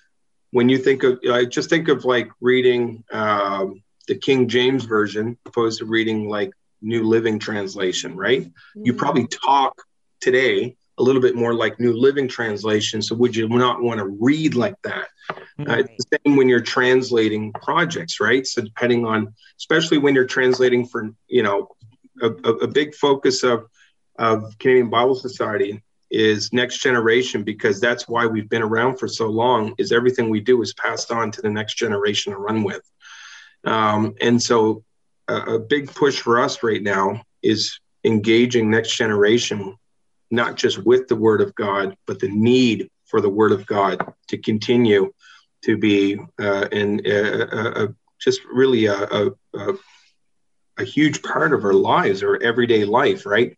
when 0.52 0.70
you 0.70 0.78
think 0.78 1.04
of, 1.04 1.20
uh, 1.30 1.46
just 1.46 1.70
think 1.70 1.88
of 1.88 2.06
like 2.06 2.30
reading 2.42 3.04
um, 3.12 3.82
the 4.08 4.16
King 4.16 4.48
James 4.48 4.86
version 4.86 5.38
opposed 5.46 5.80
to 5.80 5.86
reading 5.86 6.30
like 6.30 6.52
New 6.82 7.04
Living 7.04 7.40
Translation, 7.40 8.16
right? 8.16 8.44
Mm-hmm. 8.44 8.86
You 8.86 8.94
probably 8.94 9.28
talk 9.28 9.82
today 10.22 10.76
a 10.98 11.04
little 11.04 11.22
bit 11.22 11.36
more 11.36 11.54
like 11.54 11.80
New 11.80 11.94
Living 11.94 12.28
Translation. 12.28 13.02
So 13.02 13.16
would 13.16 13.36
you 13.36 13.50
not 13.50 13.82
want 13.82 14.00
to 14.00 14.06
read 14.06 14.56
like 14.56 14.82
that? 14.84 15.08
Mm-hmm. 15.60 15.70
Uh, 15.70 15.76
it's 15.78 16.06
the 16.06 16.20
same 16.26 16.36
when 16.36 16.48
you're 16.48 16.62
translating 16.62 17.52
projects, 17.54 18.20
right? 18.20 18.46
So 18.46 18.62
depending 18.62 19.06
on, 19.06 19.34
especially 19.58 19.98
when 19.98 20.16
you're 20.16 20.26
translating 20.26 20.86
for, 20.86 21.10
you 21.28 21.44
know, 21.44 21.70
a, 22.22 22.30
a 22.30 22.68
big 22.68 22.96
focus 22.96 23.44
of 23.44 23.66
of 24.18 24.58
Canadian 24.60 24.90
Bible 24.90 25.16
Society 25.16 25.82
is 26.12 26.54
next 26.54 26.78
generation 26.80 27.44
because 27.44 27.80
that's 27.80 28.08
why 28.08 28.26
we've 28.26 28.50
been 28.50 28.62
around 28.62 28.98
for 28.98 29.08
so 29.08 29.28
long 29.28 29.74
is 29.78 29.92
everything 29.92 30.30
we 30.30 30.40
do 30.40 30.62
is 30.62 30.74
passed 30.74 31.12
on 31.12 31.32
to 31.32 31.42
the 31.42 31.50
next 31.50 31.76
generation 31.76 32.32
to 32.32 32.40
run 32.40 32.64
with. 32.64 32.82
Um, 33.66 34.16
and 34.22 34.42
so 34.42 34.84
a, 35.28 35.56
a, 35.56 35.60
big 35.60 35.94
push 35.94 36.20
for 36.20 36.40
us 36.40 36.62
right 36.62 36.82
now 36.82 37.24
is 37.42 37.80
engaging 38.04 38.70
next 38.70 38.96
generation 38.96 39.76
not 40.32 40.56
just 40.56 40.78
with 40.86 41.08
the 41.08 41.16
word 41.16 41.42
of 41.42 41.56
god 41.56 41.96
but 42.06 42.20
the 42.20 42.28
need 42.28 42.90
for 43.06 43.22
the 43.22 43.30
word 43.30 43.52
of 43.52 43.66
god 43.66 44.14
to 44.28 44.38
continue 44.38 45.12
to 45.64 45.78
be 45.78 46.20
uh, 46.40 46.68
in 46.72 47.02
uh, 47.06 47.46
uh, 47.52 47.88
just 48.20 48.42
really 48.46 48.86
a, 48.86 49.32
a, 49.54 49.74
a 50.78 50.84
huge 50.84 51.24
part 51.24 51.54
of 51.54 51.66
our 51.66 51.74
lives 51.74 52.22
or 52.22 52.42
everyday 52.44 52.86
life 52.86 53.26
right 53.26 53.58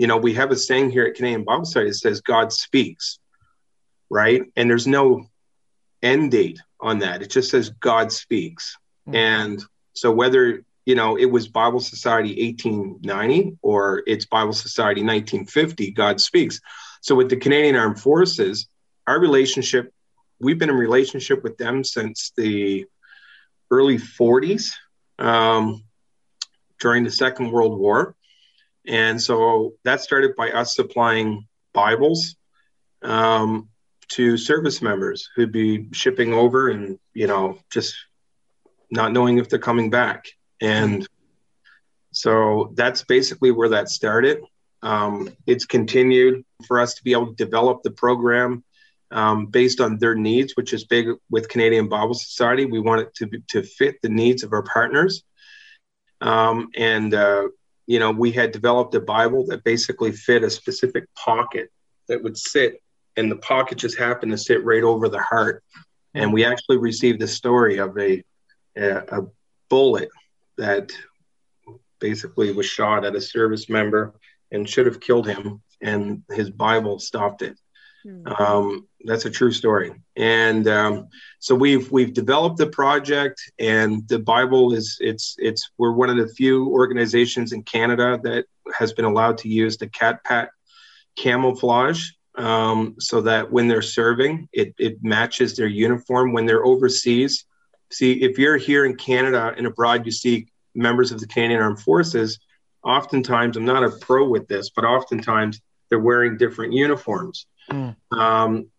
you 0.00 0.06
know, 0.06 0.16
we 0.16 0.32
have 0.32 0.50
a 0.50 0.56
saying 0.56 0.88
here 0.88 1.04
at 1.04 1.14
Canadian 1.14 1.44
Bible 1.44 1.66
Society 1.66 1.90
that 1.90 1.96
says 1.96 2.22
God 2.22 2.54
speaks, 2.54 3.18
right? 4.08 4.42
And 4.56 4.70
there's 4.70 4.86
no 4.86 5.28
end 6.02 6.30
date 6.30 6.58
on 6.80 7.00
that. 7.00 7.20
It 7.20 7.28
just 7.28 7.50
says 7.50 7.68
God 7.68 8.10
speaks. 8.10 8.78
Mm-hmm. 9.06 9.16
And 9.16 9.64
so 9.92 10.10
whether, 10.10 10.64
you 10.86 10.94
know, 10.94 11.16
it 11.16 11.26
was 11.26 11.48
Bible 11.48 11.80
Society 11.80 12.30
1890 12.46 13.58
or 13.60 14.02
it's 14.06 14.24
Bible 14.24 14.54
Society 14.54 15.02
1950, 15.02 15.90
God 15.90 16.18
speaks. 16.18 16.62
So 17.02 17.14
with 17.14 17.28
the 17.28 17.36
Canadian 17.36 17.76
Armed 17.76 18.00
Forces, 18.00 18.70
our 19.06 19.20
relationship, 19.20 19.92
we've 20.38 20.58
been 20.58 20.70
in 20.70 20.76
relationship 20.76 21.42
with 21.42 21.58
them 21.58 21.84
since 21.84 22.32
the 22.38 22.86
early 23.70 23.98
40s 23.98 24.72
um, 25.18 25.84
during 26.80 27.04
the 27.04 27.10
Second 27.10 27.52
World 27.52 27.78
War. 27.78 28.16
And 28.90 29.22
so 29.22 29.74
that 29.84 30.00
started 30.00 30.34
by 30.34 30.50
us 30.50 30.74
supplying 30.74 31.46
Bibles 31.72 32.34
um, 33.02 33.68
to 34.08 34.36
service 34.36 34.82
members 34.82 35.28
who'd 35.36 35.52
be 35.52 35.86
shipping 35.92 36.34
over 36.34 36.70
and, 36.70 36.98
you 37.14 37.28
know, 37.28 37.56
just 37.70 37.94
not 38.90 39.12
knowing 39.12 39.38
if 39.38 39.48
they're 39.48 39.60
coming 39.60 39.90
back. 39.90 40.24
And 40.60 41.06
so 42.10 42.72
that's 42.74 43.04
basically 43.04 43.52
where 43.52 43.68
that 43.68 43.88
started. 43.88 44.42
Um, 44.82 45.30
it's 45.46 45.66
continued 45.66 46.44
for 46.66 46.80
us 46.80 46.94
to 46.94 47.04
be 47.04 47.12
able 47.12 47.28
to 47.28 47.44
develop 47.44 47.84
the 47.84 47.92
program 47.92 48.64
um, 49.12 49.46
based 49.46 49.80
on 49.80 49.98
their 49.98 50.16
needs, 50.16 50.54
which 50.56 50.72
is 50.72 50.84
big 50.84 51.06
with 51.30 51.48
Canadian 51.48 51.88
Bible 51.88 52.14
Society. 52.14 52.64
We 52.64 52.80
want 52.80 53.02
it 53.02 53.14
to, 53.14 53.30
to 53.50 53.62
fit 53.62 54.02
the 54.02 54.08
needs 54.08 54.42
of 54.42 54.52
our 54.52 54.64
partners. 54.64 55.22
Um, 56.20 56.70
and 56.76 57.14
uh, 57.14 57.48
you 57.86 57.98
know, 57.98 58.10
we 58.10 58.32
had 58.32 58.52
developed 58.52 58.94
a 58.94 59.00
Bible 59.00 59.46
that 59.46 59.64
basically 59.64 60.12
fit 60.12 60.44
a 60.44 60.50
specific 60.50 61.04
pocket 61.14 61.70
that 62.08 62.22
would 62.22 62.36
sit, 62.36 62.82
and 63.16 63.30
the 63.30 63.36
pocket 63.36 63.78
just 63.78 63.98
happened 63.98 64.32
to 64.32 64.38
sit 64.38 64.64
right 64.64 64.82
over 64.82 65.08
the 65.08 65.20
heart. 65.20 65.62
And 66.14 66.32
we 66.32 66.44
actually 66.44 66.78
received 66.78 67.22
a 67.22 67.28
story 67.28 67.78
of 67.78 67.96
a, 67.98 68.22
a, 68.76 69.20
a 69.20 69.26
bullet 69.68 70.08
that 70.58 70.92
basically 72.00 72.52
was 72.52 72.66
shot 72.66 73.04
at 73.04 73.14
a 73.14 73.20
service 73.20 73.68
member 73.68 74.14
and 74.50 74.68
should 74.68 74.86
have 74.86 75.00
killed 75.00 75.28
him, 75.28 75.62
and 75.80 76.22
his 76.30 76.50
Bible 76.50 76.98
stopped 76.98 77.42
it. 77.42 77.56
Mm-hmm. 78.06 78.42
Um, 78.42 78.88
that's 79.04 79.24
a 79.24 79.30
true 79.30 79.52
story. 79.52 79.92
And 80.16 80.66
um, 80.68 81.08
so 81.38 81.54
we've 81.54 81.90
we've 81.90 82.12
developed 82.12 82.58
the 82.58 82.66
project, 82.66 83.40
and 83.58 84.06
the 84.08 84.18
Bible 84.18 84.72
is 84.72 84.96
it's 85.00 85.36
it's 85.38 85.70
we're 85.78 85.92
one 85.92 86.10
of 86.10 86.16
the 86.16 86.32
few 86.34 86.68
organizations 86.68 87.52
in 87.52 87.62
Canada 87.62 88.18
that 88.22 88.46
has 88.74 88.92
been 88.92 89.04
allowed 89.04 89.38
to 89.38 89.48
use 89.48 89.76
the 89.76 89.88
CADPAT 89.88 90.48
camouflage, 91.16 92.10
um, 92.36 92.96
so 92.98 93.20
that 93.22 93.50
when 93.50 93.68
they're 93.68 93.82
serving, 93.82 94.48
it 94.52 94.74
it 94.78 95.02
matches 95.02 95.56
their 95.56 95.66
uniform 95.66 96.32
when 96.32 96.46
they're 96.46 96.64
overseas. 96.64 97.44
See, 97.92 98.12
if 98.22 98.38
you're 98.38 98.56
here 98.56 98.84
in 98.84 98.96
Canada 98.96 99.52
and 99.56 99.66
abroad, 99.66 100.06
you 100.06 100.12
see 100.12 100.46
members 100.74 101.10
of 101.12 101.20
the 101.20 101.26
Canadian 101.26 101.60
Armed 101.60 101.80
Forces. 101.80 102.38
Oftentimes, 102.82 103.56
I'm 103.56 103.64
not 103.64 103.84
a 103.84 103.90
pro 103.90 104.28
with 104.28 104.46
this, 104.48 104.70
but 104.70 104.84
oftentimes 104.84 105.60
they're 105.90 105.98
wearing 105.98 106.38
different 106.38 106.72
uniforms. 106.72 107.46
Mm. 107.70 107.96
Um, 108.12 108.70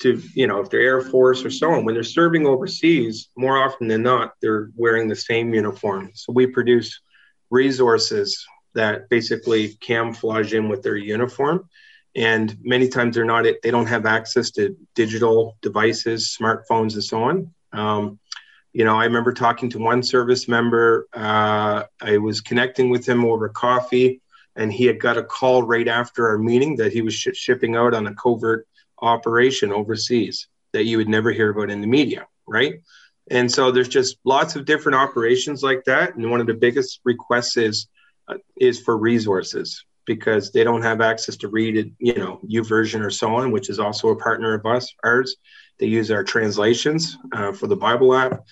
to 0.00 0.22
you 0.34 0.46
know, 0.46 0.60
if 0.60 0.70
they're 0.70 0.80
Air 0.80 1.00
Force 1.00 1.44
or 1.44 1.50
so 1.50 1.72
on, 1.72 1.84
when 1.84 1.94
they're 1.94 2.04
serving 2.04 2.46
overseas, 2.46 3.28
more 3.36 3.62
often 3.62 3.88
than 3.88 4.02
not, 4.02 4.34
they're 4.40 4.70
wearing 4.76 5.08
the 5.08 5.16
same 5.16 5.52
uniform. 5.52 6.10
So 6.14 6.32
we 6.32 6.46
produce 6.46 7.00
resources 7.50 8.46
that 8.74 9.08
basically 9.08 9.74
camouflage 9.80 10.54
in 10.54 10.68
with 10.68 10.82
their 10.82 10.96
uniform 10.96 11.68
and 12.14 12.56
many 12.62 12.88
times 12.88 13.14
they're 13.14 13.24
not 13.24 13.44
they 13.62 13.70
don't 13.70 13.86
have 13.86 14.06
access 14.06 14.50
to 14.50 14.76
digital 14.94 15.56
devices 15.62 16.36
smartphones 16.38 16.94
and 16.94 17.04
so 17.04 17.22
on 17.22 17.54
um, 17.72 18.18
you 18.72 18.84
know 18.84 18.98
i 18.98 19.04
remember 19.04 19.32
talking 19.32 19.70
to 19.70 19.78
one 19.78 20.02
service 20.02 20.48
member 20.48 21.08
uh, 21.14 21.82
i 22.00 22.16
was 22.18 22.40
connecting 22.40 22.90
with 22.90 23.06
him 23.06 23.24
over 23.24 23.48
coffee 23.48 24.20
and 24.56 24.72
he 24.72 24.84
had 24.84 25.00
got 25.00 25.16
a 25.16 25.22
call 25.22 25.62
right 25.62 25.88
after 25.88 26.28
our 26.28 26.38
meeting 26.38 26.76
that 26.76 26.92
he 26.92 27.02
was 27.02 27.14
sh- 27.14 27.28
shipping 27.34 27.76
out 27.76 27.94
on 27.94 28.06
a 28.06 28.14
covert 28.14 28.66
operation 29.00 29.72
overseas 29.72 30.48
that 30.72 30.84
you 30.84 30.96
would 30.96 31.08
never 31.08 31.30
hear 31.30 31.50
about 31.50 31.70
in 31.70 31.80
the 31.80 31.86
media 31.86 32.26
right 32.46 32.74
and 33.30 33.50
so 33.50 33.70
there's 33.70 33.88
just 33.88 34.16
lots 34.24 34.56
of 34.56 34.64
different 34.64 34.96
operations 34.96 35.62
like 35.62 35.84
that 35.84 36.14
and 36.14 36.30
one 36.30 36.40
of 36.40 36.46
the 36.46 36.54
biggest 36.54 37.00
requests 37.04 37.56
is 37.56 37.88
uh, 38.28 38.34
is 38.56 38.80
for 38.80 38.96
resources 38.96 39.84
because 40.04 40.50
they 40.50 40.64
don't 40.64 40.82
have 40.82 41.00
access 41.00 41.36
to 41.36 41.48
read 41.48 41.76
it, 41.76 41.88
you 41.98 42.14
know, 42.14 42.40
YouVersion 42.48 43.04
or 43.04 43.10
so 43.10 43.34
on, 43.36 43.50
which 43.50 43.70
is 43.70 43.78
also 43.78 44.08
a 44.08 44.16
partner 44.16 44.54
of 44.54 44.66
us, 44.66 44.92
ours. 45.04 45.36
They 45.78 45.86
use 45.86 46.10
our 46.10 46.24
translations 46.24 47.16
uh, 47.32 47.52
for 47.52 47.66
the 47.66 47.76
Bible 47.76 48.14
app. 48.14 48.44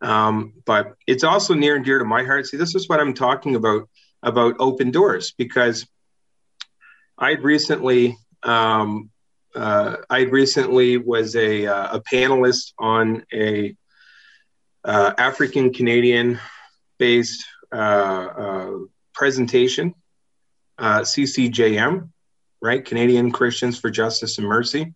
Um, 0.00 0.54
but 0.64 0.94
it's 1.06 1.24
also 1.24 1.54
near 1.54 1.76
and 1.76 1.84
dear 1.84 1.98
to 1.98 2.04
my 2.04 2.24
heart. 2.24 2.46
See, 2.46 2.56
this 2.56 2.74
is 2.74 2.88
what 2.88 3.00
I'm 3.00 3.14
talking 3.14 3.56
about 3.56 3.88
about 4.24 4.56
open 4.58 4.90
doors 4.90 5.32
because 5.36 5.86
I'd 7.16 7.42
recently 7.42 8.16
um, 8.42 9.10
uh, 9.54 9.96
I 10.10 10.22
recently 10.22 10.96
was 10.96 11.36
a, 11.36 11.66
uh, 11.66 11.98
a 11.98 12.00
panelist 12.00 12.72
on 12.78 13.24
a 13.32 13.76
uh, 14.84 15.14
African 15.16 15.72
Canadian 15.72 16.40
based 16.98 17.44
uh, 17.72 17.76
uh, 17.76 18.70
presentation 19.14 19.94
uh, 20.78 21.00
CCJM, 21.00 22.10
right? 22.60 22.84
Canadian 22.84 23.30
Christians 23.30 23.78
for 23.78 23.90
Justice 23.90 24.38
and 24.38 24.46
Mercy. 24.46 24.92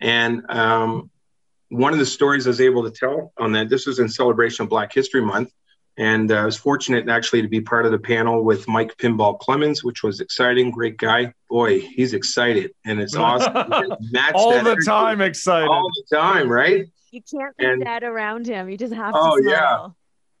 And 0.00 0.48
um, 0.48 1.10
one 1.68 1.92
of 1.92 1.98
the 1.98 2.06
stories 2.06 2.46
I 2.46 2.50
was 2.50 2.60
able 2.60 2.84
to 2.84 2.90
tell 2.90 3.32
on 3.36 3.52
that, 3.52 3.68
this 3.68 3.86
was 3.86 3.98
in 3.98 4.08
celebration 4.08 4.62
of 4.62 4.70
Black 4.70 4.92
History 4.92 5.20
Month. 5.20 5.52
And 5.98 6.30
uh, 6.30 6.36
I 6.36 6.44
was 6.44 6.56
fortunate 6.56 7.08
actually 7.08 7.42
to 7.42 7.48
be 7.48 7.60
part 7.60 7.84
of 7.84 7.90
the 7.90 7.98
panel 7.98 8.44
with 8.44 8.68
Mike 8.68 8.96
Pinball 8.98 9.38
Clemons, 9.40 9.82
which 9.82 10.04
was 10.04 10.20
exciting. 10.20 10.70
Great 10.70 10.96
guy. 10.96 11.34
Boy, 11.50 11.80
he's 11.80 12.14
excited. 12.14 12.70
And 12.86 13.00
it's 13.00 13.16
awesome. 13.16 13.56
all 13.56 14.52
the 14.52 14.58
energy. 14.58 14.86
time 14.86 15.20
excited. 15.20 15.68
All 15.68 15.90
the 15.92 16.16
time, 16.16 16.48
right? 16.48 16.86
You 17.10 17.20
can't 17.28 17.56
be 17.56 17.64
and, 17.64 17.82
sad 17.82 18.04
around 18.04 18.46
him. 18.46 18.70
You 18.70 18.78
just 18.78 18.94
have 18.94 19.12
to. 19.12 19.18
Oh, 19.20 19.38
yeah. 19.38 19.88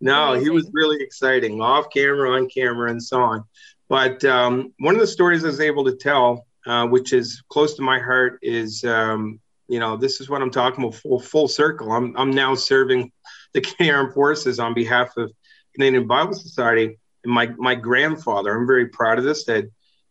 No, 0.00 0.28
Amazing. 0.28 0.44
he 0.44 0.50
was 0.50 0.70
really 0.72 1.02
exciting, 1.02 1.60
off 1.60 1.90
camera, 1.90 2.30
on 2.30 2.48
camera, 2.48 2.90
and 2.90 3.02
so 3.02 3.20
on. 3.20 3.44
But 3.88 4.24
um, 4.24 4.72
one 4.78 4.94
of 4.94 5.00
the 5.00 5.06
stories 5.08 5.44
I 5.44 5.48
was 5.48 5.60
able 5.60 5.84
to 5.86 5.96
tell, 5.96 6.46
uh, 6.66 6.86
which 6.86 7.12
is 7.12 7.42
close 7.48 7.74
to 7.74 7.82
my 7.82 7.98
heart, 7.98 8.38
is 8.42 8.84
um, 8.84 9.40
you 9.66 9.80
know 9.80 9.96
this 9.96 10.20
is 10.20 10.28
what 10.28 10.40
I'm 10.40 10.50
talking 10.50 10.84
about 10.84 10.94
full 10.94 11.18
full 11.18 11.48
circle. 11.48 11.90
I'm 11.90 12.16
I'm 12.16 12.30
now 12.30 12.54
serving 12.54 13.10
the 13.54 13.60
Canadian 13.62 13.96
Armed 13.96 14.14
Forces 14.14 14.60
on 14.60 14.74
behalf 14.74 15.16
of 15.16 15.32
Canadian 15.78 16.08
Bible 16.08 16.34
Society. 16.34 16.98
And 17.24 17.32
my 17.32 17.46
my 17.56 17.74
grandfather, 17.74 18.56
I'm 18.56 18.66
very 18.66 18.88
proud 18.88 19.18
of 19.18 19.24
this 19.24 19.44
that 19.44 19.64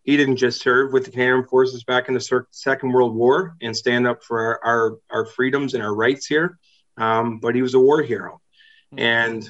he 0.03 0.15
didn't 0.15 0.37
just 0.37 0.61
serve 0.61 0.93
with 0.93 1.05
the 1.05 1.11
Canadian 1.11 1.35
Armed 1.35 1.49
Forces 1.49 1.83
back 1.83 2.07
in 2.07 2.13
the 2.13 2.45
Second 2.51 2.93
World 2.93 3.13
War 3.13 3.57
and 3.61 3.75
stand 3.75 4.07
up 4.07 4.23
for 4.23 4.39
our 4.39 4.59
our, 4.63 4.97
our 5.09 5.25
freedoms 5.25 5.73
and 5.73 5.83
our 5.83 5.93
rights 5.93 6.25
here, 6.25 6.57
um, 6.95 7.39
but 7.39 7.55
he 7.55 7.61
was 7.61 7.73
a 7.73 7.79
war 7.79 8.01
hero. 8.01 8.41
Mm-hmm. 8.93 8.99
And 8.99 9.49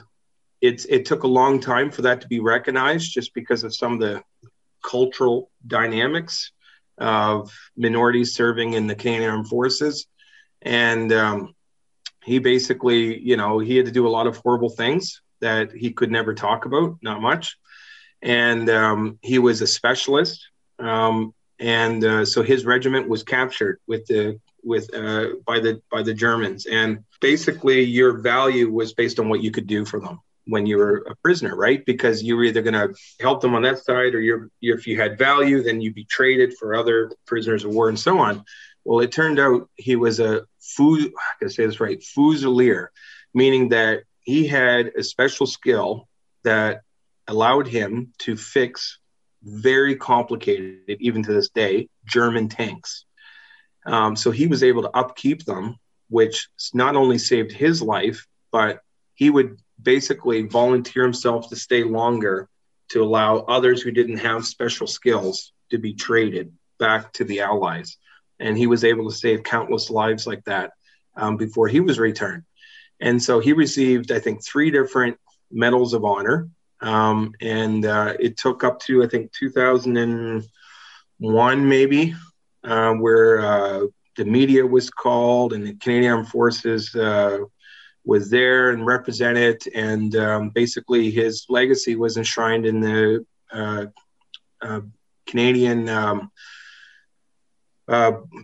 it's 0.60 0.86
it 0.86 1.06
took 1.06 1.24
a 1.24 1.28
long 1.28 1.60
time 1.60 1.92
for 1.92 2.02
that 2.04 2.22
to 2.22 2.28
be 2.28 2.40
recognized 2.40 3.14
just 3.14 3.34
because 3.36 3.64
of 3.64 3.76
some 3.76 3.94
of 3.94 4.00
the 4.00 4.24
cultural 4.84 5.52
dynamics 5.66 6.52
of 6.98 7.52
minorities 7.76 8.34
serving 8.34 8.74
in 8.74 8.88
the 8.88 8.96
Canadian 8.96 9.30
Armed 9.30 9.48
Forces. 9.48 10.08
And 10.64 11.14
um, 11.14 11.54
he 12.24 12.40
basically, 12.40 13.20
you 13.20 13.38
know, 13.38 13.60
he 13.60 13.78
had 13.78 13.86
to 13.86 13.92
do 13.92 14.08
a 14.08 14.10
lot 14.10 14.26
of 14.26 14.38
horrible 14.38 14.70
things 14.70 15.22
that 15.42 15.72
he 15.72 15.92
could 15.92 16.12
never 16.12 16.34
talk 16.34 16.66
about, 16.66 16.98
not 17.02 17.22
much. 17.22 17.58
And 18.22 18.70
um, 18.70 19.20
he 19.22 19.40
was 19.40 19.62
a 19.62 19.68
specialist. 19.68 20.48
Um, 20.80 21.34
and 21.60 22.04
uh, 22.04 22.26
so 22.26 22.44
his 22.44 22.66
regiment 22.66 23.08
was 23.08 23.24
captured 23.24 23.80
with 23.88 24.06
the 24.08 24.40
with 24.64 24.94
uh, 24.94 25.28
by 25.46 25.60
the 25.60 25.82
by 25.92 26.04
the 26.04 26.14
Germans. 26.14 26.66
And 26.66 27.04
basically, 27.22 27.84
your 27.84 28.14
value 28.20 28.72
was 28.72 28.94
based 28.94 29.20
on 29.20 29.30
what 29.30 29.42
you 29.42 29.52
could 29.52 29.68
do 29.68 29.86
for 29.86 30.00
them 30.00 30.20
when 30.46 30.66
you 30.66 30.78
were 30.78 31.06
a 31.10 31.16
prisoner, 31.18 31.56
right? 31.56 31.86
Because 31.86 32.24
you 32.24 32.38
were 32.38 32.44
either 32.44 32.62
going 32.62 32.74
to 32.74 32.96
help 33.20 33.42
them 33.42 33.54
on 33.54 33.64
that 33.64 33.80
side, 33.80 34.16
or 34.16 34.22
you're, 34.22 34.50
if 34.62 34.88
you 34.88 35.00
had 35.00 35.18
value, 35.18 35.62
then 35.62 35.82
you'd 35.82 35.94
be 35.94 36.06
traded 36.06 36.58
for 36.58 36.74
other 36.74 37.12
prisoners 37.26 37.66
of 37.66 37.72
war 37.72 37.90
and 37.90 38.00
so 38.00 38.20
on. 38.20 38.44
Well, 38.86 39.02
it 39.02 39.12
turned 39.12 39.40
out 39.40 39.70
he 39.76 39.98
was 39.98 40.20
a 40.20 40.46
fou, 40.60 40.96
I 41.00 41.40
can 41.40 41.50
say 41.50 41.66
this 41.66 41.82
right, 41.82 42.00
fusilier, 42.00 42.88
meaning 43.34 43.70
that 43.70 44.04
he 44.28 44.46
had 44.46 44.92
a 44.98 45.04
special 45.04 45.48
skill 45.48 46.06
that 46.44 46.82
allowed 47.30 47.66
him 47.66 48.12
to 48.20 48.36
fix 48.36 49.00
very 49.42 49.96
complicated, 49.96 50.98
even 51.00 51.24
to 51.24 51.32
this 51.32 51.48
day, 51.48 51.88
German 52.06 52.50
tanks. 52.50 53.06
Um, 53.86 54.18
so 54.18 54.30
he 54.32 54.48
was 54.48 54.64
able 54.64 54.82
to 54.82 54.90
upkeep 54.90 55.46
them, 55.46 55.78
which 56.10 56.50
not 56.74 56.98
only 56.98 57.18
saved 57.18 57.54
his 57.54 57.82
life, 57.82 58.28
but 58.52 58.82
he 59.16 59.30
would 59.30 59.62
basically 59.82 60.42
volunteer 60.42 61.04
himself 61.04 61.48
to 61.48 61.56
stay 61.56 61.86
longer 61.86 62.50
to 62.90 63.02
allow 63.02 63.38
others 63.38 63.82
who 63.82 63.92
didn't 63.92 64.18
have 64.18 64.46
special 64.46 64.88
skills 64.88 65.54
to 65.72 65.78
be 65.78 65.94
traded 65.94 66.52
back 66.80 67.14
to 67.14 67.24
the 67.24 67.40
Allies. 67.40 67.96
And 68.42 68.58
he 68.58 68.68
was 68.68 68.84
able 68.84 69.10
to 69.10 69.16
save 69.16 69.44
countless 69.44 69.90
lives 69.90 70.28
like 70.28 70.44
that 70.46 70.74
um, 71.16 71.38
before 71.38 71.70
he 71.70 71.80
was 71.80 71.98
returned. 71.98 72.44
And 73.00 73.22
so 73.22 73.40
he 73.40 73.54
received, 73.54 74.12
I 74.12 74.20
think, 74.20 74.44
three 74.44 74.72
different 74.72 75.20
medals 75.52 75.94
of 75.94 76.04
honor. 76.04 76.50
Um, 76.82 77.34
and 77.42 77.86
uh, 77.86 78.16
it 78.20 78.38
took 78.38 78.64
up 78.64 78.80
to, 78.82 79.04
I 79.04 79.08
think, 79.08 79.32
2001, 79.34 81.70
maybe, 81.70 82.16
uh, 82.64 82.94
where 82.94 83.40
uh, 83.40 83.82
the 84.16 84.26
media 84.26 84.66
was 84.66 84.90
called 84.90 85.54
and 85.54 85.66
the 85.66 85.76
Canadian 85.76 86.14
Armed 86.14 86.30
Forces 86.30 86.96
uh, 86.96 87.40
was 88.06 88.30
there 88.30 88.72
and 88.72 88.86
represented, 88.86 89.64
and 89.74 90.16
um, 90.16 90.50
basically 90.50 91.12
his 91.12 91.46
legacy 91.50 91.96
was 91.96 92.18
enshrined 92.18 92.66
in 92.66 92.80
the 92.80 93.26
uh, 93.52 93.86
uh, 94.62 94.82
Canadian 95.26 95.90
um, 95.90 96.32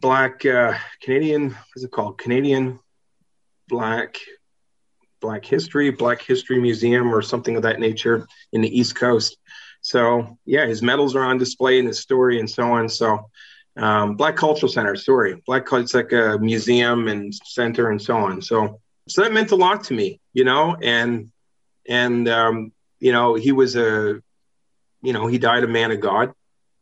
Black 0.01 0.39
Canadian 1.01 1.51
what's 1.51 1.84
it 1.84 1.91
called 1.91 2.18
Canadian 2.18 2.80
Black 3.68 4.18
Black 5.24 5.45
History 5.45 5.89
Black 5.89 6.21
History 6.21 6.59
Museum 6.59 7.15
or 7.15 7.21
something 7.21 7.55
of 7.55 7.63
that 7.63 7.80
nature 7.80 8.28
in 8.51 8.59
the 8.61 8.78
East 8.80 8.95
Coast. 8.95 9.38
So 9.82 10.38
yeah, 10.45 10.65
his 10.65 10.84
medals 10.84 11.15
are 11.15 11.24
on 11.24 11.38
display 11.38 11.80
in 11.80 11.88
his 11.88 11.99
story 11.99 12.39
and 12.39 12.49
so 12.49 12.63
on. 12.74 12.89
So 12.89 13.30
um, 13.78 14.17
Black 14.17 14.36
Cultural 14.36 14.71
Center, 14.71 14.95
sorry, 14.97 15.41
Black 15.47 15.65
it's 15.71 15.93
like 15.93 16.11
a 16.11 16.38
museum 16.39 17.07
and 17.07 17.34
center 17.34 17.89
and 17.89 18.01
so 18.01 18.17
on. 18.17 18.41
So 18.41 18.82
so 19.07 19.24
that 19.24 19.32
meant 19.32 19.51
a 19.51 19.55
lot 19.55 19.86
to 19.86 19.93
me, 19.93 20.19
you 20.34 20.43
know, 20.43 20.76
and 20.82 21.32
and 21.88 22.28
um, 22.28 22.74
you 22.99 23.13
know 23.13 23.36
he 23.36 23.53
was 23.53 23.78
a, 23.78 24.21
you 25.01 25.13
know, 25.13 25.28
he 25.28 25.38
died 25.38 25.63
a 25.63 25.67
man 25.67 25.91
of 25.91 26.01
God, 26.01 26.34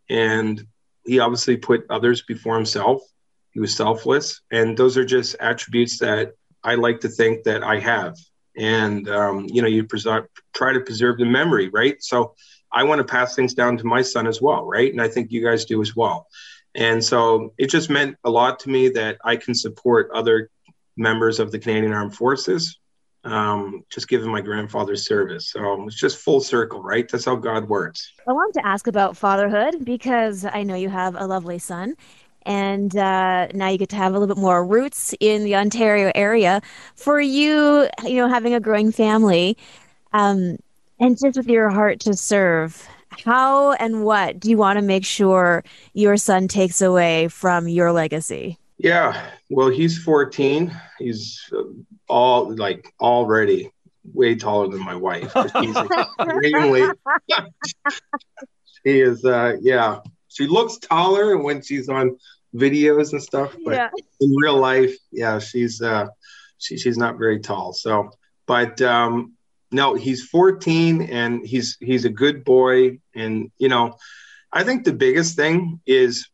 and 0.09 0.65
he 1.05 1.19
obviously 1.19 1.57
put 1.57 1.85
others 1.91 2.23
before 2.23 2.55
himself. 2.55 3.01
He 3.51 3.59
was 3.59 3.75
selfless, 3.75 4.41
and 4.51 4.75
those 4.75 4.97
are 4.97 5.05
just 5.05 5.35
attributes 5.39 5.99
that 5.99 6.33
I 6.63 6.75
like 6.75 7.01
to 7.01 7.09
think 7.09 7.43
that 7.43 7.63
I 7.63 7.79
have. 7.79 8.15
And 8.57 9.07
um, 9.09 9.47
you 9.49 9.61
know, 9.61 9.67
you 9.67 9.85
preserve, 9.85 10.27
try 10.53 10.73
to 10.73 10.81
preserve 10.81 11.17
the 11.17 11.25
memory, 11.25 11.69
right? 11.69 12.01
So 12.03 12.35
I 12.71 12.83
want 12.83 12.99
to 12.99 13.05
pass 13.05 13.35
things 13.35 13.53
down 13.53 13.77
to 13.77 13.85
my 13.85 14.01
son 14.01 14.27
as 14.27 14.41
well, 14.41 14.65
right? 14.65 14.91
And 14.91 15.01
I 15.01 15.07
think 15.07 15.31
you 15.31 15.43
guys 15.43 15.65
do 15.65 15.81
as 15.81 15.95
well. 15.95 16.27
And 16.73 17.03
so 17.03 17.53
it 17.57 17.69
just 17.69 17.89
meant 17.89 18.17
a 18.23 18.29
lot 18.29 18.59
to 18.61 18.69
me 18.69 18.89
that 18.89 19.17
I 19.23 19.35
can 19.35 19.53
support 19.53 20.09
other 20.13 20.49
members 20.95 21.39
of 21.39 21.51
the 21.51 21.59
Canadian 21.59 21.93
Armed 21.93 22.15
Forces, 22.15 22.79
um, 23.23 23.83
just 23.89 24.07
given 24.07 24.31
my 24.31 24.41
grandfather's 24.41 25.05
service. 25.05 25.49
So 25.51 25.85
it's 25.85 25.99
just 25.99 26.17
full 26.17 26.39
circle, 26.39 26.81
right? 26.81 27.07
That's 27.09 27.25
how 27.25 27.35
God 27.35 27.67
works. 27.67 28.13
I 28.27 28.31
wanted 28.31 28.59
to 28.59 28.65
ask 28.65 28.87
about 28.87 29.17
fatherhood 29.17 29.83
because 29.83 30.45
I 30.45 30.63
know 30.63 30.75
you 30.75 30.89
have 30.89 31.15
a 31.15 31.27
lovely 31.27 31.59
son. 31.59 31.95
And 32.45 32.95
uh, 32.95 33.47
now 33.53 33.69
you 33.69 33.77
get 33.77 33.89
to 33.89 33.95
have 33.95 34.13
a 34.13 34.19
little 34.19 34.33
bit 34.33 34.41
more 34.41 34.65
roots 34.65 35.13
in 35.19 35.43
the 35.43 35.55
Ontario 35.55 36.11
area. 36.15 36.61
For 36.95 37.19
you, 37.19 37.87
you 38.03 38.15
know, 38.15 38.27
having 38.27 38.53
a 38.53 38.59
growing 38.59 38.91
family, 38.91 39.57
um, 40.13 40.57
and 40.99 41.17
just 41.17 41.37
with 41.37 41.47
your 41.47 41.69
heart 41.69 41.99
to 42.01 42.13
serve, 42.13 42.87
how 43.23 43.73
and 43.73 44.03
what 44.03 44.39
do 44.39 44.49
you 44.49 44.57
want 44.57 44.77
to 44.77 44.83
make 44.83 45.05
sure 45.05 45.63
your 45.93 46.17
son 46.17 46.47
takes 46.47 46.81
away 46.81 47.27
from 47.27 47.67
your 47.67 47.91
legacy? 47.91 48.57
Yeah, 48.77 49.29
well, 49.49 49.69
he's 49.69 50.01
14. 50.03 50.75
He's 50.97 51.39
uh, 51.55 51.63
all 52.07 52.55
like 52.55 52.93
already 52.99 53.71
way 54.13 54.35
taller 54.35 54.69
than 54.69 54.83
my 54.83 54.95
wife. 54.95 55.31
He's 55.59 55.75
extremely. 56.19 56.83
she 58.83 59.01
is, 59.01 59.23
uh, 59.23 59.57
yeah. 59.61 59.99
She 60.31 60.47
looks 60.47 60.77
taller 60.77 61.37
when 61.37 61.61
she's 61.61 61.89
on 61.89 62.17
videos 62.55 63.11
and 63.11 63.21
stuff, 63.21 63.55
but 63.65 63.75
yeah. 63.75 63.89
in 64.19 64.35
real 64.35 64.57
life, 64.57 64.95
yeah, 65.11 65.39
she's 65.39 65.81
uh, 65.81 66.07
she, 66.57 66.77
she's 66.77 66.97
not 66.97 67.17
very 67.17 67.39
tall. 67.39 67.73
So, 67.73 68.11
but 68.45 68.81
um, 68.81 69.33
no, 69.71 69.93
he's 69.95 70.25
14 70.25 71.01
and 71.01 71.45
he's 71.45 71.77
he's 71.79 72.05
a 72.05 72.09
good 72.09 72.43
boy. 72.45 72.99
And 73.13 73.51
you 73.57 73.69
know, 73.69 73.97
I 74.51 74.63
think 74.63 74.83
the 74.83 74.93
biggest 74.93 75.35
thing 75.35 75.81
is, 75.85 76.29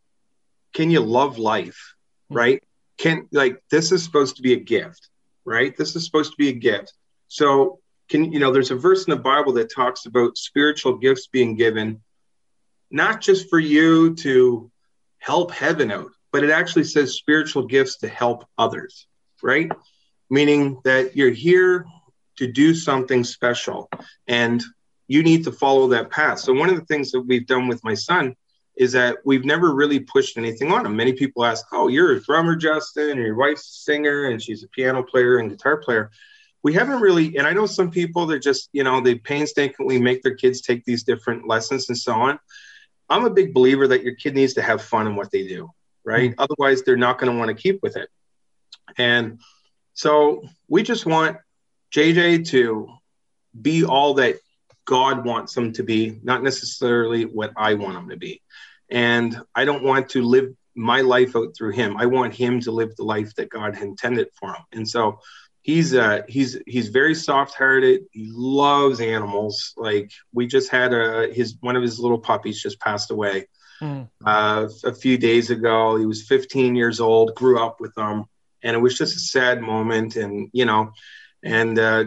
can 0.73 0.91
you 0.91 0.99
love 0.99 1.37
life, 1.39 1.95
hmm. 2.29 2.37
right? 2.37 2.63
Can 2.97 3.27
like 3.31 3.61
this 3.71 3.91
is 3.91 4.03
supposed 4.03 4.35
to 4.37 4.41
be 4.41 4.53
a 4.53 4.59
gift, 4.59 5.09
right? 5.45 5.75
This 5.75 5.95
is 5.95 6.05
supposed 6.05 6.31
to 6.31 6.37
be 6.37 6.49
a 6.49 6.53
gift. 6.53 6.93
So 7.29 7.79
can 8.09 8.31
you 8.31 8.39
know? 8.39 8.51
There's 8.51 8.71
a 8.71 8.75
verse 8.75 9.05
in 9.05 9.11
the 9.11 9.21
Bible 9.21 9.53
that 9.53 9.73
talks 9.73 10.05
about 10.05 10.37
spiritual 10.37 10.97
gifts 10.97 11.27
being 11.27 11.55
given, 11.55 12.01
not 12.89 13.21
just 13.21 13.49
for 13.49 13.59
you 13.59 14.15
to 14.15 14.71
help 15.19 15.51
heaven 15.51 15.91
out, 15.91 16.11
but 16.31 16.43
it 16.43 16.49
actually 16.49 16.83
says 16.83 17.15
spiritual 17.15 17.65
gifts 17.65 17.97
to 17.97 18.07
help 18.07 18.45
others, 18.57 19.07
right? 19.41 19.71
Meaning 20.29 20.79
that 20.83 21.15
you're 21.15 21.31
here 21.31 21.85
to 22.37 22.51
do 22.51 22.75
something 22.75 23.23
special 23.23 23.89
and 24.27 24.63
you 25.07 25.23
need 25.23 25.43
to 25.45 25.51
follow 25.51 25.87
that 25.89 26.11
path. 26.11 26.39
So, 26.39 26.53
one 26.53 26.69
of 26.69 26.75
the 26.75 26.85
things 26.85 27.11
that 27.11 27.21
we've 27.21 27.47
done 27.47 27.67
with 27.67 27.83
my 27.83 27.93
son 27.93 28.35
is 28.75 28.91
that 28.91 29.17
we've 29.25 29.45
never 29.45 29.73
really 29.73 29.99
pushed 29.99 30.37
anything 30.37 30.71
on 30.71 30.85
him. 30.85 30.95
Many 30.95 31.13
people 31.13 31.45
ask, 31.45 31.65
Oh, 31.71 31.87
you're 31.87 32.11
a 32.11 32.21
drummer, 32.21 32.55
Justin, 32.55 33.11
and 33.11 33.19
your 33.19 33.35
wife's 33.35 33.69
a 33.69 33.81
singer, 33.83 34.25
and 34.29 34.41
she's 34.41 34.63
a 34.63 34.67
piano 34.67 35.03
player 35.03 35.37
and 35.37 35.49
guitar 35.49 35.77
player. 35.77 36.11
We 36.63 36.73
haven't 36.73 36.99
really, 36.99 37.37
and 37.37 37.47
I 37.47 37.53
know 37.53 37.65
some 37.65 37.91
people 37.91 38.25
that 38.27 38.39
just, 38.39 38.69
you 38.73 38.83
know, 38.83 38.99
they 38.99 39.15
painstakingly 39.15 40.01
make 40.01 40.21
their 40.21 40.35
kids 40.35 40.61
take 40.61 40.83
these 40.83 41.03
different 41.03 41.47
lessons 41.47 41.87
and 41.89 41.97
so 41.97 42.13
on. 42.13 42.39
I'm 43.09 43.25
a 43.25 43.29
big 43.29 43.53
believer 43.53 43.87
that 43.87 44.03
your 44.03 44.15
kid 44.15 44.35
needs 44.35 44.55
to 44.55 44.61
have 44.61 44.81
fun 44.81 45.07
in 45.07 45.15
what 45.15 45.31
they 45.31 45.47
do, 45.47 45.69
right? 46.03 46.31
Mm-hmm. 46.31 46.41
Otherwise, 46.41 46.83
they're 46.83 46.97
not 46.97 47.19
going 47.19 47.31
to 47.31 47.37
want 47.37 47.49
to 47.49 47.61
keep 47.61 47.81
with 47.81 47.95
it. 47.95 48.09
And 48.97 49.39
so 49.93 50.43
we 50.67 50.83
just 50.83 51.05
want 51.05 51.37
JJ 51.93 52.47
to 52.49 52.89
be 53.59 53.85
all 53.85 54.15
that 54.15 54.37
God 54.85 55.25
wants 55.25 55.55
him 55.55 55.73
to 55.73 55.83
be, 55.83 56.19
not 56.23 56.43
necessarily 56.43 57.25
what 57.25 57.51
I 57.57 57.73
want 57.73 57.97
him 57.97 58.09
to 58.09 58.17
be. 58.17 58.41
And 58.89 59.41
I 59.53 59.65
don't 59.65 59.83
want 59.83 60.09
to 60.09 60.21
live 60.21 60.53
my 60.75 61.01
life 61.01 61.35
out 61.35 61.55
through 61.57 61.71
him. 61.71 61.97
I 61.97 62.05
want 62.05 62.33
him 62.33 62.61
to 62.61 62.71
live 62.71 62.95
the 62.95 63.03
life 63.03 63.35
that 63.35 63.49
God 63.49 63.81
intended 63.81 64.27
for 64.39 64.49
him. 64.49 64.63
And 64.71 64.87
so 64.87 65.19
he's 65.67 65.93
uh 65.93 66.21
he's 66.27 66.57
he's 66.65 66.87
very 66.87 67.13
soft-hearted. 67.13 68.05
He 68.11 68.31
loves 68.31 68.99
animals. 68.99 69.73
Like 69.77 70.11
we 70.33 70.47
just 70.47 70.71
had 70.71 70.93
a 70.93 71.31
his 71.31 71.57
one 71.59 71.75
of 71.75 71.83
his 71.83 71.99
little 71.99 72.17
puppies 72.17 72.63
just 72.63 72.79
passed 72.79 73.11
away. 73.11 73.47
Mm. 73.79 74.09
Uh, 74.25 74.69
a 74.85 74.95
few 74.95 75.19
days 75.19 75.51
ago, 75.51 75.97
he 75.97 76.07
was 76.07 76.27
15 76.27 76.75
years 76.75 76.99
old, 76.99 77.35
grew 77.35 77.59
up 77.59 77.79
with 77.79 77.93
them, 77.93 78.25
and 78.63 78.75
it 78.75 78.79
was 78.79 78.97
just 78.97 79.15
a 79.15 79.19
sad 79.19 79.61
moment. 79.61 80.15
And 80.15 80.49
you 80.53 80.65
know, 80.65 80.93
and 81.43 81.77
uh, 81.77 82.05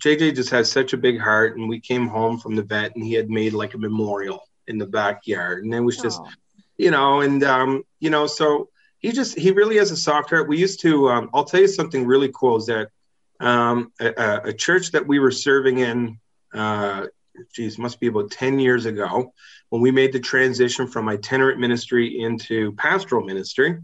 JJ 0.00 0.34
just 0.34 0.50
has 0.50 0.72
such 0.72 0.92
a 0.92 0.96
big 0.96 1.20
heart. 1.20 1.56
And 1.56 1.68
we 1.68 1.78
came 1.78 2.08
home 2.08 2.38
from 2.38 2.56
the 2.56 2.64
vet, 2.64 2.96
and 2.96 3.04
he 3.04 3.12
had 3.12 3.30
made 3.30 3.52
like 3.52 3.74
a 3.74 3.78
memorial 3.78 4.42
in 4.66 4.78
the 4.78 4.86
backyard, 4.86 5.62
and 5.62 5.74
it 5.74 5.80
was 5.80 5.98
just, 5.98 6.20
oh. 6.24 6.30
you 6.78 6.90
know, 6.90 7.20
and 7.20 7.44
um, 7.44 7.84
you 8.00 8.08
know, 8.08 8.26
so 8.26 8.70
he 9.04 9.12
just 9.12 9.38
he 9.38 9.50
really 9.50 9.76
has 9.76 9.90
a 9.90 9.98
soft 9.98 10.30
heart. 10.30 10.48
We 10.48 10.56
used 10.56 10.80
to. 10.80 11.10
Um, 11.10 11.28
I'll 11.34 11.44
tell 11.44 11.60
you 11.60 11.68
something 11.68 12.06
really 12.06 12.30
cool 12.34 12.56
is 12.56 12.66
that 12.66 12.88
um, 13.38 13.92
a, 14.00 14.40
a, 14.44 14.52
church 14.54 14.92
that 14.92 15.06
we 15.06 15.18
were 15.18 15.30
serving 15.30 15.78
in. 15.80 16.18
Uh, 16.54 17.08
geez, 17.52 17.78
must 17.78 18.00
be 18.00 18.06
about 18.06 18.30
10 18.30 18.58
years 18.58 18.86
ago 18.86 19.34
when 19.68 19.82
we 19.82 19.90
made 19.90 20.14
the 20.14 20.20
transition 20.20 20.86
from 20.86 21.10
itinerant 21.10 21.60
ministry 21.60 22.18
into 22.18 22.72
pastoral 22.76 23.22
ministry 23.22 23.78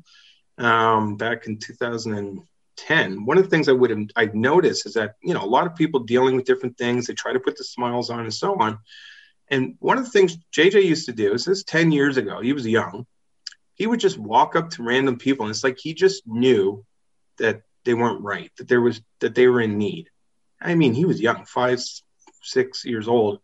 um, 0.57 1.16
back 1.16 1.47
in 1.47 1.59
2010. 1.59 3.27
one 3.27 3.37
of 3.37 3.45
the 3.45 3.51
things 3.51 3.68
i 3.68 3.73
would 3.73 3.91
have 3.91 4.07
i've 4.14 4.35
noticed 4.37 4.87
is 4.87 4.95
that 4.95 5.16
you 5.23 5.35
know 5.35 5.43
a 5.43 5.53
lot 5.57 5.66
of 5.66 5.75
people 5.75 6.01
dealing 6.01 6.37
with 6.37 6.45
different 6.45 6.79
things 6.79 7.07
they 7.07 7.14
try 7.14 7.33
to 7.33 7.41
put 7.41 7.57
the 7.57 7.64
smiles 7.64 8.09
on 8.09 8.21
and 8.21 8.33
so 8.33 8.55
on 8.61 8.79
and 9.49 9.75
one 9.81 9.99
of 9.99 10.05
the 10.05 10.11
things 10.11 10.39
jj 10.57 10.85
used 10.85 11.07
to 11.07 11.12
do 11.12 11.35
is 11.35 11.45
this 11.45 11.64
10 11.64 11.91
years 11.91 12.16
ago 12.16 12.41
he 12.41 12.53
was 12.53 12.64
young 12.64 13.05
he 13.81 13.87
would 13.87 13.99
just 13.99 14.18
walk 14.18 14.57
up 14.57 14.68
to 14.68 14.83
random 14.83 15.16
people 15.16 15.47
and 15.47 15.51
it's 15.51 15.64
like 15.64 15.78
he 15.78 15.95
just 15.95 16.26
knew 16.26 16.85
that 17.39 17.62
they 17.87 17.95
weren't 17.95 18.20
right 18.20 18.53
that 18.59 18.68
there 18.68 18.83
was 18.83 19.01
that 19.20 19.35
they 19.35 19.47
were 19.47 19.62
in 19.62 19.78
need. 19.78 20.11
I 20.61 20.74
mean 20.74 20.93
he 20.93 21.07
was 21.07 21.18
young 21.18 21.47
five 21.47 21.81
six 22.43 22.85
years 22.85 23.09
old 23.09 23.41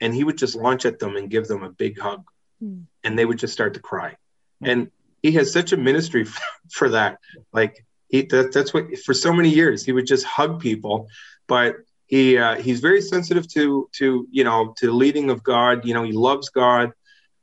and 0.00 0.14
he 0.14 0.22
would 0.22 0.38
just 0.38 0.54
launch 0.54 0.84
at 0.86 1.00
them 1.00 1.16
and 1.16 1.28
give 1.28 1.48
them 1.48 1.64
a 1.64 1.70
big 1.70 1.98
hug 1.98 2.22
mm. 2.62 2.84
and 3.02 3.18
they 3.18 3.24
would 3.24 3.40
just 3.40 3.54
start 3.54 3.74
to 3.74 3.80
cry. 3.80 4.14
And 4.62 4.92
he 5.20 5.32
has 5.32 5.52
such 5.52 5.72
a 5.72 5.76
ministry 5.76 6.26
for 6.70 6.90
that. 6.90 7.18
Like 7.52 7.84
he 8.06 8.22
that, 8.26 8.52
that's 8.52 8.72
what 8.72 8.96
for 8.98 9.14
so 9.14 9.32
many 9.32 9.48
years 9.48 9.84
he 9.84 9.90
would 9.90 10.06
just 10.06 10.24
hug 10.24 10.60
people, 10.60 11.08
but 11.48 11.74
he 12.06 12.38
uh, 12.38 12.54
he's 12.54 12.78
very 12.78 13.00
sensitive 13.00 13.48
to 13.54 13.88
to 13.94 14.28
you 14.30 14.44
know 14.44 14.74
to 14.76 14.86
the 14.86 14.92
leading 14.92 15.30
of 15.30 15.42
God. 15.42 15.84
You 15.84 15.94
know, 15.94 16.04
he 16.04 16.12
loves 16.12 16.50
God, 16.50 16.92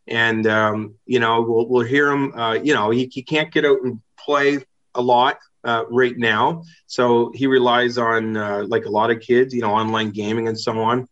and 0.09 0.45
um, 0.47 0.95
you 1.05 1.19
know 1.19 1.41
we'll 1.41 1.67
we'll 1.67 1.85
hear 1.85 2.09
him. 2.09 2.33
Uh, 2.33 2.53
you 2.53 2.73
know, 2.73 2.89
he 2.89 3.09
he 3.11 3.23
can't 3.23 3.51
get 3.51 3.65
out 3.65 3.81
and 3.83 4.01
play 4.17 4.59
a 4.95 5.01
lot 5.01 5.37
uh, 5.63 5.85
right 5.89 6.17
now, 6.17 6.63
so 6.87 7.31
he 7.33 7.47
relies 7.47 7.97
on 7.97 8.35
uh, 8.35 8.65
like 8.67 8.85
a 8.85 8.89
lot 8.89 9.11
of 9.11 9.21
kids, 9.21 9.53
you 9.53 9.61
know, 9.61 9.71
online 9.71 10.09
gaming 10.09 10.47
and 10.47 10.59
so 10.59 10.79
on. 10.81 11.07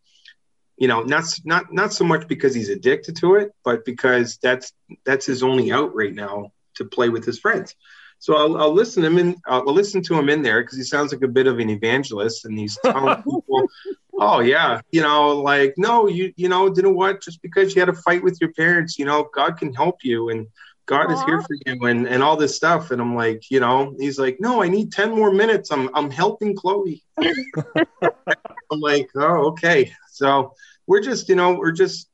You 0.78 0.88
know, 0.88 1.02
not 1.02 1.24
not 1.46 1.72
not 1.72 1.94
so 1.94 2.04
much 2.04 2.28
because 2.28 2.54
he's 2.54 2.70
addicted 2.70 3.16
to 3.18 3.36
it, 3.36 3.52
but 3.64 3.86
because 3.86 4.38
that's 4.42 4.74
that's 5.06 5.26
his 5.26 5.44
only 5.44 5.72
out 5.72 5.96
right 5.96 6.14
now 6.14 6.52
to 6.76 6.86
play 6.86 7.10
with 7.10 7.26
his 7.26 7.40
friends. 7.40 7.76
So 8.20 8.36
I'll, 8.36 8.58
I'll 8.58 8.74
listen 8.74 9.04
to 9.04 9.10
him 9.10 9.20
in, 9.20 9.36
I'll 9.46 9.66
listen 9.66 10.02
to 10.04 10.18
him 10.18 10.30
in 10.30 10.42
there 10.42 10.62
because 10.62 10.78
he 10.78 10.84
sounds 10.84 11.14
like 11.14 11.22
a 11.22 11.28
bit 11.28 11.46
of 11.46 11.60
an 11.60 11.70
evangelist, 11.70 12.46
and 12.46 12.58
he's 12.58 12.78
telling 12.84 13.18
people, 13.18 13.70
"Oh 14.18 14.40
yeah, 14.40 14.82
you 14.92 15.02
know, 15.02 15.38
like 15.38 15.76
no, 15.78 16.08
you 16.08 16.34
you 16.36 16.50
know, 16.50 16.74
you 16.74 16.82
know 16.82 16.92
what? 16.92 17.22
Just 17.22 17.42
because 17.42 17.76
you 17.76 17.82
had 17.82 17.90
a 17.90 17.94
fight 17.94 18.24
with 18.24 18.40
your 18.42 18.52
parents, 18.54 18.98
you 18.98 19.06
know, 19.06 19.30
God 19.34 19.58
can 19.58 19.74
help 19.74 20.04
you, 20.04 20.30
and 20.30 20.48
God 20.86 21.08
Aww. 21.08 21.14
is 21.14 21.22
here 21.24 21.42
for 21.42 21.56
you, 21.66 21.86
and 21.86 22.08
and 22.08 22.24
all 22.24 22.38
this 22.38 22.56
stuff." 22.56 22.92
And 22.92 23.02
I'm 23.02 23.16
like, 23.16 23.50
you 23.52 23.60
know, 23.60 23.96
he's 24.00 24.20
like, 24.20 24.38
"No, 24.40 24.62
I 24.62 24.68
need 24.70 24.92
ten 24.92 25.12
more 25.14 25.32
minutes. 25.32 25.72
I'm 25.72 25.90
I'm 25.96 26.12
helping 26.12 26.56
Chloe." 26.56 27.04
I'm 27.22 28.80
like, 28.80 29.10
"Oh, 29.16 29.50
okay." 29.50 29.94
So 30.12 30.54
we're 30.88 31.02
just, 31.02 31.30
you 31.30 31.36
know, 31.36 31.54
we're 31.54 31.72
just, 31.72 32.10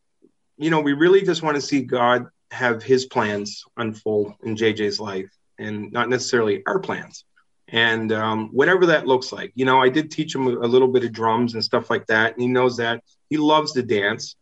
you 0.58 0.70
know, 0.70 0.82
we 0.82 0.94
really 0.94 1.22
just 1.22 1.42
want 1.42 1.56
to 1.56 1.62
see 1.62 1.82
God 1.82 2.28
have 2.52 2.84
His 2.84 3.06
plans 3.06 3.64
unfold 3.78 4.34
in 4.44 4.56
JJ's 4.56 5.00
life 5.00 5.32
and 5.58 5.92
not 5.92 6.10
necessarily 6.10 6.64
our 6.66 6.80
plans. 6.80 7.24
And 7.70 8.12
um, 8.12 8.50
whatever 8.50 8.88
that 8.88 9.08
looks 9.08 9.32
like, 9.32 9.52
you 9.56 9.66
know, 9.66 9.82
I 9.82 9.90
did 9.90 10.12
teach 10.12 10.36
him 10.36 10.48
a, 10.48 10.68
little 10.68 10.88
bit 10.88 11.04
of 11.04 11.12
drums 11.12 11.54
and 11.54 11.64
stuff 11.64 11.90
like 11.90 12.06
that. 12.08 12.34
And 12.34 12.42
he 12.42 12.48
knows 12.48 12.78
that 12.78 13.04
he 13.30 13.38
loves 13.38 13.72
to 13.74 13.84
dance 13.84 14.36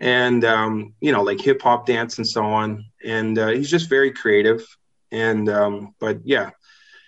and, 0.00 0.44
um, 0.44 0.94
you 1.00 1.12
know, 1.12 1.22
like 1.22 1.40
hip 1.40 1.62
hop 1.62 1.86
dance 1.86 2.18
and 2.18 2.26
so 2.26 2.44
on. 2.44 2.84
And 3.04 3.38
uh, 3.38 3.48
he's 3.48 3.70
just 3.70 3.88
very 3.88 4.10
creative. 4.10 4.66
And, 5.10 5.48
um, 5.48 5.94
but 5.98 6.18
yeah, 6.24 6.50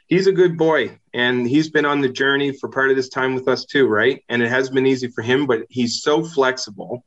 he's 0.06 0.26
a 0.26 0.32
good 0.32 0.56
boy 0.56 0.98
and 1.12 1.46
he's 1.46 1.68
been 1.68 1.84
on 1.84 2.00
the 2.00 2.08
journey 2.08 2.52
for 2.52 2.68
part 2.68 2.90
of 2.90 2.96
this 2.96 3.08
time 3.08 3.34
with 3.34 3.48
us 3.48 3.64
too, 3.64 3.86
right? 3.86 4.24
And 4.28 4.42
it 4.42 4.48
has 4.48 4.70
been 4.70 4.86
easy 4.86 5.08
for 5.08 5.22
him, 5.22 5.46
but 5.46 5.66
he's 5.68 6.02
so 6.02 6.24
flexible 6.24 7.04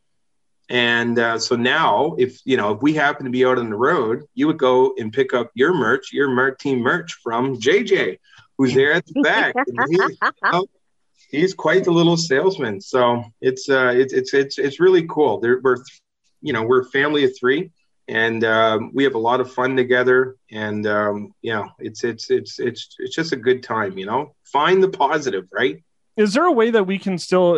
and 0.69 1.19
uh, 1.19 1.39
so 1.39 1.55
now, 1.55 2.15
if 2.17 2.39
you 2.45 2.57
know, 2.57 2.71
if 2.73 2.81
we 2.81 2.93
happen 2.93 3.25
to 3.25 3.31
be 3.31 3.45
out 3.45 3.59
on 3.59 3.69
the 3.69 3.75
road, 3.75 4.23
you 4.33 4.47
would 4.47 4.57
go 4.57 4.93
and 4.97 5.11
pick 5.11 5.33
up 5.33 5.51
your 5.53 5.73
merch, 5.73 6.13
your 6.13 6.29
Merc 6.29 6.57
Team 6.59 6.79
merch 6.79 7.13
from 7.21 7.57
JJ, 7.57 8.17
who's 8.57 8.73
there 8.73 8.93
at 8.93 9.05
the 9.05 9.21
back. 9.21 9.55
he, 9.89 10.67
he's 11.37 11.53
quite 11.53 11.83
the 11.83 11.91
little 11.91 12.17
salesman. 12.17 12.81
So 12.81 13.23
it's 13.41 13.69
uh, 13.69 13.93
it's 13.95 14.13
it's 14.13 14.33
it's 14.33 14.57
it's 14.57 14.79
really 14.79 15.05
cool. 15.07 15.39
There, 15.39 15.59
we're 15.61 15.77
you 16.41 16.53
know 16.53 16.63
we're 16.63 16.81
a 16.81 16.85
family 16.85 17.23
of 17.23 17.37
three, 17.37 17.71
and 18.07 18.43
um, 18.43 18.91
we 18.93 19.03
have 19.03 19.15
a 19.15 19.19
lot 19.19 19.41
of 19.41 19.51
fun 19.51 19.75
together. 19.75 20.35
And 20.51 20.85
um, 20.87 21.33
yeah, 21.41 21.67
it's 21.79 22.03
it's 22.03 22.29
it's 22.29 22.59
it's 22.59 22.95
it's 22.99 23.15
just 23.15 23.33
a 23.33 23.37
good 23.37 23.63
time. 23.63 23.97
You 23.97 24.05
know, 24.05 24.35
find 24.45 24.81
the 24.81 24.89
positive, 24.89 25.47
right? 25.51 25.83
is 26.15 26.33
there 26.33 26.45
a 26.45 26.51
way 26.51 26.69
that 26.69 26.85
we 26.85 26.99
can 26.99 27.17
still 27.17 27.55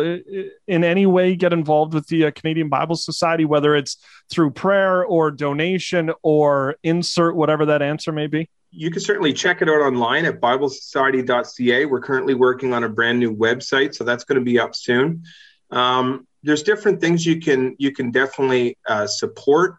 in 0.66 0.84
any 0.84 1.06
way 1.06 1.36
get 1.36 1.52
involved 1.52 1.94
with 1.94 2.06
the 2.08 2.26
uh, 2.26 2.30
canadian 2.30 2.68
bible 2.68 2.96
society 2.96 3.44
whether 3.44 3.74
it's 3.74 3.98
through 4.30 4.50
prayer 4.50 5.04
or 5.04 5.30
donation 5.30 6.10
or 6.22 6.76
insert 6.82 7.36
whatever 7.36 7.66
that 7.66 7.82
answer 7.82 8.12
may 8.12 8.26
be 8.26 8.48
you 8.78 8.90
can 8.90 9.00
certainly 9.00 9.32
check 9.32 9.62
it 9.62 9.68
out 9.68 9.80
online 9.80 10.24
at 10.24 10.40
biblesociety.ca 10.40 11.86
we're 11.86 12.00
currently 12.00 12.34
working 12.34 12.74
on 12.74 12.84
a 12.84 12.88
brand 12.88 13.18
new 13.18 13.34
website 13.34 13.94
so 13.94 14.04
that's 14.04 14.24
going 14.24 14.38
to 14.38 14.44
be 14.44 14.58
up 14.58 14.74
soon 14.74 15.22
um, 15.70 16.26
there's 16.42 16.62
different 16.62 17.00
things 17.00 17.26
you 17.26 17.40
can 17.40 17.74
you 17.78 17.92
can 17.92 18.10
definitely 18.10 18.78
uh, 18.88 19.06
support. 19.06 19.76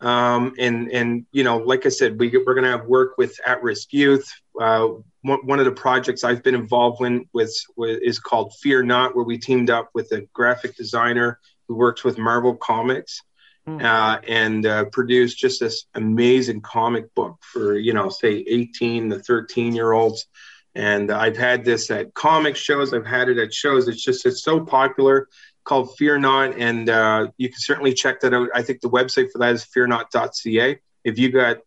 Um, 0.00 0.54
and 0.58 0.90
and 0.90 1.26
you 1.32 1.44
know, 1.44 1.58
like 1.58 1.86
I 1.86 1.88
said, 1.90 2.18
we 2.18 2.30
we're 2.30 2.54
going 2.54 2.64
to 2.64 2.70
have 2.70 2.86
work 2.86 3.18
with 3.18 3.38
at-risk 3.46 3.92
youth. 3.92 4.30
Uh, 4.58 4.88
one, 5.22 5.58
of 5.58 5.66
the 5.66 5.72
projects 5.72 6.24
I've 6.24 6.42
been 6.42 6.54
involved 6.54 7.02
in 7.02 7.28
with, 7.34 7.54
with 7.76 8.00
is 8.02 8.18
called 8.18 8.54
Fear 8.54 8.84
Not, 8.84 9.14
where 9.14 9.24
we 9.24 9.36
teamed 9.36 9.68
up 9.68 9.90
with 9.92 10.10
a 10.12 10.26
graphic 10.32 10.76
designer 10.76 11.38
who 11.68 11.74
works 11.74 12.04
with 12.04 12.16
Marvel 12.16 12.56
Comics. 12.56 13.20
Uh, 13.66 14.18
and 14.26 14.66
uh, 14.66 14.84
produced 14.86 15.38
just 15.38 15.60
this 15.60 15.86
amazing 15.94 16.60
comic 16.60 17.14
book 17.14 17.36
for 17.40 17.76
you 17.76 17.92
know 17.92 18.08
say 18.08 18.44
18 18.46 19.10
to 19.10 19.18
13 19.18 19.74
year 19.74 19.92
olds. 19.92 20.26
And 20.74 21.10
i've 21.10 21.36
had 21.36 21.64
this 21.64 21.90
at 21.90 22.14
comic 22.14 22.56
shows. 22.56 22.94
I've 22.94 23.06
had 23.06 23.28
it 23.28 23.38
at 23.38 23.52
shows. 23.52 23.88
It's 23.88 24.02
just 24.02 24.26
it's 24.26 24.42
so 24.42 24.64
popular 24.64 25.28
called 25.64 25.96
fear 25.96 26.18
not. 26.18 26.56
And 26.58 26.88
uh, 26.88 27.28
you 27.36 27.48
can 27.48 27.58
certainly 27.58 27.92
check 27.92 28.20
that 28.20 28.32
out. 28.32 28.48
I 28.54 28.62
think 28.62 28.80
the 28.80 28.90
website 28.90 29.30
for 29.32 29.38
that 29.38 29.54
is 29.54 29.64
fearnot.ca 29.64 30.78
if 31.04 31.18
you 31.18 31.30
got 31.30 31.58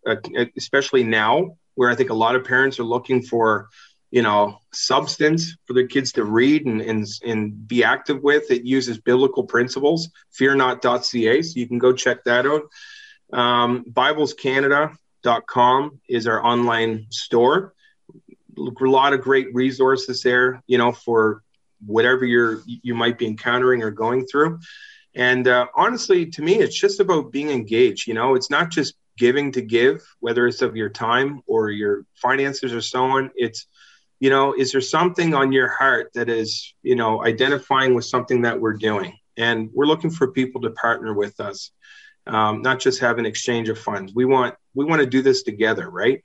especially 0.57 1.03
now 1.03 1.57
where 1.75 1.89
i 1.89 1.95
think 1.95 2.09
a 2.09 2.15
lot 2.15 2.35
of 2.35 2.43
parents 2.43 2.79
are 2.79 2.83
looking 2.83 3.21
for 3.21 3.69
you 4.13 4.21
know 4.21 4.59
substance 4.71 5.57
for 5.65 5.73
the 5.73 5.87
kids 5.87 6.11
to 6.11 6.23
read 6.23 6.67
and, 6.67 6.81
and, 6.81 7.07
and 7.25 7.67
be 7.67 7.83
active 7.83 8.21
with. 8.21 8.51
It 8.51 8.63
uses 8.63 8.99
biblical 8.99 9.43
principles 9.43 10.09
fearnot.ca 10.39 11.41
so 11.41 11.59
you 11.59 11.67
can 11.67 11.79
go 11.79 11.93
check 11.93 12.23
that 12.25 12.45
out. 12.45 12.69
Um, 13.33 13.85
biblescanada.com 13.91 15.99
is 16.07 16.27
our 16.27 16.45
online 16.45 17.07
store. 17.09 17.73
A 18.55 18.85
lot 18.85 19.13
of 19.13 19.21
great 19.21 19.51
resources 19.51 20.21
there 20.21 20.61
you 20.67 20.77
know 20.77 20.91
for 20.91 21.41
whatever 21.83 22.23
you're 22.23 22.61
you 22.67 22.93
might 22.93 23.17
be 23.17 23.25
encountering 23.25 23.81
or 23.81 23.89
going 23.89 24.27
through. 24.27 24.59
And 25.15 25.47
uh, 25.47 25.65
honestly 25.75 26.27
to 26.27 26.43
me 26.43 26.59
it's 26.59 26.79
just 26.79 26.99
about 26.99 27.31
being 27.31 27.49
engaged 27.49 28.07
you 28.07 28.13
know. 28.13 28.35
It's 28.35 28.51
not 28.51 28.69
just 28.69 28.93
giving 29.17 29.53
to 29.53 29.61
give 29.63 30.03
whether 30.19 30.45
it's 30.45 30.61
of 30.61 30.75
your 30.75 30.89
time 30.89 31.41
or 31.47 31.71
your 31.71 32.05
finances 32.13 32.73
or 32.73 32.81
so 32.81 33.05
on. 33.05 33.31
It's 33.35 33.65
you 34.23 34.29
know 34.29 34.53
is 34.53 34.71
there 34.71 34.79
something 34.79 35.33
on 35.33 35.51
your 35.51 35.67
heart 35.67 36.11
that 36.13 36.29
is 36.29 36.73
you 36.81 36.95
know 36.95 37.21
identifying 37.25 37.93
with 37.93 38.05
something 38.05 38.43
that 38.43 38.61
we're 38.61 38.79
doing? 38.89 39.11
And 39.35 39.69
we're 39.73 39.85
looking 39.85 40.11
for 40.11 40.31
people 40.31 40.61
to 40.61 40.69
partner 40.69 41.13
with 41.13 41.41
us 41.41 41.71
um, 42.25 42.61
not 42.61 42.79
just 42.79 43.01
have 43.01 43.17
an 43.17 43.25
exchange 43.25 43.67
of 43.67 43.77
funds. 43.77 44.13
We 44.15 44.23
want 44.23 44.55
we 44.73 44.85
want 44.85 45.01
to 45.01 45.05
do 45.05 45.21
this 45.21 45.43
together 45.43 45.89
right? 45.89 46.23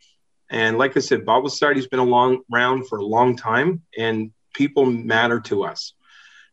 And 0.49 0.79
like 0.79 0.97
i 0.97 1.01
said 1.01 1.27
bible 1.27 1.51
society's 1.51 1.89
been 1.89 2.07
a 2.09 2.15
long 2.19 2.43
round 2.49 2.89
for 2.89 2.99
a 2.99 3.05
long 3.05 3.37
time 3.37 3.83
and 3.99 4.31
people 4.55 4.87
matter 4.87 5.41
to 5.51 5.65
us. 5.65 5.95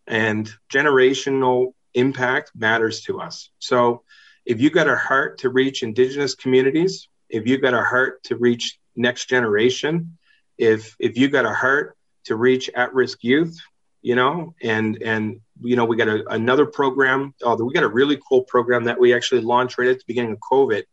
And 0.07 0.51
generational 0.73 1.73
impact 1.93 2.53
matters 2.55 3.01
to 3.03 3.21
us. 3.21 3.51
So 3.59 4.01
if 4.47 4.61
you've 4.61 4.73
got 4.73 4.89
a 4.89 4.95
heart 4.95 5.37
to 5.39 5.49
reach 5.49 5.83
indigenous 5.83 6.33
communities 6.33 7.07
if 7.29 7.45
you've 7.47 7.61
got 7.61 7.75
a 7.75 7.83
heart 7.83 8.23
to 8.23 8.35
reach 8.35 8.79
next 8.95 9.29
generation 9.29 10.17
if 10.58 10.95
if 10.99 11.18
you 11.18 11.30
got 11.30 11.45
a 11.45 11.53
heart 11.53 11.97
to 12.26 12.36
reach 12.36 12.70
at-risk 12.76 13.24
youth 13.24 13.60
you 14.01 14.16
know 14.16 14.53
and 14.62 15.01
and 15.01 15.41
you 15.62 15.76
know 15.76 15.86
we 15.86 15.95
got 15.95 16.08
a, 16.08 16.28
another 16.30 16.66
program 16.66 17.34
oh, 17.43 17.56
we 17.64 17.74
got 17.74 17.84
a 17.84 17.88
really 17.88 18.20
cool 18.28 18.43
program 18.43 18.86
that 18.86 18.99
we 18.99 19.14
actually 19.14 19.41
launched 19.41 19.78
right 19.78 19.89
at 19.89 19.97
the 19.97 20.03
beginning 20.08 20.32
of 20.32 20.39
covid. 20.39 20.84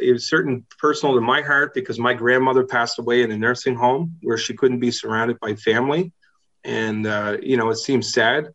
It 0.00 0.12
was 0.12 0.28
certain 0.28 0.64
personal 0.78 1.16
to 1.16 1.20
my 1.20 1.40
heart 1.42 1.74
because 1.74 1.98
my 1.98 2.14
grandmother 2.14 2.64
passed 2.64 3.00
away 3.00 3.22
in 3.22 3.32
a 3.32 3.36
nursing 3.36 3.74
home 3.74 4.16
where 4.22 4.38
she 4.38 4.54
couldn't 4.54 4.78
be 4.78 4.92
surrounded 4.92 5.40
by 5.40 5.56
family. 5.56 6.12
And 6.62 7.04
uh, 7.04 7.38
you 7.42 7.56
know 7.56 7.70
it 7.70 7.78
seems 7.78 8.12
sad. 8.12 8.48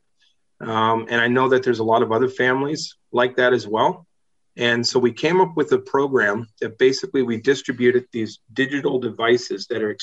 Um, 0.62 1.08
and 1.10 1.20
i 1.20 1.28
know 1.28 1.50
that 1.50 1.64
there's 1.64 1.80
a 1.80 1.84
lot 1.84 2.04
of 2.04 2.12
other 2.14 2.30
families 2.30 2.96
like 3.12 3.36
that 3.36 3.52
as 3.52 3.68
well 3.68 4.08
and 4.56 4.86
so 4.86 5.00
we 5.00 5.12
came 5.12 5.42
up 5.42 5.58
with 5.58 5.72
a 5.72 5.80
program 5.80 6.48
that 6.62 6.78
basically 6.78 7.24
we 7.24 7.42
distributed 7.42 8.06
these 8.12 8.40
digital 8.54 9.00
devices 9.00 9.66
that 9.68 9.82
are 9.82 9.98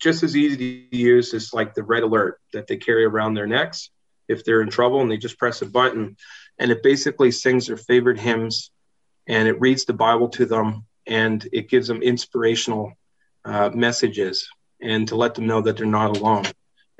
just 0.00 0.22
as 0.22 0.36
easy 0.36 0.88
to 0.90 0.96
use 0.96 1.34
as 1.34 1.52
like 1.52 1.74
the 1.74 1.82
red 1.82 2.02
alert 2.02 2.40
that 2.52 2.66
they 2.66 2.76
carry 2.76 3.04
around 3.04 3.34
their 3.34 3.46
necks 3.46 3.90
if 4.26 4.44
they're 4.44 4.62
in 4.62 4.70
trouble 4.70 5.02
and 5.02 5.10
they 5.10 5.18
just 5.18 5.38
press 5.38 5.60
a 5.60 5.66
button 5.66 6.16
and 6.58 6.70
it 6.70 6.82
basically 6.82 7.30
sings 7.30 7.66
their 7.66 7.76
favorite 7.76 8.18
hymns 8.18 8.70
and 9.26 9.46
it 9.46 9.60
reads 9.60 9.84
the 9.84 9.92
Bible 9.92 10.28
to 10.28 10.46
them 10.46 10.86
and 11.06 11.46
it 11.52 11.68
gives 11.68 11.88
them 11.88 12.02
inspirational 12.02 12.92
uh, 13.44 13.70
messages 13.74 14.48
and 14.80 15.08
to 15.08 15.16
let 15.16 15.34
them 15.34 15.46
know 15.46 15.60
that 15.60 15.76
they're 15.76 15.86
not 15.86 16.16
alone. 16.16 16.44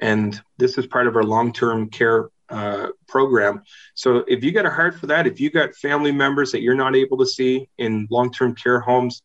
And 0.00 0.40
this 0.58 0.76
is 0.76 0.86
part 0.86 1.06
of 1.06 1.16
our 1.16 1.22
long-term 1.22 1.90
care 1.90 2.28
uh, 2.50 2.88
program. 3.08 3.62
So 3.94 4.24
if 4.28 4.44
you 4.44 4.52
got 4.52 4.66
a 4.66 4.70
heart 4.70 4.98
for 4.98 5.06
that, 5.06 5.26
if 5.26 5.40
you 5.40 5.50
got 5.50 5.74
family 5.74 6.12
members 6.12 6.52
that 6.52 6.62
you're 6.62 6.74
not 6.74 6.96
able 6.96 7.18
to 7.18 7.26
see 7.26 7.68
in 7.78 8.08
long-term 8.10 8.54
care 8.56 8.80
homes, 8.80 9.22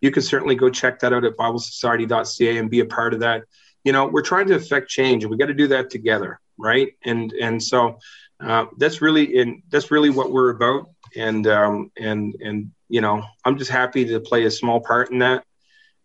you 0.00 0.10
can 0.10 0.22
certainly 0.22 0.54
go 0.54 0.70
check 0.70 1.00
that 1.00 1.12
out 1.12 1.24
at 1.24 1.36
biblesociety.ca 1.36 2.56
and 2.56 2.70
be 2.70 2.80
a 2.80 2.86
part 2.86 3.14
of 3.14 3.20
that. 3.20 3.44
You 3.84 3.92
know, 3.92 4.06
we're 4.06 4.22
trying 4.22 4.48
to 4.48 4.54
affect 4.54 4.88
change, 4.88 5.24
and 5.24 5.30
we 5.30 5.36
got 5.36 5.46
to 5.46 5.54
do 5.54 5.68
that 5.68 5.90
together, 5.90 6.38
right? 6.58 6.92
And 7.04 7.32
and 7.32 7.62
so 7.62 7.98
uh, 8.40 8.66
that's 8.78 9.02
really 9.02 9.36
in 9.36 9.62
that's 9.70 9.90
really 9.90 10.10
what 10.10 10.30
we're 10.30 10.50
about. 10.50 10.90
And 11.16 11.46
um, 11.46 11.90
and 11.98 12.34
and 12.40 12.72
you 12.88 13.00
know, 13.00 13.22
I'm 13.44 13.58
just 13.58 13.70
happy 13.70 14.06
to 14.06 14.20
play 14.20 14.44
a 14.44 14.50
small 14.50 14.80
part 14.80 15.10
in 15.10 15.20
that. 15.20 15.44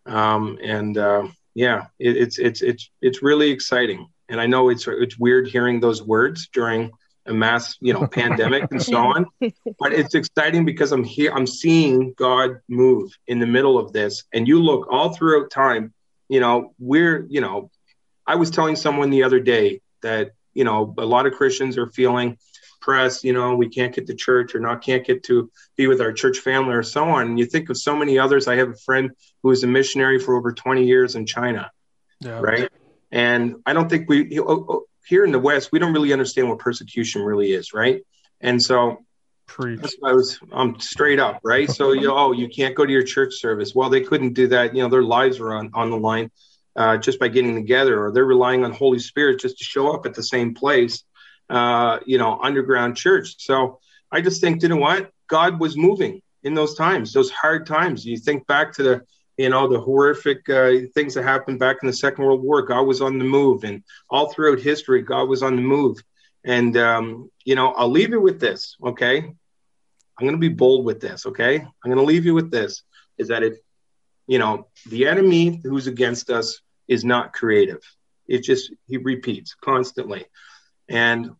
Um, 0.05 0.59
and 0.61 0.97
uh, 0.97 1.27
yeah, 1.53 1.87
it, 1.99 2.15
it's 2.17 2.39
it's 2.39 2.61
it's 2.61 2.89
it's 3.01 3.23
really 3.23 3.51
exciting 3.51 4.07
and 4.29 4.39
I 4.39 4.47
know 4.47 4.69
it's 4.69 4.87
it's 4.87 5.17
weird 5.17 5.47
hearing 5.47 5.79
those 5.79 6.01
words 6.01 6.49
during 6.51 6.91
a 7.25 7.33
mass, 7.33 7.75
you 7.81 7.93
know, 7.93 8.07
pandemic 8.07 8.71
and 8.71 8.81
so 8.81 8.97
on. 8.97 9.25
But 9.79 9.93
it's 9.93 10.15
exciting 10.15 10.65
because 10.65 10.91
I'm 10.91 11.03
here, 11.03 11.31
I'm 11.33 11.47
seeing 11.47 12.13
God 12.13 12.61
move 12.69 13.11
in 13.27 13.39
the 13.39 13.47
middle 13.47 13.77
of 13.77 13.93
this. 13.93 14.23
And 14.33 14.47
you 14.47 14.61
look 14.61 14.87
all 14.91 15.13
throughout 15.13 15.49
time, 15.49 15.93
you 16.29 16.39
know, 16.39 16.73
we're, 16.79 17.25
you 17.29 17.41
know, 17.41 17.71
I 18.25 18.35
was 18.35 18.51
telling 18.51 18.75
someone 18.75 19.09
the 19.09 19.23
other 19.23 19.39
day 19.39 19.81
that, 20.01 20.31
you 20.53 20.63
know, 20.63 20.93
a 20.97 21.05
lot 21.05 21.25
of 21.25 21.33
Christians 21.33 21.77
are 21.77 21.87
feeling 21.87 22.37
pressed, 22.81 23.23
you 23.23 23.33
know, 23.33 23.55
we 23.55 23.69
can't 23.69 23.93
get 23.93 24.07
to 24.07 24.15
church 24.15 24.55
or 24.55 24.59
not 24.59 24.83
can't 24.83 25.05
get 25.05 25.23
to 25.23 25.51
be 25.75 25.87
with 25.87 26.01
our 26.01 26.13
church 26.13 26.39
family 26.39 26.73
or 26.73 26.83
so 26.83 27.03
on. 27.05 27.27
And 27.27 27.39
you 27.39 27.45
think 27.45 27.69
of 27.69 27.77
so 27.77 27.95
many 27.95 28.19
others. 28.19 28.47
I 28.47 28.55
have 28.57 28.69
a 28.69 28.75
friend 28.75 29.11
who 29.41 29.49
was 29.49 29.63
a 29.63 29.67
missionary 29.67 30.19
for 30.19 30.35
over 30.37 30.53
20 30.53 30.85
years 30.85 31.15
in 31.15 31.25
China. 31.25 31.71
Yeah. 32.21 32.39
Right 32.39 32.69
and 33.15 33.55
I 33.65 33.73
don't 33.73 33.89
think 33.89 34.07
we 34.09 34.37
oh, 34.39 34.65
oh, 34.69 34.83
here 35.07 35.23
in 35.23 35.31
the 35.31 35.39
West 35.39 35.71
we 35.71 35.79
don't 35.79 35.93
really 35.93 36.13
understand 36.13 36.49
what 36.49 36.59
persecution 36.59 37.21
really 37.23 37.53
is, 37.53 37.73
right? 37.73 38.03
And 38.41 38.61
so 38.61 38.99
Preach. 39.47 39.79
That's 39.79 39.95
why 39.99 40.09
I 40.09 40.13
was 40.13 40.39
I'm 40.51 40.79
straight 40.79 41.19
up, 41.19 41.39
right? 41.43 41.69
So 41.69 41.91
you 41.91 42.07
know, 42.07 42.17
oh, 42.17 42.31
you 42.31 42.49
can't 42.49 42.75
go 42.75 42.85
to 42.85 42.91
your 42.91 43.03
church 43.03 43.35
service. 43.35 43.73
Well, 43.75 43.89
they 43.89 44.01
couldn't 44.01 44.33
do 44.33 44.47
that. 44.47 44.75
You 44.75 44.83
know, 44.83 44.89
their 44.89 45.03
lives 45.03 45.39
are 45.39 45.53
on, 45.53 45.69
on 45.73 45.91
the 45.91 45.97
line 45.97 46.31
uh, 46.75 46.97
just 46.97 47.19
by 47.19 47.27
getting 47.27 47.55
together, 47.55 48.03
or 48.03 48.11
they're 48.11 48.25
relying 48.25 48.65
on 48.65 48.71
Holy 48.71 48.99
Spirit 48.99 49.39
just 49.39 49.59
to 49.59 49.63
show 49.63 49.93
up 49.93 50.05
at 50.05 50.15
the 50.15 50.23
same 50.23 50.55
place, 50.55 51.03
uh, 51.49 51.99
you 52.05 52.17
know, 52.17 52.39
underground 52.41 52.97
church. 52.97 53.35
So 53.37 53.79
I 54.11 54.21
just 54.21 54.41
think, 54.41 54.63
you 54.63 54.69
know 54.69 54.77
what? 54.77 55.11
God 55.27 55.59
was 55.59 55.77
moving 55.77 56.21
in 56.43 56.53
those 56.53 56.75
times, 56.75 57.13
those 57.13 57.31
hard 57.31 57.65
times. 57.65 58.05
You 58.05 58.17
think 58.17 58.47
back 58.47 58.73
to 58.73 58.83
the 58.83 59.01
you 59.37 59.49
know 59.49 59.67
the 59.67 59.79
horrific 59.79 60.49
uh, 60.49 60.71
things 60.93 61.13
that 61.13 61.23
happened 61.23 61.59
back 61.59 61.77
in 61.81 61.87
the 61.87 61.93
second 61.93 62.23
world 62.23 62.43
war. 62.43 62.61
God 62.61 62.83
was 62.83 63.01
on 63.01 63.17
the 63.17 63.25
move 63.25 63.63
and 63.63 63.83
all 64.09 64.31
throughout 64.31 64.59
history 64.59 65.01
god 65.01 65.29
was 65.29 65.43
on 65.43 65.55
the 65.55 65.61
move. 65.61 66.01
And 66.43 66.77
um, 66.77 67.29
you 67.43 67.55
know 67.55 67.73
i'll 67.73 67.89
leave 67.89 68.09
you 68.09 68.21
with 68.21 68.39
this 68.39 68.75
okay? 68.83 69.17
I'm 69.17 70.25
going 70.25 70.31
to 70.31 70.37
be 70.37 70.49
bold 70.49 70.85
with 70.85 71.01
this 71.01 71.25
okay? 71.25 71.55
I'm 71.57 71.91
going 71.91 71.97
to 71.97 72.03
leave 72.03 72.25
you 72.25 72.33
with 72.33 72.51
this 72.51 72.83
is 73.17 73.29
that 73.29 73.43
if 73.43 73.55
you 74.27 74.39
know 74.39 74.67
the 74.87 75.07
enemy 75.07 75.61
who's 75.63 75.87
against 75.87 76.29
us 76.29 76.61
is 76.87 77.03
not 77.03 77.33
creative. 77.33 77.81
It 78.27 78.43
just 78.43 78.73
he 78.87 78.97
repeats 78.97 79.55
constantly. 79.55 80.25
And 80.89 81.31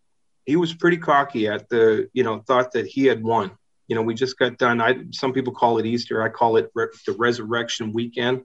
he 0.46 0.56
was 0.56 0.74
pretty 0.74 0.98
cocky 0.98 1.48
at 1.48 1.70
the 1.70 2.10
you 2.14 2.24
know 2.24 2.40
thought 2.40 2.74
that 2.74 2.86
he 2.86 3.06
had 3.06 3.24
won 3.24 3.52
you 3.88 3.96
know, 3.96 4.02
we 4.02 4.14
just 4.14 4.38
got 4.38 4.58
done. 4.58 4.82
I 4.82 5.06
some 5.12 5.34
people 5.34 5.54
call 5.54 5.78
it 5.78 5.86
Easter. 5.86 6.22
I 6.22 6.30
call 6.30 6.58
it 6.58 6.72
re- 6.74 6.88
the 7.06 7.14
resurrection 7.14 7.94
weekend. 7.94 8.44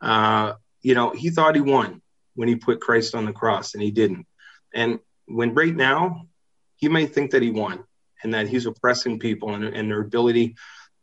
Uh, 0.00 0.54
you 0.80 0.94
know, 0.94 1.10
he 1.10 1.30
thought 1.30 1.54
he 1.54 1.60
won 1.60 2.00
when 2.34 2.48
he 2.48 2.56
put 2.56 2.80
Christ 2.80 3.14
on 3.14 3.26
the 3.26 3.32
cross, 3.32 3.74
and 3.74 3.82
he 3.82 3.90
didn't. 3.90 4.26
And 4.74 5.00
when 5.26 5.54
right 5.54 5.74
now, 5.74 6.26
he 6.76 6.88
may 6.88 7.06
think 7.06 7.32
that 7.32 7.42
he 7.42 7.50
won 7.50 7.84
and 8.22 8.34
that 8.34 8.48
he's 8.48 8.66
oppressing 8.66 9.18
people 9.18 9.54
and, 9.54 9.64
and 9.64 9.90
their 9.90 10.00
ability, 10.00 10.56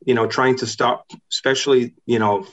you 0.05 0.13
know, 0.13 0.27
trying 0.27 0.57
to 0.57 0.67
stop, 0.67 1.05
especially 1.31 1.93
you 2.05 2.19
know, 2.19 2.47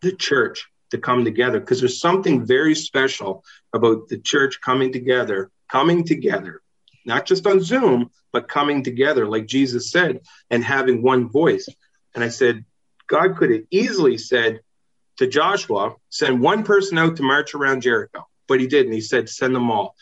the 0.00 0.12
church 0.12 0.68
to 0.90 0.98
come 0.98 1.24
together 1.24 1.60
because 1.60 1.80
there's 1.80 2.00
something 2.00 2.46
very 2.46 2.74
special 2.74 3.44
about 3.74 4.08
the 4.08 4.18
church 4.18 4.60
coming 4.60 4.92
together, 4.92 5.50
coming 5.70 6.04
together 6.04 6.61
not 7.04 7.26
just 7.26 7.46
on 7.46 7.60
Zoom, 7.60 8.10
but 8.32 8.48
coming 8.48 8.82
together, 8.82 9.26
like 9.26 9.46
Jesus 9.46 9.90
said, 9.90 10.20
and 10.50 10.64
having 10.64 11.02
one 11.02 11.28
voice. 11.28 11.68
And 12.14 12.22
I 12.22 12.28
said, 12.28 12.64
God 13.06 13.36
could 13.36 13.50
have 13.50 13.62
easily 13.70 14.18
said 14.18 14.60
to 15.18 15.26
Joshua, 15.26 15.94
send 16.08 16.40
one 16.40 16.64
person 16.64 16.98
out 16.98 17.16
to 17.16 17.22
march 17.22 17.54
around 17.54 17.82
Jericho, 17.82 18.26
but 18.48 18.60
he 18.60 18.66
didn't. 18.66 18.92
He 18.92 19.00
said, 19.00 19.28
send 19.28 19.54
them 19.54 19.70
all. 19.70 19.94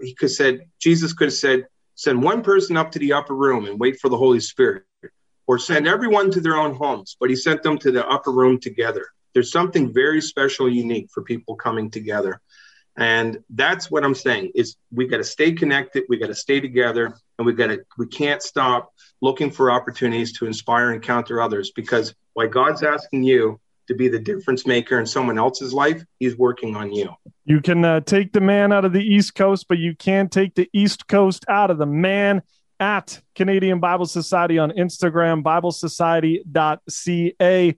He 0.00 0.14
could 0.14 0.26
have 0.26 0.32
said, 0.32 0.66
Jesus 0.80 1.12
could 1.12 1.28
have 1.28 1.34
said, 1.34 1.66
send 1.94 2.22
one 2.22 2.42
person 2.42 2.76
up 2.76 2.92
to 2.92 2.98
the 2.98 3.12
upper 3.12 3.34
room 3.34 3.66
and 3.66 3.78
wait 3.78 4.00
for 4.00 4.08
the 4.08 4.16
Holy 4.16 4.40
Spirit, 4.40 4.84
or 5.46 5.58
send 5.58 5.86
everyone 5.86 6.30
to 6.32 6.40
their 6.40 6.56
own 6.56 6.74
homes, 6.74 7.16
but 7.20 7.30
he 7.30 7.36
sent 7.36 7.62
them 7.62 7.78
to 7.78 7.92
the 7.92 8.06
upper 8.06 8.32
room 8.32 8.58
together. 8.58 9.06
There's 9.32 9.52
something 9.52 9.92
very 9.94 10.20
special, 10.20 10.68
unique 10.68 11.08
for 11.12 11.22
people 11.22 11.54
coming 11.54 11.90
together. 11.90 12.40
And 12.98 13.38
that's 13.50 13.90
what 13.90 14.04
I'm 14.04 14.14
saying 14.14 14.52
is 14.54 14.76
we 14.90 15.06
got 15.06 15.18
to 15.18 15.24
stay 15.24 15.52
connected, 15.52 16.04
we 16.08 16.16
got 16.16 16.28
to 16.28 16.34
stay 16.34 16.60
together, 16.60 17.14
and 17.38 17.46
we 17.46 17.52
got 17.52 17.66
to 17.66 17.84
we 17.98 18.06
can't 18.06 18.42
stop 18.42 18.90
looking 19.20 19.50
for 19.50 19.70
opportunities 19.70 20.32
to 20.34 20.46
inspire 20.46 20.86
and 20.86 20.96
encounter 20.96 21.40
others 21.40 21.72
because 21.72 22.14
why 22.32 22.46
God's 22.46 22.82
asking 22.82 23.24
you 23.24 23.60
to 23.88 23.94
be 23.94 24.08
the 24.08 24.18
difference 24.18 24.66
maker 24.66 24.98
in 24.98 25.06
someone 25.06 25.38
else's 25.38 25.72
life, 25.72 26.02
he's 26.18 26.36
working 26.36 26.74
on 26.74 26.92
you. 26.92 27.08
You 27.44 27.60
can 27.60 27.84
uh, 27.84 28.00
take 28.00 28.32
the 28.32 28.40
man 28.40 28.72
out 28.72 28.84
of 28.84 28.92
the 28.92 29.02
East 29.02 29.36
Coast, 29.36 29.66
but 29.68 29.78
you 29.78 29.94
can't 29.94 30.32
take 30.32 30.54
the 30.54 30.68
East 30.72 31.06
Coast 31.06 31.44
out 31.48 31.70
of 31.70 31.78
the 31.78 31.86
man 31.86 32.42
at 32.80 33.20
Canadian 33.34 33.80
Bible 33.80 34.06
Society 34.06 34.58
on 34.58 34.70
Instagram, 34.72 35.42
biblesociety.ca. 35.42 37.76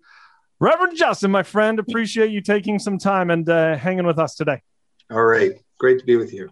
Reverend 0.60 0.96
Justin, 0.96 1.30
my 1.30 1.44
friend, 1.44 1.78
appreciate 1.78 2.30
you 2.30 2.40
taking 2.40 2.80
some 2.80 2.98
time 2.98 3.30
and 3.30 3.48
uh, 3.48 3.76
hanging 3.76 4.06
with 4.06 4.18
us 4.18 4.34
today. 4.34 4.60
All 5.11 5.24
right. 5.24 5.52
Great 5.78 6.00
to 6.00 6.04
be 6.04 6.16
with 6.16 6.32
you. 6.32 6.50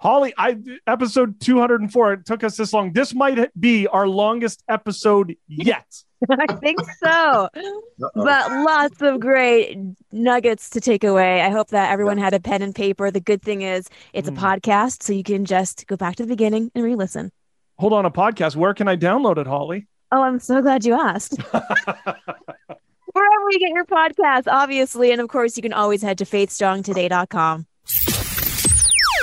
Holly, 0.00 0.32
I 0.38 0.56
episode 0.86 1.40
204. 1.40 2.12
It 2.14 2.24
took 2.24 2.42
us 2.42 2.56
this 2.56 2.72
long. 2.72 2.94
This 2.94 3.14
might 3.14 3.50
be 3.60 3.86
our 3.86 4.08
longest 4.08 4.64
episode 4.66 5.36
yet. 5.46 5.84
I 6.30 6.54
think 6.54 6.80
so. 7.02 7.48
Uh-oh. 7.54 8.10
But 8.14 8.50
lots 8.50 9.02
of 9.02 9.20
great 9.20 9.76
nuggets 10.10 10.70
to 10.70 10.80
take 10.80 11.04
away. 11.04 11.42
I 11.42 11.50
hope 11.50 11.68
that 11.68 11.92
everyone 11.92 12.16
had 12.16 12.32
a 12.32 12.40
pen 12.40 12.62
and 12.62 12.74
paper. 12.74 13.10
The 13.10 13.20
good 13.20 13.42
thing 13.42 13.60
is 13.60 13.90
it's 14.14 14.28
a 14.28 14.32
mm. 14.32 14.38
podcast, 14.38 15.02
so 15.02 15.12
you 15.12 15.22
can 15.22 15.44
just 15.44 15.86
go 15.86 15.96
back 15.96 16.16
to 16.16 16.22
the 16.22 16.28
beginning 16.28 16.70
and 16.74 16.82
re 16.82 16.94
listen. 16.94 17.30
Hold 17.78 17.92
on, 17.92 18.06
a 18.06 18.10
podcast. 18.10 18.56
Where 18.56 18.72
can 18.72 18.88
I 18.88 18.96
download 18.96 19.36
it, 19.36 19.46
Holly? 19.46 19.86
Oh, 20.12 20.22
I'm 20.22 20.40
so 20.40 20.62
glad 20.62 20.86
you 20.86 20.94
asked. 20.94 21.40
Wherever 21.52 23.50
you 23.50 23.58
get 23.58 23.70
your 23.70 23.84
podcast, 23.84 24.44
obviously. 24.46 25.12
And 25.12 25.20
of 25.20 25.28
course, 25.28 25.58
you 25.58 25.62
can 25.62 25.74
always 25.74 26.00
head 26.00 26.16
to 26.18 26.24
faithstrongtoday.com. 26.24 27.66